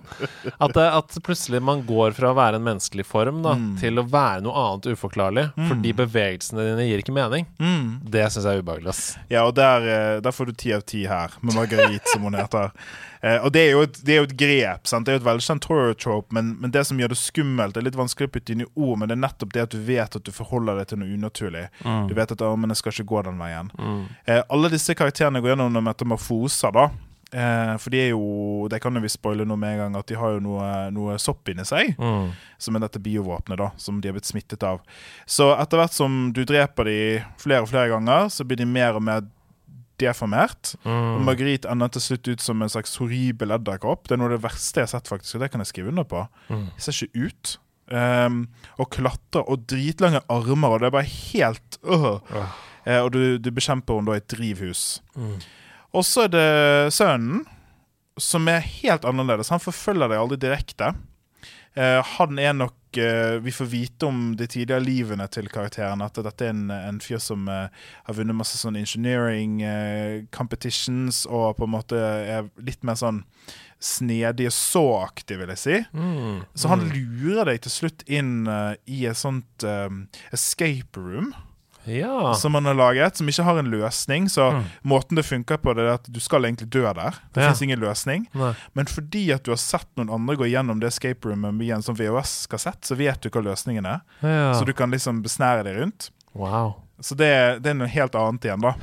At, 0.64 0.78
at 0.78 1.18
plutselig 1.26 1.62
man 1.64 1.84
går 1.88 2.16
fra 2.18 2.32
å 2.32 2.38
være 2.38 2.58
en 2.60 2.66
menneskelig 2.66 3.06
form 3.08 3.42
da, 3.46 3.54
Mm. 3.62 3.76
til 3.82 4.00
å 4.02 4.06
være 4.10 4.42
noe 4.46 4.56
annet 4.64 4.88
uforklarlig. 4.96 5.46
Fordi 5.70 5.94
bevegelsene 6.02 6.66
dine 6.72 6.88
gir 6.88 7.04
ikke 7.04 7.14
mening. 7.16 7.46
Mm. 7.62 8.00
Det 8.16 8.26
syns 8.32 8.48
jeg 8.48 8.58
er 8.58 8.64
ubehagelig. 8.64 8.90
ass. 8.96 9.04
Ja, 9.32 9.46
og 9.48 9.56
der, 9.60 9.88
eh, 9.92 10.20
der 10.24 10.32
får 10.36 10.52
du 10.52 10.54
ti 10.54 10.74
av 10.74 10.82
ti 10.88 11.04
her, 11.06 11.36
med 11.42 11.56
Marguerite, 11.56 12.08
som 12.16 12.24
hun 12.28 12.34
heter. 12.40 12.72
Eh, 13.22 13.38
og 13.46 13.52
det 13.54 13.64
er, 13.68 13.78
et, 13.86 14.00
det 14.06 14.16
er 14.16 14.22
jo 14.22 14.30
et 14.30 14.38
grep. 14.38 14.88
sant? 14.90 15.06
Det 15.06 15.14
er 15.14 15.20
jo 15.20 15.24
et 15.24 15.28
velkjent 15.30 15.68
horror 15.70 15.94
trope, 15.98 16.34
men, 16.36 16.56
men 16.62 16.74
det 16.74 16.86
som 16.90 17.00
gjør 17.00 17.14
det 17.14 17.20
skummelt, 17.22 17.76
det 17.76 17.84
er 17.84 17.90
litt 17.92 18.00
vanskelig 18.00 18.32
å 18.32 18.34
putte 18.34 18.56
inn 18.56 18.66
i 18.66 18.70
ord, 18.74 18.98
men 18.98 19.12
det 19.12 19.18
er 19.18 19.24
nettopp 19.28 19.54
det 19.54 19.66
at 19.68 19.76
du 19.76 19.80
vet 19.86 20.18
at 20.18 20.26
du 20.26 20.34
forholder 20.36 20.82
deg 20.82 20.90
til 20.92 21.02
noe 21.04 21.14
unaturlig. 21.14 21.68
Du 22.10 22.16
vet 22.18 22.34
at 22.34 22.44
armene 22.46 22.78
skal 22.78 22.96
ikke 22.96 23.10
gå 23.14 23.24
den 23.30 23.40
veien. 23.42 23.72
Mm. 23.78 24.04
Eh, 24.26 24.44
alle 24.50 24.74
disse 24.74 24.98
karakterene 24.98 25.42
går 25.44 25.54
gjennom 25.54 25.74
noen 25.74 25.90
metamorfoser, 25.92 26.74
da. 26.76 26.90
Eh, 27.32 27.78
for 27.80 27.94
de 27.94 28.00
er 28.02 28.10
jo 28.12 28.68
Det 28.68 28.82
kan 28.84 28.92
jo 28.92 29.00
vi 29.00 29.08
spoile 29.08 29.46
nå 29.48 29.56
med 29.56 29.78
en 29.78 29.78
gang, 29.80 29.94
at 29.96 30.08
de 30.10 30.18
har 30.20 30.34
jo 30.34 30.42
noe, 30.44 30.66
noe 30.92 31.18
sopp 31.22 31.48
inni 31.52 31.64
seg. 31.68 31.94
Mm. 32.00 32.32
Som 32.60 32.76
er 32.76 32.84
dette 32.84 33.00
biovåpenet, 33.04 33.60
da, 33.62 33.70
som 33.80 34.02
de 34.02 34.10
har 34.10 34.18
blitt 34.18 34.28
smittet 34.28 34.64
av. 34.68 34.82
Så 35.26 35.52
etter 35.56 35.80
hvert 35.80 35.96
som 35.96 36.32
du 36.36 36.44
dreper 36.48 36.90
de 36.90 36.98
flere 37.40 37.64
og 37.64 37.72
flere 37.72 37.94
ganger, 37.94 38.28
så 38.34 38.48
blir 38.48 38.60
de 38.60 38.68
mer 38.68 39.00
og 39.00 39.06
mer 39.08 39.24
deformert. 40.02 40.74
Og 40.84 40.92
Mm. 40.92 41.26
Marguerite 41.30 41.70
ender 41.72 41.92
til 41.94 42.02
slutt 42.02 42.28
ut 42.34 42.42
som 42.42 42.62
en 42.62 42.70
slags 42.74 42.96
horribel 43.00 43.54
edderkopp. 43.56 44.08
Det 44.08 44.16
er 44.18 44.22
noe 44.22 44.32
av 44.32 44.36
det 44.38 44.44
verste 44.44 44.82
jeg 44.82 44.90
har 44.90 44.94
sett, 44.98 45.08
faktisk, 45.12 45.36
og 45.38 45.42
det 45.46 45.52
kan 45.54 45.62
jeg 45.64 45.70
skrive 45.72 45.94
under 45.94 46.04
på. 46.10 46.26
Mm. 46.50 46.66
Det 46.76 46.82
ser 46.88 46.98
ikke 47.06 47.28
ut. 47.30 47.58
Um, 47.92 48.46
og 48.80 48.88
klatrer 48.94 49.44
og 49.52 49.66
dritlange 49.68 50.22
armer, 50.32 50.72
og 50.78 50.80
det 50.80 50.88
er 50.88 50.94
bare 50.96 51.10
helt 51.12 51.80
øh. 51.84 52.22
Uh. 52.32 52.46
Uh, 52.88 53.00
Og 53.04 53.12
du, 53.12 53.38
du 53.38 53.50
bekjemper 53.52 53.98
henne 54.00 54.08
da 54.08 54.16
i 54.16 54.22
et 54.24 54.30
drivhus. 54.32 55.02
Mm. 55.16 55.34
Og 55.94 56.06
så 56.08 56.24
er 56.24 56.32
det 56.32 56.94
sønnen, 56.96 57.44
som 58.18 58.48
er 58.48 58.64
helt 58.64 59.04
annerledes. 59.06 59.50
Han 59.52 59.60
forfølger 59.60 60.08
deg 60.08 60.18
aldri 60.22 60.38
direkte. 60.40 60.94
Uh, 61.76 62.00
han 62.16 62.40
er 62.40 62.54
nok 62.54 62.74
Vi 62.98 63.52
får 63.56 63.68
vite 63.72 64.06
om 64.06 64.36
de 64.38 64.48
tidligere 64.48 64.84
livene 64.84 65.28
til 65.32 65.48
karakteren. 65.52 66.04
At 66.04 66.20
dette 66.20 66.48
er 66.48 66.54
en, 66.56 66.66
en 66.72 67.00
fyr 67.04 67.22
som 67.24 67.48
eh, 67.52 67.68
har 68.08 68.18
vunnet 68.18 68.38
masse 68.38 68.60
sånn 68.60 68.80
engineering 68.80 69.62
eh, 69.64 70.24
competitions, 70.36 71.24
og 71.30 71.58
på 71.60 71.68
en 71.68 71.76
måte 71.78 72.00
er 72.00 72.50
litt 72.62 72.84
mer 72.88 73.00
sånn 73.00 73.24
snedig 73.82 74.50
og 74.52 74.56
så-aktig, 74.56 75.40
vil 75.42 75.54
jeg 75.56 75.62
si. 75.62 75.78
Mm. 75.98 76.44
Så 76.54 76.72
han 76.72 76.86
lurer 76.92 77.50
deg 77.50 77.64
til 77.66 77.74
slutt 77.74 78.06
inn 78.10 78.44
eh, 78.50 78.76
i 78.86 79.06
et 79.10 79.20
sånt 79.20 79.66
eh, 79.68 79.90
escape 80.36 81.02
room 81.02 81.32
Ja. 81.86 82.34
som 82.34 82.52
man 82.52 82.66
har 82.66 82.74
laget, 82.74 83.18
som 83.18 83.28
ikke 83.28 83.44
har 83.44 83.58
en 83.60 83.72
løsning. 83.72 84.30
Så 84.30 84.52
Mm. 84.52 84.64
måten 84.86 85.16
det 85.16 85.26
funker 85.26 85.58
på, 85.58 85.74
det 85.76 85.84
er 85.86 85.94
at 85.94 86.04
du 86.12 86.20
skal 86.20 86.44
egentlig 86.46 86.70
dø 86.70 86.82
der. 86.94 87.12
Det 87.34 87.42
Ja. 87.42 87.48
finnes 87.50 87.62
ingen 87.62 87.80
løsning. 87.80 88.28
Nei. 88.34 88.54
Men 88.76 88.86
fordi 88.86 89.32
at 89.34 89.44
du 89.44 89.52
har 89.52 89.58
sett 89.58 89.88
noen 89.98 90.10
andre 90.14 90.36
gå 90.36 90.46
gjennom 90.52 90.80
det 90.80 90.88
escape 90.94 91.22
roomet 91.30 91.54
med 91.54 91.70
en 91.72 91.82
sånn 91.82 91.98
VHS-kassett, 91.98 92.82
så 92.86 92.96
vet 92.96 93.20
du 93.22 93.30
hva 93.30 93.42
løsningen 93.44 93.86
er. 93.86 94.02
Ja. 94.22 94.54
Så 94.54 94.66
du 94.66 94.74
kan 94.74 94.92
liksom 94.92 95.24
besnære 95.24 95.64
deg 95.64 95.78
rundt. 95.78 96.10
Wow. 96.34 96.76
Så 97.02 97.16
det, 97.18 97.62
det 97.64 97.72
er 97.72 97.74
noe 97.74 97.88
helt 97.88 98.14
annet 98.14 98.42
igjen, 98.46 98.62
da. 98.62 98.74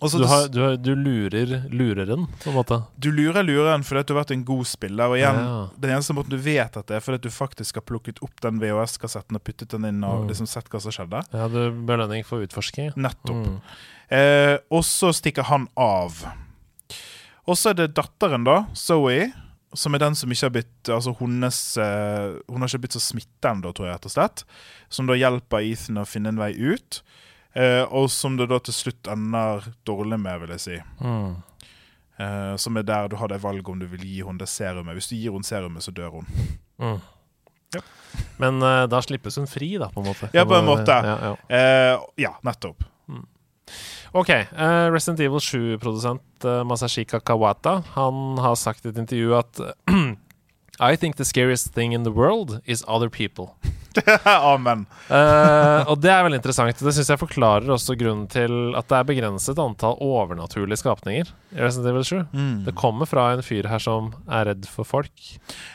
Du, 0.00 0.18
det- 0.18 0.28
har, 0.28 0.48
du, 0.52 0.58
har, 0.60 0.76
du 0.76 0.90
lurer 0.94 1.68
lureren, 1.72 2.26
på 2.42 2.50
en 2.50 2.54
måte. 2.58 2.82
du 3.00 3.08
lurer 3.10 3.42
lureren 3.42 3.82
fordi 3.82 4.00
at 4.00 4.06
du 4.06 4.14
har 4.14 4.24
vært 4.24 4.34
en 4.36 4.44
god 4.44 4.66
spiller. 4.68 5.08
Og 5.08 5.16
igjen, 5.16 5.38
Ja. 5.40 5.68
Den 5.80 5.90
eneste 5.96 6.12
måten 6.14 6.30
du 6.30 6.36
vet 6.36 6.76
at 6.76 6.86
det 6.86 6.96
er 6.96 7.00
fordi 7.00 7.14
at 7.20 7.22
du 7.22 7.30
faktisk 7.30 7.74
har 7.80 7.82
plukket 7.88 8.20
opp 8.22 8.40
den 8.44 8.60
VHS-kassetten 8.60 9.34
og 9.40 9.44
puttet 9.44 9.68
den 9.72 9.84
inn 9.88 10.04
og 10.04 10.24
Mm. 10.24 10.28
liksom 10.28 10.46
sett 10.46 10.68
hva 10.68 10.80
som 10.80 10.92
skjedde. 10.92 11.22
Ja, 11.32 11.48
du 11.48 11.70
belønning 11.86 12.24
for 12.26 12.44
utforsking. 12.44 12.92
Nettopp. 12.96 13.46
Mm. 13.46 13.60
Eh, 14.10 14.58
og 14.70 14.84
så 14.84 15.12
stikker 15.16 15.42
han 15.48 15.68
av. 15.76 16.26
Og 17.46 17.54
så 17.56 17.70
er 17.70 17.74
det 17.80 17.94
datteren, 17.94 18.44
da, 18.46 18.66
Zoe, 18.74 19.32
som 19.76 19.94
er 19.94 19.98
den 20.02 20.14
som 20.14 20.30
ikke 20.30 20.46
har 20.46 20.50
blitt 20.54 20.88
Altså 20.88 21.12
hennes 21.18 21.76
eh, 21.76 22.36
Hun 22.48 22.62
har 22.62 22.68
ikke 22.70 22.80
blitt 22.86 22.94
så 22.96 23.02
smitta 23.02 23.50
ennå, 23.52 23.72
tror 23.74 23.86
jeg, 23.90 23.94
rett 23.98 24.06
og 24.08 24.14
slett. 24.14 24.44
Som 24.88 25.06
da 25.10 25.14
hjelper 25.18 25.60
Ethan 25.66 25.98
å 26.00 26.06
finne 26.08 26.28
en 26.32 26.38
vei 26.40 26.52
ut. 26.54 27.02
Eh, 27.56 27.82
og 27.88 28.10
som 28.12 28.36
det 28.36 28.50
da 28.50 28.58
til 28.60 28.76
slutt 28.76 29.08
ender 29.08 29.64
dårlig 29.88 30.18
med, 30.20 30.42
vil 30.42 30.54
jeg 30.56 30.64
si. 30.64 30.78
Mm. 31.00 31.36
Eh, 32.20 32.54
som 32.60 32.76
er 32.76 32.84
der 32.88 33.08
du 33.12 33.16
har 33.20 33.32
det 33.32 33.42
valget 33.42 33.68
om 33.72 33.80
du 33.80 33.86
vil 33.90 34.04
gi 34.04 34.18
henne 34.24 34.40
det 34.40 34.50
serumet. 34.52 34.96
Hvis 34.98 35.08
du 35.12 35.16
gir 35.16 35.32
henne 35.32 35.46
serumet, 35.46 35.84
så 35.84 35.94
dør 35.96 36.18
hun. 36.18 36.28
Mm. 36.82 36.98
Ja. 37.76 37.82
Men 38.42 38.60
eh, 38.62 38.82
da 38.92 39.00
slippes 39.04 39.40
hun 39.40 39.48
fri, 39.48 39.74
da, 39.80 39.88
på 39.92 40.04
en 40.04 40.10
måte. 40.12 40.28
Ja, 40.36 40.44
på 40.48 40.58
en 40.58 40.68
måte. 40.68 41.00
Ja, 41.08 41.16
ja. 41.30 41.32
Eh, 41.48 42.04
ja, 42.26 42.36
nettopp. 42.46 42.84
Ok, 44.16 44.30
eh, 44.30 44.86
Resident 44.92 45.20
Evil 45.20 45.42
7-produsent 45.42 46.44
uh, 46.44 46.62
Masashika 46.64 47.20
Kawata 47.20 47.82
Han 47.96 48.38
har 48.38 48.54
sagt 48.54 48.86
i 48.86 48.88
et 48.88 48.98
intervju 48.98 49.34
at 49.36 49.60
I 50.80 50.96
think 50.96 51.16
the 51.16 51.24
scariest 51.24 51.74
thing 51.74 51.92
in 51.92 52.04
the 52.04 52.12
world 52.12 52.60
is 52.64 52.84
other 52.86 53.08
people. 53.08 53.56
Amen. 54.54 54.84
uh, 55.10 55.86
og 55.90 56.00
det 56.02 56.10
er 56.12 56.22
veldig 56.26 56.38
interessant. 56.40 56.78
Det 56.82 56.94
syns 56.96 57.10
jeg 57.12 57.20
forklarer 57.20 57.70
også 57.72 57.96
grunnen 57.98 58.26
til 58.32 58.74
at 58.78 58.88
det 58.90 58.98
er 58.98 59.08
begrenset 59.08 59.58
antall 59.62 59.96
overnaturlige 60.04 60.80
skapninger 60.82 61.30
i 61.56 61.60
Resident 61.62 61.90
Evil 61.92 62.04
7. 62.04 62.20
Mm. 62.32 62.54
Det 62.68 62.74
kommer 62.78 63.08
fra 63.10 63.28
en 63.36 63.42
fyr 63.46 63.68
her 63.70 63.82
som 63.82 64.12
er 64.28 64.50
redd 64.52 64.68
for 64.70 64.84
folk. 64.88 65.26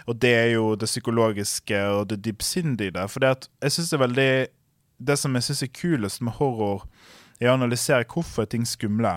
Og 0.07 0.19
det 0.21 0.33
er 0.37 0.49
jo 0.55 0.71
det 0.75 0.89
psykologiske 0.91 1.81
og 1.97 2.07
det 2.13 2.21
dypsindige 2.25 2.95
der. 2.97 3.07
For 3.11 3.23
jeg 3.27 3.71
synes 3.71 3.89
det 3.91 3.97
er 3.99 4.05
veldig 4.07 4.31
Det 5.01 5.15
som 5.17 5.33
jeg 5.33 5.43
syns 5.47 5.63
er 5.65 5.71
kulest 5.73 6.21
med 6.21 6.35
horror, 6.37 6.83
er 7.41 7.49
å 7.49 7.55
analysere 7.57 8.05
hvorfor 8.05 8.45
ting 8.45 8.67
skumle. 8.69 9.15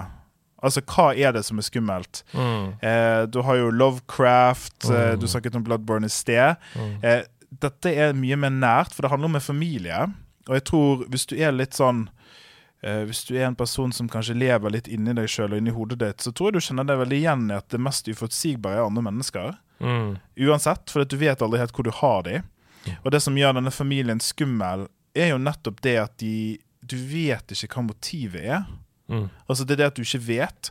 Altså, 0.64 0.80
hva 0.80 1.10
er 1.12 1.34
det 1.36 1.42
som 1.44 1.58
er 1.60 1.66
skummelt? 1.66 2.22
Mm. 2.32 2.70
Eh, 2.80 3.26
du 3.28 3.42
har 3.44 3.58
jo 3.58 3.66
Lovecraft, 3.68 4.86
eh, 4.88 5.10
Mm. 5.12 5.20
du 5.20 5.26
snakket 5.28 5.54
om 5.56 5.62
Bloodborne 5.66 6.06
i 6.06 6.08
sted. 6.08 6.56
Mm. 6.74 7.04
Eh, 7.04 7.22
dette 7.62 7.92
er 7.92 8.16
mye 8.16 8.38
mer 8.40 8.52
nært, 8.54 8.94
for 8.94 9.04
det 9.04 9.12
handler 9.12 9.32
om 9.32 9.38
en 9.38 9.44
familie. 9.44 10.06
Og 10.48 10.58
jeg 10.58 10.66
tror 10.70 11.04
hvis 11.12 11.26
du 11.30 11.36
er 11.40 11.54
litt 11.56 11.76
sånn 11.78 12.02
eh, 12.84 13.04
Hvis 13.08 13.22
du 13.24 13.32
er 13.38 13.46
en 13.46 13.56
person 13.56 13.94
som 13.96 14.10
kanskje 14.12 14.36
lever 14.36 14.74
litt 14.74 14.90
inni 14.92 15.14
deg 15.16 15.30
sjøl 15.30 15.54
og 15.54 15.62
inni 15.62 15.72
hodet 15.72 16.00
ditt, 16.02 16.24
så 16.24 16.32
tror 16.32 16.50
jeg 16.50 16.58
du 16.58 16.66
kjenner 16.66 16.88
deg 16.88 17.00
veldig 17.00 17.20
igjen 17.20 17.46
i 17.48 17.56
at 17.56 17.70
det 17.72 17.80
mest 17.80 18.10
uforutsigbare 18.10 18.82
er 18.82 18.88
andre 18.88 19.06
mennesker. 19.06 19.54
Mm. 19.80 20.10
Uansett, 20.48 20.92
for 20.92 21.04
du 21.08 21.16
vet 21.20 21.42
aldri 21.42 21.62
helt 21.62 21.74
hvor 21.76 21.88
du 21.88 21.94
har 21.94 22.26
de. 22.28 22.42
Og 23.00 23.12
det 23.14 23.22
som 23.24 23.36
gjør 23.38 23.56
denne 23.56 23.72
familien 23.72 24.20
skummel, 24.20 24.86
er 25.16 25.32
jo 25.32 25.40
nettopp 25.40 25.80
det 25.84 25.98
at 26.02 26.16
de 26.20 26.60
Du 26.84 26.98
vet 27.00 27.48
ikke 27.54 27.78
hva 27.78 27.86
motivet 27.86 28.42
er. 28.44 28.64
Mm. 29.08 29.26
Altså 29.48 29.64
Det 29.66 29.74
er 29.74 29.76
det 29.82 29.86
at 29.90 29.96
du 29.98 30.02
ikke 30.02 30.20
vet. 30.26 30.70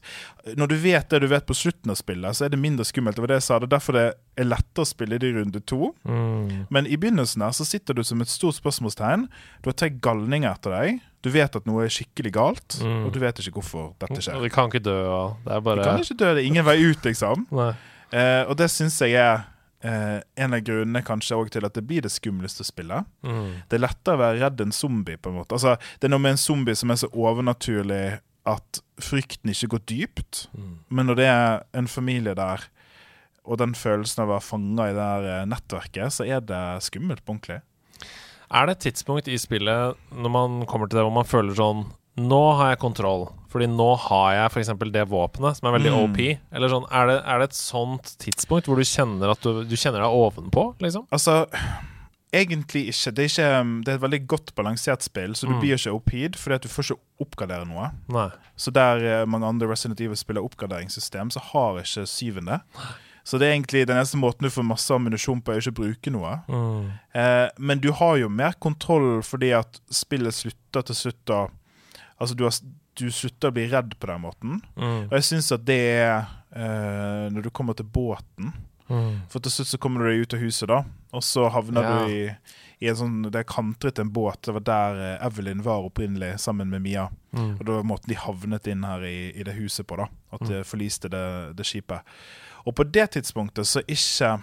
Når 0.57 0.67
du 0.71 0.75
vet 0.81 1.09
det 1.09 1.19
du 1.21 1.27
vet 1.29 1.45
på 1.45 1.53
slutten 1.53 1.91
av 1.93 1.95
spillet, 1.99 2.33
så 2.35 2.45
er 2.45 2.49
det 2.49 2.59
mindre 2.59 2.85
skummelt. 2.85 3.15
Det 3.15 3.21
var 3.21 3.27
det 3.33 3.37
jeg 3.41 3.45
sa. 3.45 3.59
Det 3.59 3.67
er 3.69 3.75
derfor 3.77 3.93
det 3.93 4.05
er 4.41 4.47
lettere 4.49 4.85
å 4.85 4.89
spille 4.89 5.19
det 5.21 5.29
i 5.29 5.35
runde 5.37 5.61
to. 5.69 5.91
Mm. 6.07 6.65
Men 6.73 6.87
i 6.89 6.97
begynnelsen 6.97 7.45
her 7.45 7.53
så 7.53 7.65
sitter 7.69 7.93
du 7.93 8.03
som 8.03 8.21
et 8.25 8.31
stort 8.33 8.57
spørsmålstegn. 8.57 9.27
Du 9.61 9.69
har 9.69 9.77
tre 9.77 9.89
galninger 9.93 10.49
etter 10.49 10.73
deg. 10.73 11.01
Du 11.23 11.29
vet 11.31 11.55
at 11.55 11.65
noe 11.69 11.85
er 11.85 11.93
skikkelig 11.93 12.33
galt, 12.35 12.79
Mm. 12.81 13.05
og 13.05 13.13
du 13.13 13.19
vet 13.21 13.37
ikke 13.39 13.53
hvorfor 13.61 13.93
dette 14.01 14.19
skjer. 14.19 14.41
Du 14.43 14.49
kan 14.49 14.67
ikke 14.67 14.81
dø, 14.83 14.97
det 15.45 15.53
er 15.53 15.59
Du 15.61 15.69
bare 15.69 15.83
kan 15.85 16.01
ikke 16.01 16.17
dø, 16.19 16.33
det 16.35 16.43
er 16.43 16.47
ingen 16.49 16.65
vei 16.65 16.79
ut, 16.83 17.01
liksom. 17.05 17.45
Eh, 18.11 18.43
og 18.49 18.57
det 18.57 18.67
syns 18.69 18.99
jeg 18.99 19.13
er 19.13 19.45
eh, 19.83 20.19
en 20.43 20.55
av 20.55 20.63
grunnene 20.65 21.03
kanskje 21.05 21.37
også 21.37 21.57
til 21.57 21.67
at 21.67 21.77
det 21.77 21.85
blir 21.87 22.05
det 22.05 22.11
skumleste 22.13 22.65
spillet. 22.67 23.07
Mm. 23.25 23.63
Det 23.69 23.77
er 23.77 23.85
lettere 23.85 24.17
å 24.17 24.23
være 24.23 24.41
redd 24.41 24.63
en 24.63 24.75
zombie, 24.75 25.19
på 25.19 25.31
en 25.31 25.39
måte. 25.41 25.57
Altså, 25.57 25.75
det 25.99 26.09
er 26.09 26.15
noe 26.15 26.23
med 26.23 26.35
en 26.35 26.43
zombie 26.43 26.77
som 26.79 26.93
er 26.93 27.01
så 27.03 27.11
overnaturlig 27.11 28.05
at 28.49 28.81
frykten 29.03 29.53
ikke 29.53 29.73
går 29.75 29.83
dypt. 29.91 30.45
Mm. 30.55 30.71
Men 30.89 31.09
når 31.09 31.19
det 31.19 31.27
er 31.31 31.51
en 31.79 31.89
familie 31.91 32.35
der, 32.37 32.67
og 33.43 33.59
den 33.59 33.75
følelsen 33.75 34.23
av 34.23 34.29
å 34.29 34.35
være 34.37 34.47
fanga 34.47 34.87
i 34.89 34.95
det 34.95 35.09
her 35.09 35.29
eh, 35.31 35.47
nettverket, 35.51 36.15
så 36.15 36.27
er 36.27 36.43
det 36.47 36.63
skummelt 36.85 37.23
på 37.23 37.35
ordentlig. 37.35 37.59
Er 38.53 38.67
det 38.67 38.77
et 38.77 38.85
tidspunkt 38.89 39.27
i 39.31 39.39
spillet 39.41 39.99
når 40.13 40.31
man 40.31 40.63
kommer 40.69 40.89
til 40.89 40.99
det 40.99 41.05
hvor 41.07 41.15
man 41.15 41.27
føler 41.27 41.57
sånn 41.57 41.87
Nå 42.17 42.41
har 42.59 42.69
jeg 42.73 42.79
kontroll, 42.83 43.23
fordi 43.49 43.65
nå 43.73 43.87
har 44.09 44.33
jeg 44.35 44.51
f.eks. 44.53 44.69
det 44.93 45.05
våpenet, 45.09 45.57
som 45.57 45.67
er 45.69 45.77
veldig 45.79 45.93
Mm. 45.93 46.03
OP. 46.03 46.19
Eller 46.53 46.69
sånn, 46.69 46.85
er 46.93 47.07
det, 47.09 47.15
er 47.25 47.39
det 47.41 47.47
et 47.49 47.57
sånt 47.57 48.11
tidspunkt 48.21 48.67
hvor 48.69 48.77
du 48.77 48.83
kjenner 48.85 49.31
at 49.33 49.41
du, 49.41 49.63
du 49.65 49.75
kjenner 49.75 50.03
deg 50.05 50.13
ovenpå, 50.19 50.67
liksom? 50.83 51.07
Altså 51.11 51.47
Egentlig 52.33 52.87
ikke. 52.89 53.11
Det 53.13 53.21
er, 53.23 53.29
ikke, 53.29 53.81
det 53.85 53.91
er 53.91 53.97
et 53.99 54.01
veldig 54.01 54.19
godt 54.27 54.55
balansert 54.57 55.03
spill, 55.05 55.35
så 55.37 55.45
du 55.45 55.53
Mm. 55.53 55.59
blir 55.61 55.75
ikke 55.77 55.93
OP-ed 55.93 56.35
fordi 56.35 56.55
at 56.55 56.63
du 56.63 56.67
får 56.67 56.83
ikke 56.87 56.99
oppgradere 57.21 57.67
noe. 57.69 57.91
Nei. 58.09 58.29
Så 58.57 58.71
der 58.73 58.97
eh, 59.05 59.25
mange 59.29 59.45
andre 59.45 59.67
Resident 59.69 60.01
Evil 60.01 60.17
spiller 60.17 60.41
oppgraderingssystem, 60.41 61.29
så 61.29 61.39
har 61.51 61.77
ikke 61.83 62.07
syvende. 62.09 62.57
Så 63.23 63.37
det 63.37 63.47
er 63.47 63.53
egentlig 63.53 63.85
den 63.85 63.97
eneste 63.97 64.17
måten 64.17 64.41
du 64.41 64.49
får 64.49 64.65
masse 64.65 64.89
ammunisjon 64.91 65.43
på, 65.45 65.53
er 65.53 65.61
ikke 65.61 65.75
å 65.75 65.81
bruke 65.83 66.11
noe. 66.11 66.33
Mm. 66.49 66.89
Eh, 67.13 67.49
men 67.59 67.79
du 67.79 67.91
har 67.91 68.17
jo 68.17 68.29
mer 68.29 68.53
kontroll 68.59 69.21
fordi 69.21 69.51
at 69.53 69.79
spillet 69.93 70.33
slutter 70.33 70.81
til 70.89 70.95
slutt 70.95 71.29
å 71.37 71.43
Altså, 72.19 72.35
du, 72.35 72.43
har, 72.45 72.53
du 72.99 73.07
slutter 73.11 73.49
å 73.49 73.55
bli 73.55 73.65
redd 73.71 73.95
på 73.99 74.07
den 74.11 74.21
måten. 74.23 74.61
Mm. 74.77 75.09
Og 75.09 75.15
jeg 75.17 75.23
syns 75.31 75.51
at 75.55 75.65
det 75.65 75.79
er 76.03 76.19
eh, 76.53 77.25
når 77.33 77.47
du 77.47 77.49
kommer 77.55 77.73
til 77.79 77.85
båten 77.89 78.53
Mm. 78.91 79.21
For 79.31 79.39
til 79.39 79.51
slutt 79.53 79.69
så 79.71 79.77
kommer 79.79 80.03
du 80.03 80.09
deg 80.11 80.25
ut 80.25 80.33
av 80.35 80.41
huset, 80.43 80.67
da. 80.67 80.81
Og 81.15 81.23
så 81.23 81.45
havner 81.49 81.85
Ja. 81.85 81.91
du 82.03 82.11
i, 82.11 82.35
i 82.83 82.89
en 82.91 82.97
sånn 82.99 83.31
Det 83.31 83.39
er 83.39 83.47
kantret 83.47 83.97
en 83.97 84.11
båt. 84.11 84.41
Det 84.43 84.53
var 84.53 84.65
der 84.67 84.99
eh, 85.15 85.25
Evelyn 85.25 85.63
var 85.63 85.85
opprinnelig, 85.87 86.33
sammen 86.43 86.69
med 86.69 86.81
Mia. 86.83 87.07
Mm. 87.31 87.53
Og 87.59 87.63
det 87.65 87.71
var 87.77 87.87
måten 87.87 88.11
de 88.11 88.15
havnet 88.19 88.67
inn 88.67 88.83
her 88.83 89.05
i, 89.07 89.31
i 89.39 89.43
det 89.47 89.55
huset 89.55 89.87
på, 89.87 89.95
da. 89.97 90.09
At 90.35 90.43
de 90.49 90.59
forliste 90.67 91.09
det, 91.09 91.23
det 91.57 91.65
skipet. 91.65 92.03
Og 92.67 92.75
på 92.75 92.83
det 92.83 93.07
tidspunktet 93.15 93.65
så 93.71 93.81
ikke 93.87 94.35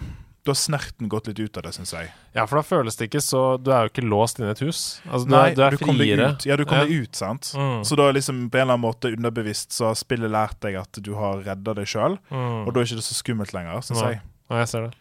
Da 0.43 0.49
har 0.49 0.57
snerten 0.57 1.07
gått 1.07 1.27
litt 1.27 1.37
ut 1.39 1.57
av 1.57 1.63
det, 1.67 1.71
syns 1.75 1.91
jeg. 1.93 2.07
Ja, 2.33 2.47
for 2.49 2.57
da 2.57 2.63
føles 2.65 2.95
det 2.97 3.11
ikke 3.11 3.21
så 3.21 3.61
Du 3.61 3.69
er 3.71 3.83
jo 3.85 3.91
ikke 3.91 4.01
låst 4.09 4.39
inne 4.39 4.47
i 4.49 4.51
et 4.55 4.63
hus. 4.65 4.99
Altså, 5.05 5.27
du, 5.27 5.31
Nei, 5.35 5.41
er, 5.51 5.55
du 5.55 5.61
er 5.61 5.75
du 5.75 5.77
friere. 5.85 6.29
ut. 6.33 6.45
Ja, 6.49 6.55
du 6.57 6.63
kommer 6.65 6.89
Ja. 6.89 7.01
ut, 7.03 7.15
sant. 7.15 7.51
Mm. 7.53 7.83
Så 7.85 7.95
da 7.95 8.07
liksom 8.11 8.49
på 8.49 8.57
en 8.57 8.61
eller 8.65 8.73
annen 8.73 8.87
måte 8.87 9.11
underbevisst 9.13 9.71
så 9.71 9.91
har 9.91 9.93
spillet 9.99 10.31
lært 10.33 10.57
deg 10.65 10.75
at 10.81 10.91
du 11.01 11.13
har 11.13 11.43
redda 11.45 11.75
deg 11.77 11.85
sjøl. 11.85 12.17
Mm. 12.31 12.65
Og 12.67 12.73
da 12.73 12.79
er 12.79 12.85
ikke 12.89 12.95
det 13.03 13.05
så 13.05 13.19
skummelt 13.21 13.53
lenger, 13.53 13.81
syns 13.85 14.01
jeg. 14.01 14.21
Ja, 14.49 14.57
jeg 14.57 14.67
ser 14.73 14.87
det. 14.89 14.95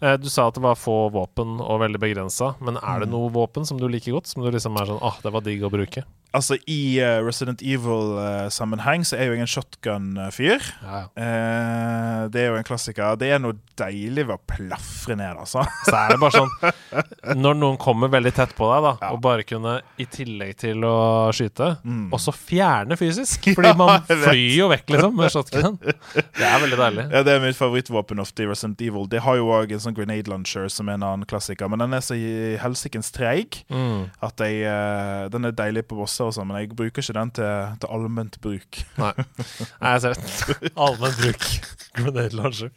Eh, 0.00 0.16
Du 0.16 0.30
sa 0.30 0.48
at 0.48 0.54
det 0.54 0.62
var 0.64 0.74
få 0.80 1.10
våpen 1.12 1.60
og 1.60 1.80
veldig 1.80 2.00
begrensa, 2.00 2.54
men 2.60 2.76
er 2.80 3.00
det 3.00 3.08
Mm. 3.08 3.12
noe 3.12 3.28
våpen 3.30 3.66
som 3.66 3.76
du 3.76 3.86
liker 3.86 4.12
godt? 4.16 4.26
Som 4.28 4.42
du 4.42 4.50
liksom 4.50 4.80
er 4.80 4.86
sånn 4.86 5.02
åh, 5.02 5.20
det 5.22 5.30
var 5.32 5.42
digg 5.42 5.60
å 5.60 5.70
bruke? 5.70 6.04
Altså, 6.32 6.56
i 6.70 6.98
eh, 7.02 7.18
Resident 7.26 7.62
Evil-sammenheng 7.62 9.02
så 9.06 9.16
er 9.18 9.26
jo 9.30 9.34
jeg 9.34 9.42
en 9.44 9.50
shotgun-fyr. 9.50 10.62
Ja, 10.84 11.00
ja. 11.00 11.06
Eh, 11.18 12.28
det 12.30 12.42
er 12.44 12.50
jo 12.52 12.58
en 12.60 12.66
klassiker. 12.68 13.16
Det 13.20 13.30
er 13.34 13.40
noe 13.42 13.56
deilig 13.80 14.26
ved 14.28 14.36
å 14.36 14.40
plafre 14.50 15.16
ned, 15.18 15.38
altså. 15.40 15.64
Så 15.88 15.94
er 15.96 16.12
det 16.12 16.18
bare 16.20 16.36
sånn 16.36 17.36
Når 17.40 17.56
noen 17.58 17.78
kommer 17.80 18.10
veldig 18.12 18.32
tett 18.36 18.52
på 18.58 18.68
deg, 18.70 18.82
da, 18.86 18.92
Ja. 19.00 19.10
og 19.14 19.20
bare 19.24 19.44
kunne, 19.48 19.78
i 20.00 20.06
tillegg 20.10 20.56
til 20.60 20.84
å 20.86 20.94
skyte, 21.34 21.70
Mm. 21.80 22.10
også 22.12 22.32
fjerne 22.36 22.96
fysisk. 22.98 23.46
Fordi 23.56 23.72
man 23.78 24.02
flyr 24.06 24.54
jo 24.58 24.68
vekk, 24.70 24.90
liksom, 24.94 25.14
med 25.16 25.32
shotgun. 25.32 25.78
Det 25.80 26.44
er 26.46 26.60
veldig 26.62 26.78
deilig. 26.80 27.04
Ja, 27.14 27.22
Det 27.26 27.34
er 27.36 27.42
mitt 27.44 27.56
favorittvåpen 27.58 28.20
ofte 28.22 28.44
i 28.44 28.48
Resident 28.50 28.80
Evil. 28.84 29.06
Det 29.10 29.22
har 29.24 29.38
jo 29.40 29.48
òg 29.54 29.72
en 29.74 29.82
sånn 29.82 29.96
grenade 29.96 30.28
launcher 30.30 30.68
som 30.72 30.88
er 30.90 30.98
en 30.98 31.06
annen 31.08 31.26
klassiker, 31.30 31.70
men 31.72 31.80
den 31.82 31.94
er 31.96 32.04
så 32.04 32.14
helsikens 32.60 33.10
treig 33.14 33.62
Mm. 33.70 34.10
at 34.22 34.36
jeg 34.44 34.62
eh, 34.68 35.28
Den 35.30 35.44
er 35.46 35.52
deilig 35.56 35.86
på 35.88 35.96
bosser 36.20 36.28
og 36.28 36.36
sånn, 36.36 36.48
men 36.52 36.60
jeg 36.62 36.76
bruker 36.76 37.02
ikke 37.02 37.16
den 37.16 37.30
til, 37.36 37.74
til 37.82 37.92
allment 37.96 38.36
bruk. 38.44 38.80
Nei. 39.00 39.12
Nei, 39.82 39.92
jeg 39.96 40.00
ser 40.04 40.16
det. 40.16 40.72
allment 40.86 41.20
bruk. 41.20 41.46
Grenade 41.96 42.36
launcher. 42.38 42.70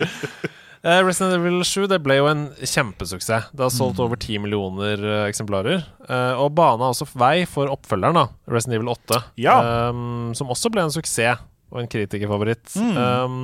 Uh, 0.84 1.00
Resident 1.08 1.38
Evil 1.38 1.62
7 1.64 1.86
det 1.88 2.00
ble 2.04 2.18
jo 2.18 2.26
en 2.28 2.42
kjempesuksess. 2.60 3.52
Det 3.56 3.64
har 3.64 3.72
solgt 3.72 4.00
Mm. 4.02 4.04
over 4.04 4.20
10 4.20 4.42
millioner 4.44 5.00
uh, 5.00 5.26
eksemplarer. 5.30 5.84
Uh, 6.10 6.34
og 6.44 6.50
bana 6.58 6.90
også 6.92 7.08
vei 7.16 7.46
for 7.48 7.72
oppfølgeren, 7.72 8.18
da, 8.20 8.26
Resident 8.52 8.80
Evil 8.82 8.92
8, 8.92 9.22
Ja. 9.40 9.56
um, 9.94 10.34
som 10.36 10.52
også 10.52 10.72
ble 10.74 10.84
en 10.84 10.92
suksess 10.92 11.40
og 11.72 11.80
en 11.84 11.88
kritikerfavoritt. 11.88 12.76
Mm. 12.76 12.98
Um, 13.00 13.38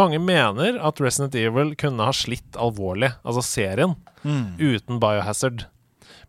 mange 0.00 0.18
mener 0.18 0.80
at 0.82 0.98
Resident 1.04 1.36
Evil 1.38 1.74
kunne 1.78 2.08
ha 2.08 2.14
slitt 2.16 2.56
alvorlig, 2.58 3.12
altså 3.22 3.44
serien, 3.44 3.92
Mm. 4.24 4.56
uten 4.58 4.96
Biohazard. 4.98 5.66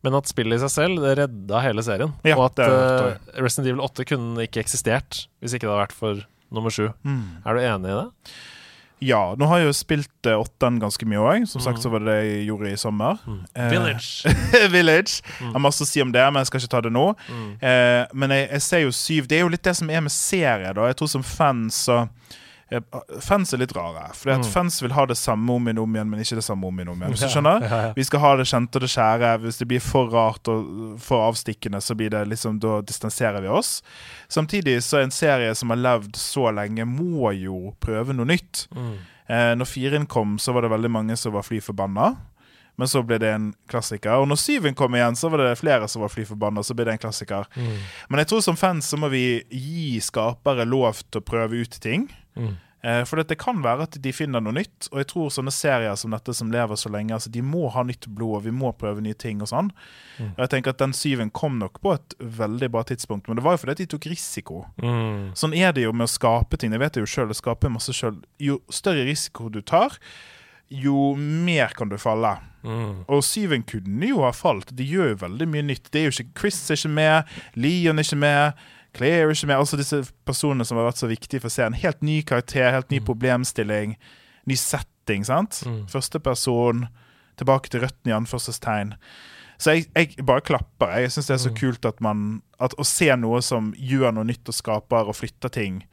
Men 0.06 0.18
at 0.20 0.30
spillet 0.30 0.60
i 0.60 0.62
seg 0.62 0.74
selv 0.74 1.02
det 1.04 1.16
redda 1.20 1.62
hele 1.66 1.84
serien. 1.86 2.14
Ja, 2.28 2.38
og 2.38 2.52
at 2.52 2.62
eh, 2.64 3.16
Resident 3.42 3.72
Evil 3.72 3.82
8 3.86 4.06
kunne 4.08 4.46
ikke 4.46 4.62
eksistert 4.62 5.26
hvis 5.42 5.56
ikke 5.58 5.66
det 5.66 5.74
hadde 5.74 5.86
vært 5.88 5.98
for 5.98 6.22
nummer 6.54 6.74
7. 6.74 6.92
Mm. 7.08 7.26
Er 7.44 7.58
du 7.58 7.66
enig 7.66 7.92
i 7.92 7.98
det? 7.98 8.38
Ja, 9.04 9.36
nå 9.38 9.46
har 9.46 9.62
jeg 9.62 9.68
jo 9.70 9.76
spilt 9.78 10.26
uh, 10.26 10.40
åtten 10.42 10.80
ganske 10.82 11.06
mye 11.06 11.22
òg. 11.22 11.44
Som 11.50 11.62
sagt 11.62 11.84
så 11.84 11.92
var 11.94 12.02
det 12.02 12.10
det 12.10 12.22
jeg 12.26 12.48
gjorde 12.48 12.72
i 12.72 12.80
sommer. 12.82 13.20
Mm. 13.30 13.42
Eh, 13.54 13.68
Village. 13.76 14.34
Village. 14.76 15.20
Mm. 15.38 15.52
Jeg 15.52 15.54
har 15.54 15.64
masse 15.68 15.86
å 15.86 15.90
si 15.90 16.02
om 16.02 16.14
det, 16.14 16.24
men 16.32 16.42
jeg 16.42 16.50
skal 16.50 16.64
ikke 16.64 16.74
ta 16.74 16.82
det 16.88 16.94
nå. 16.96 17.06
Mm. 17.30 17.52
Eh, 17.62 18.16
men 18.18 18.34
jeg, 18.34 18.48
jeg 18.56 18.66
ser 18.66 18.84
jo 18.88 18.96
syv 18.96 19.30
Det 19.30 19.38
er 19.38 19.46
jo 19.46 19.54
litt 19.54 19.66
det 19.70 19.76
som 19.78 19.92
er 19.94 20.02
med 20.02 20.14
serie, 20.14 20.74
da. 20.74 20.88
Jeg 20.90 20.98
tror 20.98 21.12
som 21.14 21.26
fans 21.26 21.84
så 21.86 22.00
Fans 23.24 23.54
er 23.54 23.62
litt 23.62 23.72
rare. 23.76 24.10
Fordi 24.14 24.34
at 24.34 24.44
Mm. 24.46 24.52
fans 24.52 24.82
vil 24.82 24.92
ha 24.92 25.06
det 25.06 25.16
samme 25.18 25.50
om 25.54 25.66
igjen 25.68 25.80
om 25.80 25.94
igjen, 25.96 26.10
men 26.10 26.20
ikke 26.20 26.36
det 26.36 26.44
samme 26.44 26.66
om 26.68 26.76
igjen 26.78 26.90
om 26.92 27.00
igjen. 27.00 27.12
Hvis 27.14 27.22
du 27.22 27.28
skjønner? 27.40 27.62
Ja, 27.64 27.82
ja. 27.88 27.94
Vi 27.96 28.04
skal 28.04 28.20
ha 28.20 28.36
det 28.36 28.46
kjente 28.46 28.76
og 28.76 28.82
det 28.82 28.90
kjære. 28.92 29.40
Hvis 29.42 29.58
det 29.60 29.68
blir 29.68 29.80
for 29.82 30.10
rart 30.12 30.48
og 30.52 31.00
for 31.00 31.32
avstikkende, 31.32 31.80
så 31.82 31.96
blir 31.96 32.10
det 32.10 32.28
liksom, 32.28 32.60
da 32.60 32.82
distanserer 32.82 33.42
vi 33.42 33.48
oss. 33.48 33.82
Samtidig 34.30 34.80
så 34.84 34.98
er 35.00 35.04
en 35.04 35.12
serie 35.12 35.56
som 35.56 35.70
har 35.70 35.78
levd 35.78 36.16
så 36.16 36.52
lenge, 36.54 36.84
må 36.86 37.32
jo 37.42 37.74
prøve 37.80 38.14
noe 38.14 38.26
nytt. 38.26 38.68
Mm. 38.76 38.98
Eh, 39.30 39.56
når 39.56 39.66
firen 39.68 40.06
kom, 40.08 40.38
så 40.38 40.54
var 40.54 40.62
det 40.62 40.72
veldig 40.72 40.92
mange 40.92 41.18
som 41.18 41.34
var 41.34 41.44
fly 41.44 41.60
forbanna. 41.62 42.18
Men 42.78 42.88
så 42.88 43.02
ble 43.04 43.18
det 43.18 43.32
en 43.34 43.54
klassiker. 43.68 44.20
Og 44.22 44.28
når 44.28 44.38
syven 44.38 44.76
kom 44.76 44.94
igjen, 44.94 45.16
så 45.18 45.32
var 45.32 45.38
det 45.40 45.58
flere 45.58 45.88
som 45.90 46.02
var 46.04 46.10
fly 46.10 46.24
forbanna. 46.26 46.62
Så 46.64 46.76
ble 46.76 46.86
det 46.86 46.94
en 46.94 47.00
klassiker. 47.10 47.48
Mm. 47.56 47.78
Men 48.10 48.20
jeg 48.20 48.28
tror 48.28 48.42
som 48.44 48.56
fans 48.56 48.86
så 48.86 48.98
må 49.00 49.10
vi 49.10 49.42
gi 49.50 50.00
skapere 50.00 50.64
lov 50.68 50.94
til 51.10 51.22
å 51.22 51.26
prøve 51.26 51.54
ut 51.64 51.80
ting. 51.82 52.08
Mm. 52.38 52.56
Eh, 52.88 53.04
for 53.10 53.20
det 53.26 53.40
kan 53.42 53.58
være 53.64 53.88
at 53.88 53.98
de 54.02 54.14
finner 54.14 54.44
noe 54.44 54.56
nytt. 54.56 54.88
Og 54.92 55.02
jeg 55.02 55.10
tror 55.12 55.32
sånne 55.34 55.54
serier 55.54 55.98
som 56.00 56.14
dette 56.14 56.36
som 56.38 56.52
lever 56.54 56.80
så 56.80 56.92
lenge, 56.94 57.16
altså 57.16 57.32
de 57.34 57.44
må 57.44 57.68
ha 57.74 57.84
nytt 57.88 58.08
blod, 58.08 58.40
og 58.40 58.46
vi 58.46 58.54
må 58.56 58.72
prøve 58.78 59.04
nye 59.04 59.18
ting 59.18 59.42
og 59.44 59.52
sånn. 59.52 59.72
Mm. 60.20 60.32
Og 60.36 60.42
jeg 60.46 60.54
tenker 60.54 60.76
at 60.76 60.84
den 60.84 60.96
syven 60.96 61.34
kom 61.34 61.58
nok 61.62 61.82
på 61.84 61.96
et 61.98 62.18
veldig 62.22 62.72
bra 62.74 62.86
tidspunkt, 62.88 63.28
men 63.28 63.40
det 63.40 63.46
var 63.48 63.58
jo 63.58 63.64
fordi 63.66 63.80
de 63.82 63.92
tok 63.96 64.10
risiko. 64.14 64.64
Mm. 64.84 65.34
Sånn 65.38 65.58
er 65.58 65.74
det 65.76 65.88
jo 65.88 65.94
med 65.96 66.08
å 66.08 66.16
skape 66.16 66.60
ting. 66.62 66.76
Jeg 66.76 66.86
vet 66.86 66.98
det 66.98 67.06
jo 67.06 67.14
selv, 67.18 67.34
å 67.34 67.42
skape 67.42 67.74
masse 67.74 67.96
selv. 67.98 68.22
Jo 68.42 68.62
større 68.74 69.08
risiko 69.10 69.50
du 69.52 69.64
tar, 69.66 69.98
jo 70.68 71.16
mer 71.18 71.74
kan 71.76 71.90
du 71.90 71.98
falle. 72.00 72.38
Mm. 72.68 73.06
Og 73.08 73.22
syven 73.24 73.64
kunne 73.68 74.10
jo 74.10 74.24
ha 74.26 74.34
falt. 74.36 74.74
De 74.76 74.86
gjør 74.86 75.14
jo 75.14 75.22
veldig 75.22 75.48
mye 75.50 75.66
nytt. 75.70 75.88
Det 75.92 76.02
er 76.02 76.10
jo 76.10 76.16
ikke 76.18 76.42
Chris 76.42 76.60
er 76.70 76.80
ikke 76.80 76.96
med, 76.98 77.38
Leon 77.56 78.02
er 78.02 78.08
ikke 78.08 78.20
med, 78.20 78.66
Claire 78.98 79.28
er 79.28 79.34
ikke 79.34 79.48
med. 79.48 79.58
Altså 79.62 79.78
disse 79.80 80.02
personene 80.28 80.66
som 80.66 80.78
har 80.80 80.88
vært 80.90 81.00
så 81.02 81.08
viktige 81.10 81.42
for 81.44 81.54
serien. 81.54 81.74
Helt 81.78 82.02
ny 82.06 82.20
karakter, 82.28 82.72
helt 82.74 82.90
ny 82.92 83.00
problemstilling, 83.06 83.96
ny 84.48 84.56
setting, 84.60 85.24
sant? 85.28 85.62
Mm. 85.68 85.84
Første 85.92 86.20
person, 86.24 86.88
tilbake 87.38 87.70
til 87.70 87.82
røttene 87.86 88.14
i 88.14 88.18
anførselstegn. 88.18 88.96
Så 89.58 89.74
jeg, 89.74 89.88
jeg 89.98 90.26
bare 90.26 90.42
klapper. 90.46 90.92
Jeg 91.02 91.12
syns 91.16 91.28
det 91.32 91.34
er 91.34 91.44
så 91.46 91.50
Mm. 91.50 91.58
kult 91.58 91.86
at 91.90 92.02
man 92.02 92.42
at 92.60 92.74
Å 92.78 92.84
se 92.86 93.08
noe 93.16 93.42
som 93.42 93.72
gjør 93.78 94.14
noe 94.14 94.24
nytt 94.26 94.50
og 94.50 94.54
skaper 94.58 95.08
og 95.10 95.16
flytter 95.18 95.50
ting. 95.54 95.84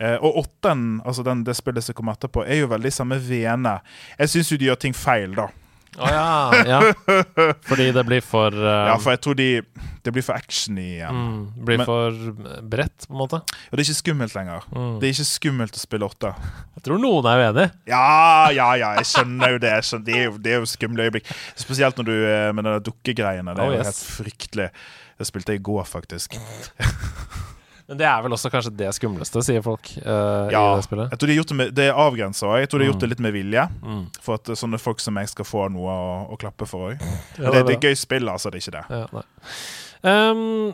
Eh, 0.00 0.16
og 0.22 0.36
åtten, 0.44 1.00
altså 1.06 1.22
den, 1.26 1.44
det 1.46 1.54
spillet 1.56 1.82
som 1.84 1.94
kommer 1.94 2.14
etterpå, 2.14 2.42
er 2.46 2.60
jo 2.64 2.66
veldig 2.70 2.90
samme 2.92 3.18
vene. 3.22 3.76
Jeg 4.18 4.28
syns 4.32 4.50
jo 4.50 4.56
de 4.58 4.66
gjør 4.66 4.80
ting 4.82 4.94
feil, 4.94 5.34
da. 5.34 5.48
Å 5.94 6.08
ja, 6.10 6.62
ja. 6.66 6.78
Fordi 7.68 7.84
det 7.94 8.02
blir 8.08 8.22
for 8.24 8.50
uh, 8.56 8.86
Ja, 8.90 8.96
for 8.98 9.14
jeg 9.14 9.20
tror 9.22 9.36
de 9.38 9.46
Det 10.04 10.12
blir 10.12 10.24
for 10.26 10.34
action 10.34 10.76
igjen. 10.82 11.14
mm, 11.14 11.64
Blir 11.68 11.78
Men- 11.80 11.86
for 11.86 12.18
bredt, 12.66 13.06
på 13.06 13.14
en 13.14 13.20
måte. 13.22 13.38
Og 13.44 13.76
det 13.76 13.84
er 13.84 13.86
ikke 13.88 14.00
skummelt 14.02 14.34
lenger. 14.36 14.66
Mm. 14.74 14.98
Det 15.00 15.08
er 15.08 15.14
ikke 15.14 15.28
skummelt 15.30 15.78
å 15.78 15.82
spille 15.84 16.08
åtte. 16.10 16.32
Jeg 16.76 16.84
tror 16.88 17.00
noen 17.00 17.28
er 17.30 17.44
uenig. 17.46 17.68
Ja, 17.88 18.50
ja, 18.52 18.68
ja, 18.80 18.90
jeg 18.98 19.08
skjønner 19.12 19.54
jo 19.54 19.62
det. 19.62 19.72
Skjønner, 19.86 20.04
det, 20.10 20.18
er 20.18 20.26
jo, 20.28 20.36
det 20.44 20.52
er 20.52 20.60
jo 20.60 20.68
skumle 20.74 21.06
øyeblikk. 21.08 21.30
Spesielt 21.56 21.96
når 22.02 22.10
du 22.10 22.14
eh, 22.18 22.50
med 22.58 22.68
de 22.68 22.74
dukkegreiene. 22.90 23.54
Det 23.56 23.64
er 23.64 23.70
Oh, 23.70 23.78
yes. 23.78 23.86
helt 23.92 24.04
fryktelig. 24.18 24.68
Det 25.18 25.26
spilte 25.30 25.54
jeg 25.54 25.62
i 25.62 25.66
går, 25.70 25.84
faktisk. 25.88 26.34
Men 27.88 27.98
det 28.00 28.06
er 28.08 28.22
vel 28.24 28.32
også 28.32 28.48
kanskje 28.52 28.72
det 28.78 28.90
skumleste, 28.96 29.42
sier 29.44 29.64
folk 29.64 29.90
uh, 30.06 30.48
Ja, 30.52 30.62
i 30.72 30.78
det 30.78 30.86
spillet. 30.86 31.10
Jeg 31.12 31.20
tror 31.20 31.28
de 31.28 31.34
har 31.34 31.40
gjort 31.42 31.50
det, 31.52 31.56
med, 31.58 31.72
det 31.76 31.88
er 31.90 31.98
avgrensa 32.06 32.46
òg. 32.48 32.54
Jeg 32.62 32.70
tror 32.72 32.80
de 32.80 32.86
har 32.86 32.92
gjort 32.94 33.04
det 33.04 33.10
litt 33.12 33.24
med 33.26 33.34
vilje. 33.36 33.66
Mm. 33.84 34.06
For 34.24 34.40
at 34.40 34.52
sånne 34.56 34.80
folk 34.80 35.04
som 35.04 35.16
meg 35.18 35.28
skal 35.28 35.48
få 35.48 35.66
noe 35.74 35.92
å, 35.92 36.14
å 36.32 36.38
klappe 36.40 36.68
for 36.70 36.94
òg. 36.94 37.04
Ja, 37.42 37.52
det, 37.52 37.66
det 37.68 37.76
er 37.76 37.90
gøy 37.90 37.98
spill, 38.00 38.30
altså. 38.32 38.48
Det 38.54 38.62
er 38.62 38.64
ikke 38.64 38.78
det. 38.78 39.02
Ja. 39.04 39.26
Ehm, 40.08 40.72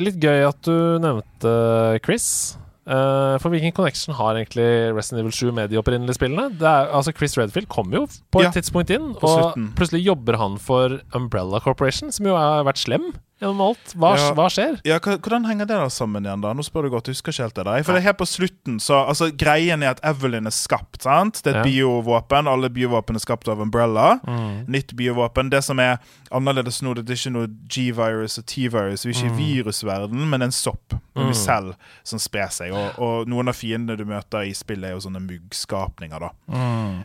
litt 0.00 0.18
gøy 0.24 0.46
at 0.48 0.64
du 0.64 0.74
nevnte 1.04 1.54
Chris. 2.06 2.30
Uh, 2.90 3.36
for 3.38 3.52
hvilken 3.52 3.74
connection 3.76 4.16
har 4.18 4.38
egentlig 4.40 4.64
Resident 4.96 5.20
Evil 5.20 5.34
7 5.36 5.50
med 5.54 5.70
de 5.70 5.78
opprinnelige 5.78 6.16
spillene? 6.16 6.48
Det 6.58 6.66
er, 6.66 6.88
altså 6.96 7.12
Chris 7.14 7.36
Redfield 7.38 7.68
kom 7.70 7.92
jo 7.94 8.06
på 8.32 8.40
et 8.40 8.48
Ja, 8.48 8.54
tidspunkt 8.56 8.90
inn, 8.90 9.12
og 9.20 9.28
slutten. 9.28 9.68
plutselig 9.78 10.00
jobber 10.02 10.40
han 10.40 10.56
for 10.58 10.96
Umbrella 11.14 11.60
Corporation, 11.62 12.10
som 12.10 12.26
jo 12.26 12.38
har 12.40 12.64
vært 12.66 12.80
slem 12.82 13.12
gjennom 13.40 13.60
alt. 13.68 13.94
Hva, 13.96 14.14
Ja. 14.16 14.32
hva 14.34 14.46
skjer? 14.52 14.80
Ja, 14.84 14.98
Hvordan 14.98 15.46
henger 15.46 15.66
det 15.66 15.76
da 15.80 15.88
sammen 15.88 16.22
igjen? 16.24 16.40
da? 16.42 16.52
Nå 16.52 16.62
spør 16.62 16.82
du 16.84 16.90
godt, 16.90 17.06
jeg 17.08 17.14
husker 17.16 17.32
ikke 17.32 17.42
helt 17.48 17.54
det 17.54 17.64
der. 17.64 17.82
For 17.82 17.92
det 17.92 18.02
er 18.02 18.08
helt 18.12 18.18
på 18.18 18.28
slutten, 18.28 18.78
så 18.80 19.06
altså, 19.08 19.30
Greien 19.36 19.82
er 19.82 19.90
at 19.90 20.00
Evelyn 20.04 20.46
er 20.46 20.50
skapt. 20.54 21.02
sant? 21.02 21.42
Det 21.42 21.54
er 21.54 21.60
et 21.60 21.66
Ja. 21.66 21.70
biovåpen. 21.86 22.46
Alle 22.46 22.68
biovåpen 22.68 23.16
er 23.16 23.20
skapt 23.20 23.48
av 23.48 23.58
Umbrella. 23.60 24.20
Mm. 24.26 24.66
Nytt 24.68 24.94
biovåpen. 24.94 25.50
Det 25.50 25.64
som 25.64 25.78
er 25.80 25.98
annerledes 26.30 26.82
nå, 26.82 26.94
det 26.94 27.08
er 27.08 27.14
ikke 27.14 27.32
noe 27.32 27.46
G-virus 27.68 28.38
og 28.38 28.46
T-virus. 28.46 29.04
Vi 29.04 29.10
er 29.10 29.14
ikke 29.14 29.34
i 29.34 29.62
virusverden, 29.62 30.28
men 30.28 30.42
en 30.42 30.50
sopp. 30.52 30.92
En 31.16 31.26
Mm. 31.30 31.34
selv 31.34 31.74
som 32.04 32.18
sprer 32.18 32.48
seg. 32.50 32.72
Og, 32.72 32.98
og 32.98 33.26
noen 33.28 33.48
av 33.48 33.54
fiendene 33.54 33.96
du 33.96 34.04
møter 34.04 34.46
i 34.48 34.52
spillet, 34.52 34.84
er 34.84 34.92
jo 34.92 35.00
sånne 35.08 35.20
muggskapninger. 35.26 36.18
da. 36.20 36.30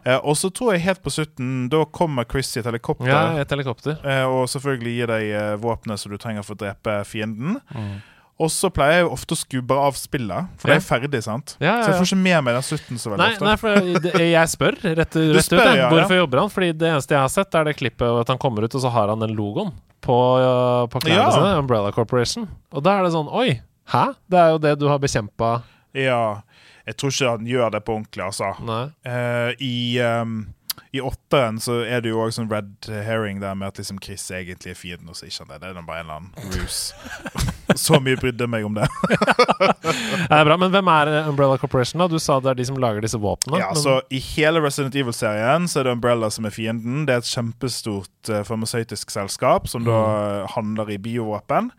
Eh, 0.06 0.20
og 0.24 0.36
så 0.36 0.50
tror 0.54 0.74
jeg 0.74 0.82
helt 0.82 1.04
på 1.04 1.12
slutten, 1.12 1.70
da 1.70 1.84
kommer 1.86 2.26
Chris 2.30 2.56
i 2.56 2.60
et 2.60 2.66
helikopter. 2.66 3.08
Ja, 3.08 3.38
et 3.42 3.50
helikopter. 3.50 3.98
Eh, 4.06 4.24
og 4.26 4.48
selvfølgelig 4.48 4.96
gir 4.96 5.08
deg 5.08 5.32
eh, 5.32 5.58
våpenet 5.58 6.00
som 6.00 6.12
du 6.12 6.18
trenger 6.26 6.44
for 6.46 6.58
å 6.58 6.62
drepe 6.66 6.98
fienden. 7.08 7.62
Mm. 7.72 7.96
Og 8.36 8.50
så 8.52 8.68
pleier 8.68 8.98
jeg 8.98 9.04
jo 9.06 9.12
ofte 9.16 9.32
å 9.32 9.38
skubbe 9.40 9.76
av 9.80 9.96
spillet, 9.96 10.50
for 10.60 10.68
Ja. 10.68 10.76
det 10.76 10.82
er 10.82 10.88
ferdig. 10.90 11.22
sant? 11.24 11.54
Ja, 11.62 11.78
Så 11.86 11.88
ja, 11.88 11.94
jeg 11.94 12.00
får 12.02 12.10
ikke 12.10 12.18
med 12.26 12.44
meg 12.44 12.58
den 12.58 12.66
slutten 12.68 13.00
så 13.00 13.14
veldig 13.14 13.22
Nei, 13.24 13.30
ofte. 13.32 13.46
nei, 13.48 13.56
for 13.56 13.70
jeg, 14.20 14.32
jeg 14.34 14.52
spør 14.52 14.76
rett, 14.84 14.98
rett 15.00 15.16
ut. 15.16 15.40
spør, 15.46 15.62
jeg. 15.70 15.78
ja. 15.80 15.90
Hvorfor 15.94 16.18
jobber 16.20 16.42
han? 16.42 16.50
Fordi 16.52 16.72
det 16.76 16.90
eneste 16.92 17.16
jeg 17.16 17.22
har 17.24 17.32
sett, 17.32 17.56
er 17.56 17.64
det 17.70 17.78
klippet 17.80 18.20
at 18.26 18.28
han 18.34 18.38
kommer 18.44 18.68
ut, 18.68 18.76
og 18.76 18.82
så 18.84 18.92
har 18.92 19.08
han 19.14 19.24
den 19.24 19.32
logoen 19.38 19.72
på, 20.04 20.18
på 20.92 21.00
klærne 21.06 21.32
sine. 21.32 21.54
Umbrella 21.64 21.94
Corporation. 21.96 22.50
Og 22.76 22.84
da 22.84 22.98
er 23.00 23.08
det 23.08 23.14
sånn 23.16 23.32
Oi, 23.32 23.62
hæ? 23.96 24.04
Det 24.28 24.42
er 24.44 24.52
jo 24.52 24.60
det 24.68 24.76
du 24.84 24.88
har 24.92 25.00
bekjempa 25.00 25.54
Ja, 25.96 26.42
Jeg 26.86 26.98
tror 27.00 27.10
ikke 27.16 27.30
han 27.38 27.48
gjør 27.48 27.72
det 27.72 27.82
på 27.88 27.96
ordentlig, 27.96 28.26
altså. 28.28 28.52
Nei. 28.68 28.84
Uh, 29.08 29.54
I 29.64 30.00
um, 30.04 30.36
I 30.96 31.02
åtteren 31.04 31.60
så 31.60 31.82
er 31.84 32.04
det 32.04 32.12
jo 32.14 32.22
òg 32.24 32.32
sånn 32.36 32.50
red 32.52 32.88
herring 32.88 33.42
der 33.44 33.56
med 33.58 33.74
at 33.74 33.82
liksom 33.82 34.00
Chris 34.04 34.24
egentlig 34.32 34.72
er 34.72 34.80
fienden, 34.80 35.10
og 35.12 35.18
så 35.18 35.28
ikke 35.28 35.44
han 35.44 35.52
det. 35.54 35.60
Det 35.64 35.72
er 35.72 35.88
bare 35.88 36.04
en 36.04 36.06
eller 36.06 36.22
annen 36.22 36.54
ruse. 36.56 36.96
så 37.86 38.00
mye 38.04 38.20
brydde 38.20 38.48
meg 38.52 38.68
om 38.68 38.78
det. 38.78 38.88
Det 40.26 40.34
er 40.34 40.48
bra, 40.48 40.56
Men 40.58 40.72
hvem 40.74 40.88
er 40.90 41.10
Umbrella 41.30 41.58
Corporation? 41.62 42.02
da? 42.02 42.08
Du 42.10 42.18
sa 42.22 42.40
det 42.42 42.50
er 42.52 42.58
de 42.58 42.66
som 42.68 42.80
lager 42.82 43.04
disse 43.04 43.20
våpnene. 43.22 43.60
Ja, 43.62 43.70
så 43.78 44.00
I 44.10 44.20
hele 44.34 44.62
Resident 44.64 44.96
Evil-serien 44.98 45.68
Så 45.70 45.82
er 45.82 45.88
det 45.88 45.94
Umbrella 45.98 46.32
som 46.34 46.48
er 46.48 46.56
fienden. 46.56 47.04
Det 47.06 47.14
er 47.14 47.22
et 47.22 47.30
kjempestort 47.30 48.32
uh, 48.32 48.42
farmasøytisk 48.48 49.14
selskap 49.14 49.70
som 49.70 49.86
da 49.86 50.00
eh, 50.16 50.56
handler 50.56 50.90
i 50.96 50.98
biovåpen. 51.02 51.70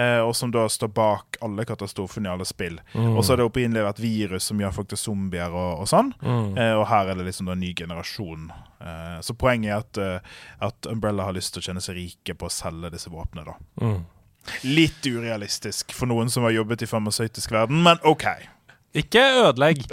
Eh, 0.00 0.20
og 0.24 0.32
som 0.36 0.52
da 0.54 0.64
står 0.70 0.92
bak 0.96 1.38
alle 1.44 1.66
katastrofene 1.68 2.28
i 2.28 2.32
alle 2.32 2.46
spill. 2.48 2.78
Mm. 2.94 3.12
Og 3.14 3.24
så 3.24 3.34
er 3.34 3.40
det 3.40 3.48
opprinnelig 3.48 3.84
et 3.88 4.02
virus 4.02 4.48
som 4.50 4.60
gjør 4.60 4.74
folk 4.78 4.90
til 4.92 5.00
zombier 5.00 5.52
og, 5.52 5.84
og 5.84 5.90
sånn. 5.90 6.12
Mm. 6.22 6.54
Eh, 6.56 6.74
og 6.78 6.86
her 6.90 7.12
er 7.12 7.20
det 7.20 7.28
liksom 7.28 7.50
da 7.50 7.56
en 7.56 7.62
ny 7.64 7.74
generasjon. 7.76 8.48
Eh, 8.80 9.18
så 9.26 9.36
poenget 9.38 10.00
er 10.00 10.16
at, 10.16 10.32
at 10.70 10.90
Umbrella 10.90 11.28
har 11.28 11.36
lyst 11.36 11.54
til 11.54 11.62
å 11.62 11.68
tjene 11.68 11.84
seg 11.84 12.00
rike 12.00 12.36
på 12.38 12.48
å 12.48 12.54
selge 12.54 12.92
disse 12.96 13.12
våpnene. 13.12 13.52
da. 13.52 13.86
Mm. 13.86 14.00
Litt 14.64 15.06
urealistisk 15.06 15.92
for 15.94 16.10
noen 16.10 16.30
som 16.32 16.46
har 16.46 16.56
jobbet 16.56 16.82
i 16.84 16.88
farmasøytisk 16.90 17.52
verden, 17.54 17.82
men 17.84 18.00
OK. 18.08 18.26
Ikke 18.96 19.22
ødelegg. 19.44 19.84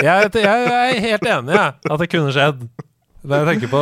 Jeg, 0.00 0.30
jeg 0.32 0.70
er 0.72 1.02
helt 1.04 1.26
enig, 1.28 1.52
jeg, 1.54 1.74
at 1.92 2.00
det 2.00 2.06
kunne 2.10 2.32
skjedd. 2.34 2.62
Når 3.20 3.42
jeg 3.42 3.46
tenker 3.50 3.68
på 3.68 3.80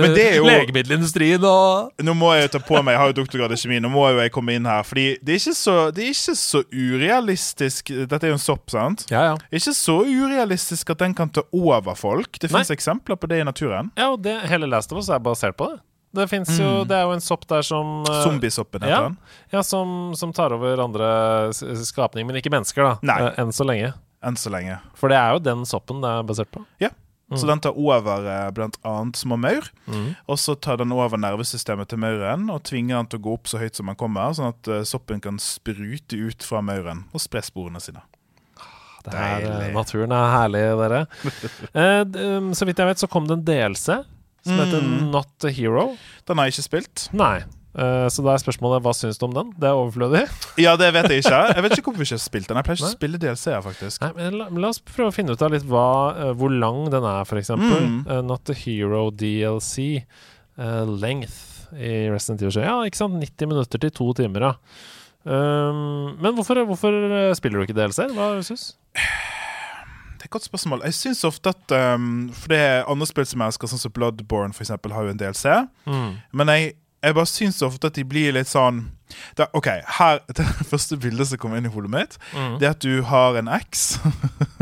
Men 0.00 0.12
det 0.14 0.24
er 0.30 0.36
jo- 0.38 0.44
legemiddelindustrien 0.46 1.42
og 1.42 1.90
Nå 2.06 2.14
må 2.14 2.28
jeg 2.36 2.44
jo 2.46 2.52
ta 2.54 2.60
på 2.68 2.78
meg, 2.84 2.92
jeg 2.94 3.00
har 3.02 3.08
jo 3.10 3.16
doktorgrad 3.18 3.50
i 3.52 3.58
kjemi, 3.58 3.80
nå 3.82 3.90
må 3.90 4.04
jo 4.12 4.20
jeg 4.22 4.30
komme 4.32 4.54
inn 4.54 4.64
her. 4.68 4.84
Fordi 4.86 5.18
det 5.24 5.34
er 5.34 5.40
ikke 5.42 5.56
så, 5.58 5.74
det 5.94 6.04
er 6.04 6.12
ikke 6.14 6.36
så 6.38 6.62
urealistisk 6.70 7.90
Dette 8.06 8.22
er 8.28 8.32
jo 8.32 8.38
en 8.38 8.42
sopp, 8.42 8.70
sant? 8.70 9.06
Ja, 9.10 9.22
ja. 9.32 9.36
Ikke 9.50 9.74
så 9.74 9.98
urealistisk 10.06 10.90
at 10.94 10.98
den 11.02 11.14
kan 11.18 11.30
ta 11.34 11.42
over 11.52 11.94
folk. 11.98 12.30
Det 12.38 12.50
Nei. 12.50 12.60
fins 12.60 12.70
eksempler 12.76 13.18
på 13.20 13.28
det 13.30 13.40
i 13.42 13.46
naturen. 13.48 13.90
ja 13.98 14.10
og 14.12 14.22
det, 14.22 14.36
hele 14.50 14.68
Last 14.70 14.92
of 14.92 14.98
Us 15.02 15.08
er 15.10 15.18
basert 15.18 15.56
på 15.58 15.70
det. 15.72 15.80
Det, 16.12 16.24
jo, 16.26 16.38
Mm. 16.42 16.88
det 16.88 16.96
er 16.96 17.02
jo 17.06 17.12
en 17.14 17.20
sopp 17.22 17.44
der 17.46 17.62
som 17.62 18.00
uh, 18.02 18.22
Zombiesoppen 18.24 18.82
heter 18.82 18.90
ja. 18.90 19.02
den. 19.06 19.16
Ja, 19.52 19.60
som, 19.62 20.12
som 20.18 20.32
tar 20.32 20.50
over 20.52 20.80
andre 20.82 21.52
skapninger, 21.54 22.26
men 22.26 22.36
ikke 22.42 22.50
mennesker, 22.50 22.82
da. 22.82 22.96
Nei. 23.06 23.18
eh, 23.28 23.38
enn 23.38 23.52
så 23.54 23.62
lenge. 23.64 23.92
Enn 24.26 24.34
så 24.36 24.50
lenge. 24.50 24.80
For 24.98 25.08
det 25.08 25.16
er 25.16 25.36
jo 25.36 25.38
den 25.38 25.62
soppen 25.64 26.00
det 26.02 26.10
er 26.10 26.26
basert 26.26 26.50
på. 26.50 26.64
Så 27.38 27.46
den 27.46 27.60
tar 27.62 27.76
over 27.78 28.00
bl.a. 28.02 28.50
blant 28.50 28.76
annet 28.82 29.16
små 29.20 29.36
maur. 29.38 29.68
Og 30.26 30.38
så 30.42 30.56
tar 30.58 30.80
den 30.80 30.90
over 30.92 31.14
nervesystemet 31.20 31.88
til 31.92 32.00
mauren 32.02 32.48
og 32.50 32.64
tvinger 32.66 32.96
den 32.98 33.06
til 33.12 33.20
å 33.20 33.24
gå 33.28 33.34
opp 33.38 33.46
så 33.52 33.60
høyt 33.62 33.78
som 33.78 33.86
den 33.86 33.98
kommer, 34.00 34.32
sånn 34.34 34.50
at 34.50 34.70
eh, 34.70 34.82
soppen 34.88 35.20
kan 35.22 35.38
sprute 35.38 36.18
ut 36.18 36.42
fra 36.42 36.58
mauren 36.64 37.04
og 37.14 37.22
spre 37.22 37.42
sporene 37.46 37.78
sine. 37.82 38.02
Det 39.06 39.14
her, 39.14 39.40
Deilig. 39.46 39.68
eh, 39.70 39.74
naturen 39.78 40.12
er 40.12 40.32
herlig, 40.34 40.64
dere. 40.82 41.04
Eh, 41.80 42.02
um, 42.40 42.50
så 42.58 42.66
vidt 42.68 42.82
jeg 42.82 42.90
vet, 42.90 43.00
så 43.00 43.08
kom 43.08 43.28
det 43.30 43.38
en 43.38 43.46
delse 43.46 44.00
som 44.44 44.56
heter 44.58 44.80
Mm. 44.82 45.10
Not 45.12 45.44
a 45.44 45.50
Hero. 45.52 45.86
Den 46.26 46.38
har 46.40 46.48
jeg 46.48 46.56
ikke 46.58 46.66
spilt. 46.66 47.06
Nei. 47.16 47.42
Eh, 47.70 48.06
så 48.10 48.24
da 48.26 48.32
er 48.34 48.42
spørsmålet 48.42 48.82
hva 48.82 48.92
syns 48.96 49.20
du 49.20 49.28
om 49.28 49.34
den? 49.36 49.52
Det 49.60 49.68
er 49.68 49.78
overflødig. 49.78 50.24
Ja, 50.64 50.74
det 50.80 50.90
vet 50.96 51.06
jeg 51.12 51.22
ikke. 51.22 51.40
Jeg 51.54 51.64
vet 51.64 51.76
ikke 51.76 51.86
hvorfor 51.90 52.02
vi 52.02 52.08
ikke 52.08 52.18
har 52.18 52.22
spilt 52.24 52.48
den. 52.50 52.58
Jeg 52.58 52.66
pleier 52.66 52.80
ikke 52.80 52.88
å 52.88 52.96
spille 52.96 53.20
DLC-er, 53.22 53.62
faktisk. 53.64 54.02
Nei, 54.02 54.10
men 54.18 54.38
la, 54.40 54.48
la 54.64 54.72
oss 54.72 54.82
prøve 54.84 55.12
å 55.12 55.14
finne 55.14 55.36
ut 55.36 55.44
av 55.46 55.54
litt 55.54 55.66
hva, 55.70 55.86
eh, 56.16 56.32
hvor 56.40 56.52
lang 56.52 56.82
den 56.92 57.06
er, 57.06 57.22
f.eks. 57.22 57.52
Mm. 57.54 58.00
Uh, 58.08 58.18
Not 58.26 58.44
the 58.50 58.56
Hero 58.58 59.06
DLC. 59.14 60.02
Uh, 60.60 60.82
length 60.90 61.70
i 61.78 62.10
Resident 62.10 62.42
Evil 62.42 62.56
7. 62.58 62.64
Ja, 62.66 62.74
ikke 62.88 63.00
sant? 63.00 63.20
90 63.22 63.52
minutter 63.52 63.80
til 63.80 63.94
to 63.94 64.10
timer, 64.18 64.50
ja. 64.50 64.52
Um, 65.20 66.16
men 66.16 66.32
hvorfor, 66.34 66.62
hvorfor 66.64 66.94
spiller 67.36 67.60
du 67.60 67.68
ikke 67.68 67.76
DLC-er? 67.76 68.12
Hva 68.16 68.32
syns 68.40 68.70
Det 68.96 70.24
er 70.24 70.28
et 70.28 70.32
godt 70.32 70.46
spørsmål. 70.48 70.82
Jeg 70.88 70.96
syns 70.96 71.20
ofte 71.28 71.52
at 71.52 71.74
um, 71.94 72.30
For 72.32 72.52
det 72.52 72.60
er 72.64 72.88
andre 72.88 73.08
spill 73.08 73.28
som 73.28 73.44
jeg 73.44 73.52
elsker, 73.54 73.70
sånn 73.72 73.82
som 73.84 73.92
Bloodborne 73.96 74.56
eksempel, 74.56 74.96
har 74.96 75.06
jo 75.06 75.14
en 75.14 75.20
DLC. 75.20 75.44
mm. 75.86 76.08
Men 76.40 76.52
jeg, 76.56 76.72
jeg 77.02 77.14
bare 77.16 77.26
syns 77.30 77.62
ofte 77.64 77.86
at 77.90 77.94
de 77.96 78.04
blir 78.04 78.32
litt 78.36 78.48
sånn 78.50 78.90
det, 79.34 79.48
OK, 79.58 79.66
her 79.98 80.20
Det 80.38 80.44
første 80.70 80.94
bildet 81.00 81.26
som 81.26 81.38
kommer 81.42 81.58
inn 81.58 81.66
i 81.66 81.72
hodet 81.72 81.90
mitt, 81.90 82.12
Mm. 82.30 82.58
det 82.60 82.66
er 82.68 82.74
at 82.76 82.80
du 82.84 83.02
har 83.08 83.34
en 83.40 83.48
eks 83.50 83.98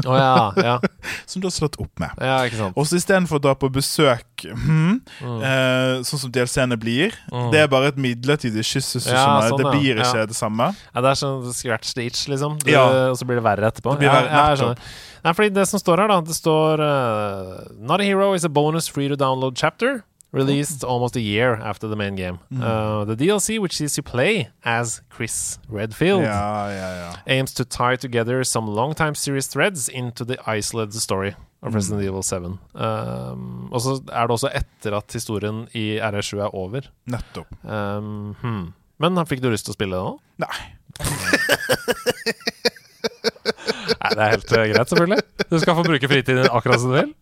oh, 0.07 0.14
ja, 0.16 0.53
ja. 0.57 0.78
som 1.28 1.43
du 1.43 1.47
har 1.51 1.53
slått 1.53 1.76
opp 1.82 1.93
med. 2.01 2.14
Ja, 2.16 2.39
ikke 2.49 2.57
sant. 2.57 2.78
Og 2.78 2.86
så 2.89 2.97
istedenfor 2.97 3.36
å 3.36 3.43
dra 3.45 3.53
på 3.59 3.68
besøk, 3.74 4.24
hmm, 4.47 5.01
Mm. 5.20 5.43
eh, 5.45 6.01
sånn 6.07 6.22
som 6.22 6.32
DLC-ene 6.32 6.78
blir 6.80 7.12
Mm. 7.28 7.51
Det 7.53 7.61
er 7.61 7.68
bare 7.68 7.91
et 7.93 7.99
midlertidig 8.01 8.64
kyss. 8.64 8.95
Ja, 9.07 9.43
sånn, 9.45 9.59
det 9.61 9.68
blir 9.74 10.01
ikke 10.01 10.24
det 10.30 10.36
samme. 10.39 10.70
Ja, 10.95 11.03
det 11.05 11.11
er 11.12 11.18
sånn 11.20 11.53
scratch 11.53 11.93
the 11.95 12.07
itch, 12.07 12.24
liksom. 12.32 12.57
Du. 12.62 12.72
Og 12.74 13.18
så 13.20 13.26
blir 13.28 13.36
det 13.36 13.45
verre 13.45 13.68
etterpå. 13.68 13.99
Det 14.01 14.09
verre, 14.09 14.76
Nei, 15.24 15.32
fordi 15.34 15.51
det 15.53 15.66
som 15.68 15.80
står 15.82 15.99
her, 16.05 16.09
da, 16.09 16.20
det 16.24 16.34
står 16.36 16.80
uh, 16.80 17.64
Not 17.82 18.01
a 18.01 18.05
hero 18.07 18.32
is 18.34 18.45
a 18.47 18.49
bonus 18.49 18.86
free 18.89 19.09
to 19.11 19.16
download 19.18 19.57
chapter. 19.59 20.05
Released 20.31 20.85
almost 20.85 21.16
a 21.16 21.20
year 21.20 21.55
after 21.55 21.89
the 21.89 21.97
main 21.97 22.14
game. 22.14 22.39
Mm. 22.53 22.62
Uh, 22.62 23.05
the 23.07 23.16
DLC, 23.16 23.59
which 23.59 23.74
sees 23.76 23.97
you 23.97 24.03
play 24.03 24.51
as 24.62 25.01
Chris 25.09 25.59
Redfield, 25.68 26.20
yeah, 26.22 26.68
yeah, 26.68 26.95
yeah. 26.97 27.16
aims 27.26 27.55
to 27.55 27.64
tie 27.64 27.97
together 27.97 28.45
some 28.45 28.66
long-time 28.66 29.14
series 29.14 29.47
threads 29.47 29.89
into 29.89 30.26
the 30.26 30.39
isolated 30.47 31.01
story 31.01 31.35
of 31.62 31.74
Resident 31.74 32.05
Evil 32.05 32.22
7. 32.22 32.59
Um, 32.74 33.70
og 33.72 33.81
så 33.81 34.03
er 34.12 34.26
det 34.26 34.31
også 34.37 34.51
etter 34.53 34.95
at 34.99 35.12
historien 35.12 35.68
i 35.72 35.97
RR7 35.97 36.39
er 36.45 36.55
over. 36.55 36.81
Nettopp. 37.07 37.47
Um, 37.64 38.37
hmm. 38.43 38.74
Men 39.01 39.26
fikk 39.26 39.43
du 39.43 39.49
lyst 39.49 39.64
til 39.64 39.72
å 39.72 39.74
spille 39.79 39.97
det 39.97 40.05
nå? 40.05 40.20
Nei. 40.45 40.59
Nei, 44.09 44.16
det 44.16 44.24
er 44.24 44.34
helt 44.34 44.52
uh, 44.52 44.64
greit, 44.72 44.92
selvfølgelig. 44.92 45.46
Du 45.50 45.59
skal 45.62 45.78
få 45.78 45.86
bruke 45.86 46.11
fritiden 46.11 46.42
din 46.42 46.50
akkurat 46.50 46.82
som 46.82 46.94
du 46.94 46.98
vil. 46.98 47.14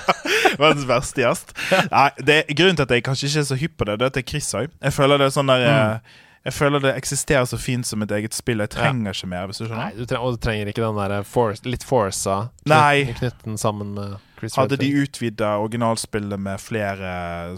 Verdens 0.62 0.88
verste 0.88 1.24
gjest. 1.24 1.54
Nei, 1.92 2.08
det, 2.20 2.42
grunnen 2.56 2.80
til 2.80 2.88
at 2.88 2.96
jeg 2.96 3.06
kanskje 3.06 3.30
ikke 3.30 3.44
er 3.44 3.48
så 3.52 3.58
hypp 3.62 3.78
på 3.78 3.88
det, 3.88 4.00
det 4.00 4.08
er 4.08 4.12
at 4.12 4.20
er 4.20 4.28
Chris 4.32 4.52
òg. 4.58 4.68
Jeg 4.68 4.96
føler 4.96 5.22
det 5.22 5.30
er 5.30 5.34
sånn 5.38 5.52
der 5.52 5.66
mm. 5.68 6.12
Jeg 6.42 6.56
føler 6.56 6.82
det 6.82 6.96
eksisterer 6.98 7.44
så 7.46 7.54
fint 7.60 7.86
som 7.86 8.02
et 8.02 8.10
eget 8.16 8.34
spill. 8.34 8.58
Jeg 8.64 8.72
trenger 8.74 9.14
ikke 9.14 9.28
mer, 9.30 9.46
hvis 9.46 9.62
du 9.62 9.68
Nei, 9.70 9.92
du 9.94 10.02
trenger, 10.02 10.24
og 10.26 10.34
du 10.34 10.42
trenger 10.42 10.72
ikke 10.72 10.82
den 10.82 10.98
der 10.98 11.22
force, 11.28 11.62
litt 11.68 11.86
forsa 11.86 12.48
Nei. 12.66 13.12
knytte 13.14 13.54
sammen 13.62 13.92
med 13.94 14.16
Chris 14.40 14.58
Hadde 14.58 14.80
de 14.80 14.88
utvida 15.04 15.52
originalspillet 15.62 16.40
med 16.42 16.58
flere, 16.58 17.12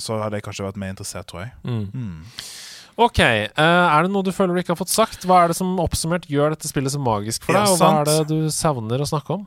så 0.04 0.18
hadde 0.20 0.36
jeg 0.36 0.44
kanskje 0.44 0.66
vært 0.66 0.80
mer 0.82 0.92
interessert, 0.92 1.30
tror 1.30 1.46
jeg. 1.46 1.54
Mm. 1.64 1.86
Mm. 1.94 2.42
Ok, 2.96 3.18
eh, 3.18 3.50
er 3.58 4.02
det 4.06 4.12
noe 4.14 4.22
du 4.22 4.30
føler 4.30 4.54
du 4.54 4.60
ikke 4.62 4.74
har 4.76 4.78
fått 4.78 4.92
sagt? 4.94 5.24
Hva 5.26 5.42
er 5.44 5.48
det 5.50 5.56
som 5.58 5.72
oppsummert 5.82 6.28
gjør 6.30 6.54
dette 6.54 6.68
spillet 6.70 6.92
så 6.94 7.00
magisk 7.02 7.42
for 7.48 7.56
Ja, 7.56 7.64
deg? 7.64 7.72
Og 7.74 7.80
hva 7.82 7.92
er 8.04 8.10
det 8.10 8.28
du 8.30 8.48
savner 8.54 9.02
å 9.02 9.08
snakke 9.10 9.34
om? 9.40 9.46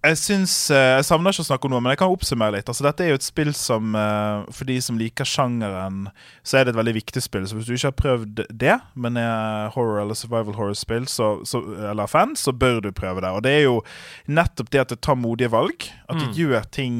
Jeg 0.00 0.16
syns 0.16 0.52
eh, 0.72 0.94
Jeg 0.96 1.04
savner 1.04 1.28
ikke 1.34 1.44
å 1.44 1.48
snakke 1.50 1.68
om 1.68 1.74
noe, 1.74 1.82
men 1.84 1.92
jeg 1.92 1.98
kan 2.00 2.08
oppsummere 2.14 2.54
litt. 2.54 2.70
Altså, 2.72 2.86
dette 2.86 3.04
er 3.04 3.10
jo 3.12 3.18
et 3.18 3.26
spill 3.26 3.50
som 3.52 3.90
eh, 4.00 4.46
For 4.56 4.64
de 4.64 4.78
som 4.80 4.96
liker 4.96 5.28
sjangeren, 5.28 6.06
så 6.40 6.56
er 6.56 6.64
det 6.64 6.72
et 6.72 6.78
veldig 6.80 6.94
viktig 6.96 7.20
spill. 7.20 7.44
Så 7.50 7.58
hvis 7.58 7.68
du 7.68 7.74
ikke 7.76 7.90
har 7.90 7.98
prøvd 8.00 8.40
det, 8.48 8.78
men 8.96 9.20
er 9.20 9.68
horror 9.76 10.00
eller 10.06 10.16
survival 10.16 10.56
horror-spill, 10.56 11.04
eller 11.84 12.08
fan, 12.08 12.32
så 12.32 12.56
bør 12.56 12.80
du 12.88 12.90
prøve 12.96 13.20
det. 13.20 13.28
Og 13.36 13.44
det 13.44 13.52
er 13.58 13.66
jo 13.66 13.76
nettopp 14.32 14.72
det 14.72 14.80
at 14.86 14.94
det 14.96 15.02
tar 15.04 15.20
modige 15.20 15.52
valg. 15.52 15.90
At 16.08 16.16
det 16.16 16.30
Mm. 16.30 16.36
gjør 16.40 16.70
ting 16.72 16.96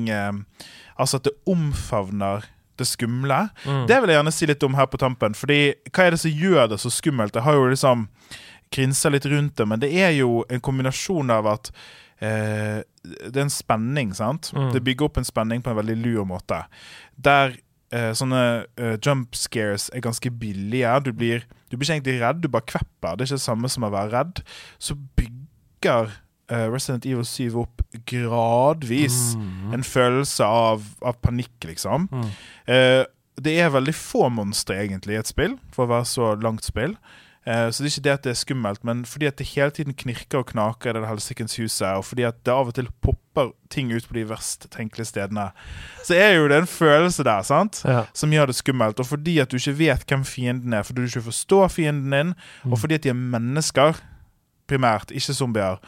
Altså 1.00 1.16
at 1.16 1.24
det 1.24 1.32
omfavner 1.48 2.44
det 2.80 2.88
skumle. 2.88 3.42
Mm. 3.64 3.84
Det 3.88 3.98
vil 4.00 4.12
jeg 4.12 4.20
gjerne 4.20 4.34
si 4.34 4.48
litt 4.50 4.66
om 4.66 4.76
her 4.78 4.88
på 4.90 5.00
tampen. 5.00 5.36
Fordi 5.38 5.60
hva 5.92 6.06
er 6.06 6.16
det 6.16 6.22
som 6.24 6.42
gjør 6.44 6.70
det 6.72 6.80
så 6.82 6.92
skummelt? 6.92 7.36
Jeg 7.36 7.46
har 7.46 7.58
jo 7.58 7.70
liksom 7.70 8.06
krinsa 8.74 9.10
litt 9.10 9.26
rundt 9.26 9.56
det, 9.58 9.66
men 9.66 9.82
det 9.82 9.90
er 9.98 10.12
jo 10.14 10.44
en 10.50 10.62
kombinasjon 10.62 11.32
av 11.34 11.48
at 11.50 11.72
eh, 12.22 12.82
det 13.02 13.34
er 13.34 13.46
en 13.46 13.52
spenning, 13.52 14.12
sant? 14.14 14.52
Mm. 14.54 14.70
Det 14.76 14.84
bygger 14.86 15.08
opp 15.08 15.18
en 15.20 15.26
spenning 15.26 15.64
på 15.64 15.72
en 15.72 15.80
veldig 15.80 15.98
lur 16.04 16.26
måte. 16.28 16.62
Der 17.18 17.56
eh, 17.94 18.12
sånne 18.16 18.42
eh, 18.78 18.96
jump 19.02 19.34
scares 19.38 19.88
er 19.94 20.04
ganske 20.04 20.30
billige. 20.30 20.94
Du 21.06 21.12
blir, 21.16 21.46
du 21.68 21.76
blir 21.76 21.88
ikke 21.88 21.98
egentlig 21.98 22.18
redd, 22.22 22.42
du 22.44 22.50
bare 22.52 22.68
kvepper. 22.70 23.16
Det 23.16 23.26
er 23.26 23.32
ikke 23.32 23.40
det 23.40 23.48
samme 23.48 23.72
som 23.72 23.86
å 23.88 23.94
være 23.94 24.14
redd. 24.14 24.42
Så 24.78 24.98
bygger 25.18 26.14
Resident 26.50 27.06
Evil 27.06 27.24
7 27.24 27.54
opp 27.62 27.82
gradvis 28.06 29.34
Mm. 29.36 29.74
en 29.74 29.82
følelse 29.86 30.44
av, 30.44 30.82
av 31.02 31.16
panikk, 31.22 31.52
liksom. 31.64 32.08
Mm. 32.10 32.30
Eh, 32.66 33.04
det 33.40 33.58
er 33.60 33.70
veldig 33.70 33.94
få 33.94 34.28
monstre 34.30 34.76
egentlig 34.82 35.14
i 35.14 35.20
et 35.20 35.26
spill, 35.30 35.58
for 35.72 35.86
å 35.86 35.90
være 35.94 36.04
så 36.10 36.34
langt 36.42 36.64
spill. 36.66 36.96
Eh, 37.46 37.70
så 37.72 37.80
det 37.80 37.86
er 37.86 37.94
ikke 37.94 38.02
det 38.04 38.12
at 38.12 38.22
det 38.26 38.30
er 38.34 38.40
skummelt, 38.44 38.82
men 38.84 39.04
fordi 39.08 39.26
at 39.30 39.36
det 39.40 39.46
hele 39.54 39.70
tiden 39.70 39.94
knirker 39.96 40.38
og 40.42 40.50
knaker 40.52 40.90
i 40.90 41.00
det 41.00 41.08
helsikens 41.08 41.56
huset, 41.56 41.88
og 41.96 42.04
fordi 42.04 42.26
at 42.28 42.42
det 42.44 42.52
av 42.52 42.68
og 42.68 42.74
til 42.76 42.88
popper 43.00 43.52
ting 43.70 43.92
ut 43.92 44.04
på 44.06 44.12
de 44.18 44.24
verst 44.28 44.66
tenkelige 44.74 45.06
stedene, 45.08 45.46
så 46.04 46.14
er 46.18 46.34
jo 46.36 46.48
det 46.48 46.58
en 46.60 46.66
følelse 46.68 47.24
der, 47.24 47.42
sant? 47.42 47.80
Ja. 47.86 48.04
Som 48.12 48.30
gjør 48.34 48.46
det 48.52 48.56
skummelt. 48.58 49.00
Og 49.00 49.06
fordi 49.06 49.38
at 49.40 49.48
du 49.48 49.56
ikke 49.56 49.78
vet 49.78 50.04
hvem 50.06 50.24
fienden 50.28 50.74
er, 50.74 50.82
fordi 50.84 51.00
du 51.06 51.08
ikke 51.08 51.30
forstår 51.32 51.68
fienden 51.72 52.10
din, 52.12 52.34
Mm. 52.64 52.72
og 52.72 52.78
fordi 52.78 52.94
at 52.94 53.02
de 53.02 53.08
er 53.08 53.14
mennesker, 53.14 53.96
primært, 54.68 55.10
ikke 55.10 55.32
zombier, 55.34 55.78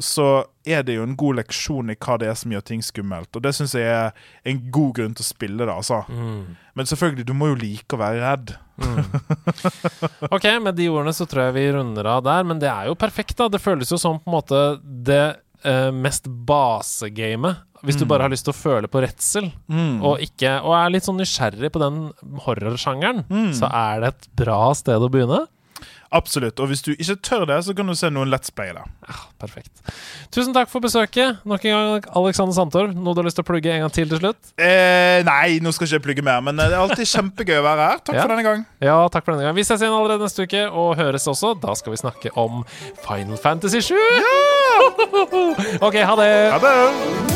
så 0.00 0.44
er 0.64 0.82
det 0.86 0.94
jo 0.96 1.02
en 1.04 1.16
god 1.16 1.36
leksjon 1.42 1.90
i 1.92 1.96
hva 2.00 2.16
det 2.18 2.28
er 2.30 2.34
som 2.38 2.50
gjør 2.54 2.64
ting 2.64 2.80
skummelt. 2.82 3.28
Og 3.36 3.42
det 3.44 3.52
syns 3.54 3.74
jeg 3.76 3.84
er 3.90 4.12
en 4.48 4.60
god 4.72 4.94
grunn 4.96 5.14
til 5.18 5.24
å 5.24 5.28
spille 5.28 5.58
det, 5.66 5.72
altså. 5.74 6.02
Mm. 6.08 6.56
Men 6.74 6.86
selvfølgelig, 6.88 7.26
du 7.28 7.34
må 7.34 7.50
jo 7.52 7.58
like 7.60 7.92
å 7.96 8.00
være 8.00 8.22
redd. 8.22 8.54
Mm. 8.82 10.30
Ok, 10.32 10.46
med 10.64 10.74
de 10.78 10.88
ordene 10.90 11.12
så 11.16 11.26
tror 11.28 11.48
jeg 11.50 11.56
vi 11.58 11.66
runder 11.76 12.08
av 12.14 12.22
der, 12.24 12.44
men 12.48 12.58
det 12.62 12.70
er 12.72 12.88
jo 12.88 12.96
perfekt, 12.98 13.36
da. 13.38 13.48
Det 13.52 13.60
føles 13.62 13.90
jo 13.92 13.98
som 14.00 14.18
på 14.22 14.30
en 14.30 14.36
måte 14.38 14.62
det 14.80 15.22
eh, 15.64 15.90
mest 15.94 16.24
basegamet. 16.26 17.60
Hvis 17.82 17.98
du 17.98 18.04
Mm. 18.04 18.08
bare 18.12 18.22
har 18.22 18.30
lyst 18.30 18.44
til 18.46 18.52
å 18.54 18.58
føle 18.62 18.86
på 18.90 19.00
redsel, 19.02 19.48
og, 20.02 20.20
ikke, 20.22 20.60
og 20.62 20.72
er 20.78 20.90
litt 20.94 21.02
sånn 21.06 21.18
nysgjerrig 21.18 21.70
på 21.74 21.80
den 21.82 22.12
horrorsjangeren, 22.44 23.24
Mm. 23.28 23.50
så 23.58 23.66
er 23.70 24.00
det 24.00 24.08
et 24.14 24.28
bra 24.36 24.72
sted 24.72 25.02
å 25.02 25.10
begynne. 25.10 25.46
Absolutt. 26.12 26.60
Og 26.60 26.68
hvis 26.68 26.82
du 26.84 26.90
ikke 26.92 27.16
tør 27.24 27.46
det, 27.48 27.56
så 27.64 27.72
kan 27.76 27.88
du 27.88 27.94
se 27.96 28.10
noen 28.12 28.28
Let's 28.32 28.52
Play 28.54 28.72
der. 28.76 28.84
Perfekt. 29.40 29.70
Tusen 30.34 30.52
takk 30.54 30.68
for 30.68 30.84
besøket. 30.84 31.38
Nok 31.48 31.64
en 31.64 31.72
gang, 31.72 32.04
Alexander 32.20 32.52
Sandtorv. 32.56 32.92
Noe 32.94 33.14
du 33.16 33.22
har 33.22 33.28
lyst 33.30 33.38
til 33.40 33.46
å 33.46 33.48
plugge 33.48 33.72
en 33.72 33.86
gang 33.86 33.94
til 33.96 34.08
til 34.12 34.20
slutt? 34.20 34.52
Eh, 34.60 35.22
nei, 35.26 35.56
nå 35.64 35.72
skal 35.72 35.88
ikke 35.88 35.96
jeg 35.98 36.04
plugge 36.06 36.26
mer, 36.28 36.44
men 36.44 36.60
eh, 36.60 36.68
det 36.68 36.76
er 36.76 36.84
alltid 36.84 37.08
kjempegøy 37.14 37.56
å 37.62 37.64
være 37.66 37.88
her. 37.88 38.02
Takk 38.04 38.18
Ja. 38.20 38.22
for 38.26 38.34
denne 38.36 38.46
gang. 38.46 38.66
Ja, 38.84 38.98
takk 39.08 39.24
for 39.24 39.32
denne 39.34 39.48
gang. 39.48 39.56
Vi 39.56 39.64
ses 39.64 39.80
igjen 39.80 39.96
allerede 39.96 40.28
neste 40.28 40.44
uke, 40.44 40.66
og 40.68 40.96
høres 41.00 41.26
også. 41.32 41.54
Da 41.64 41.74
skal 41.80 41.96
vi 41.96 42.02
snakke 42.04 42.34
om 42.36 42.62
Final 43.08 43.40
Fantasy 43.40 43.80
7. 43.80 43.94
ok, 45.88 46.02
ha 46.04 46.16
det. 46.20 46.32
Ha 46.52 46.58
det! 46.68 47.31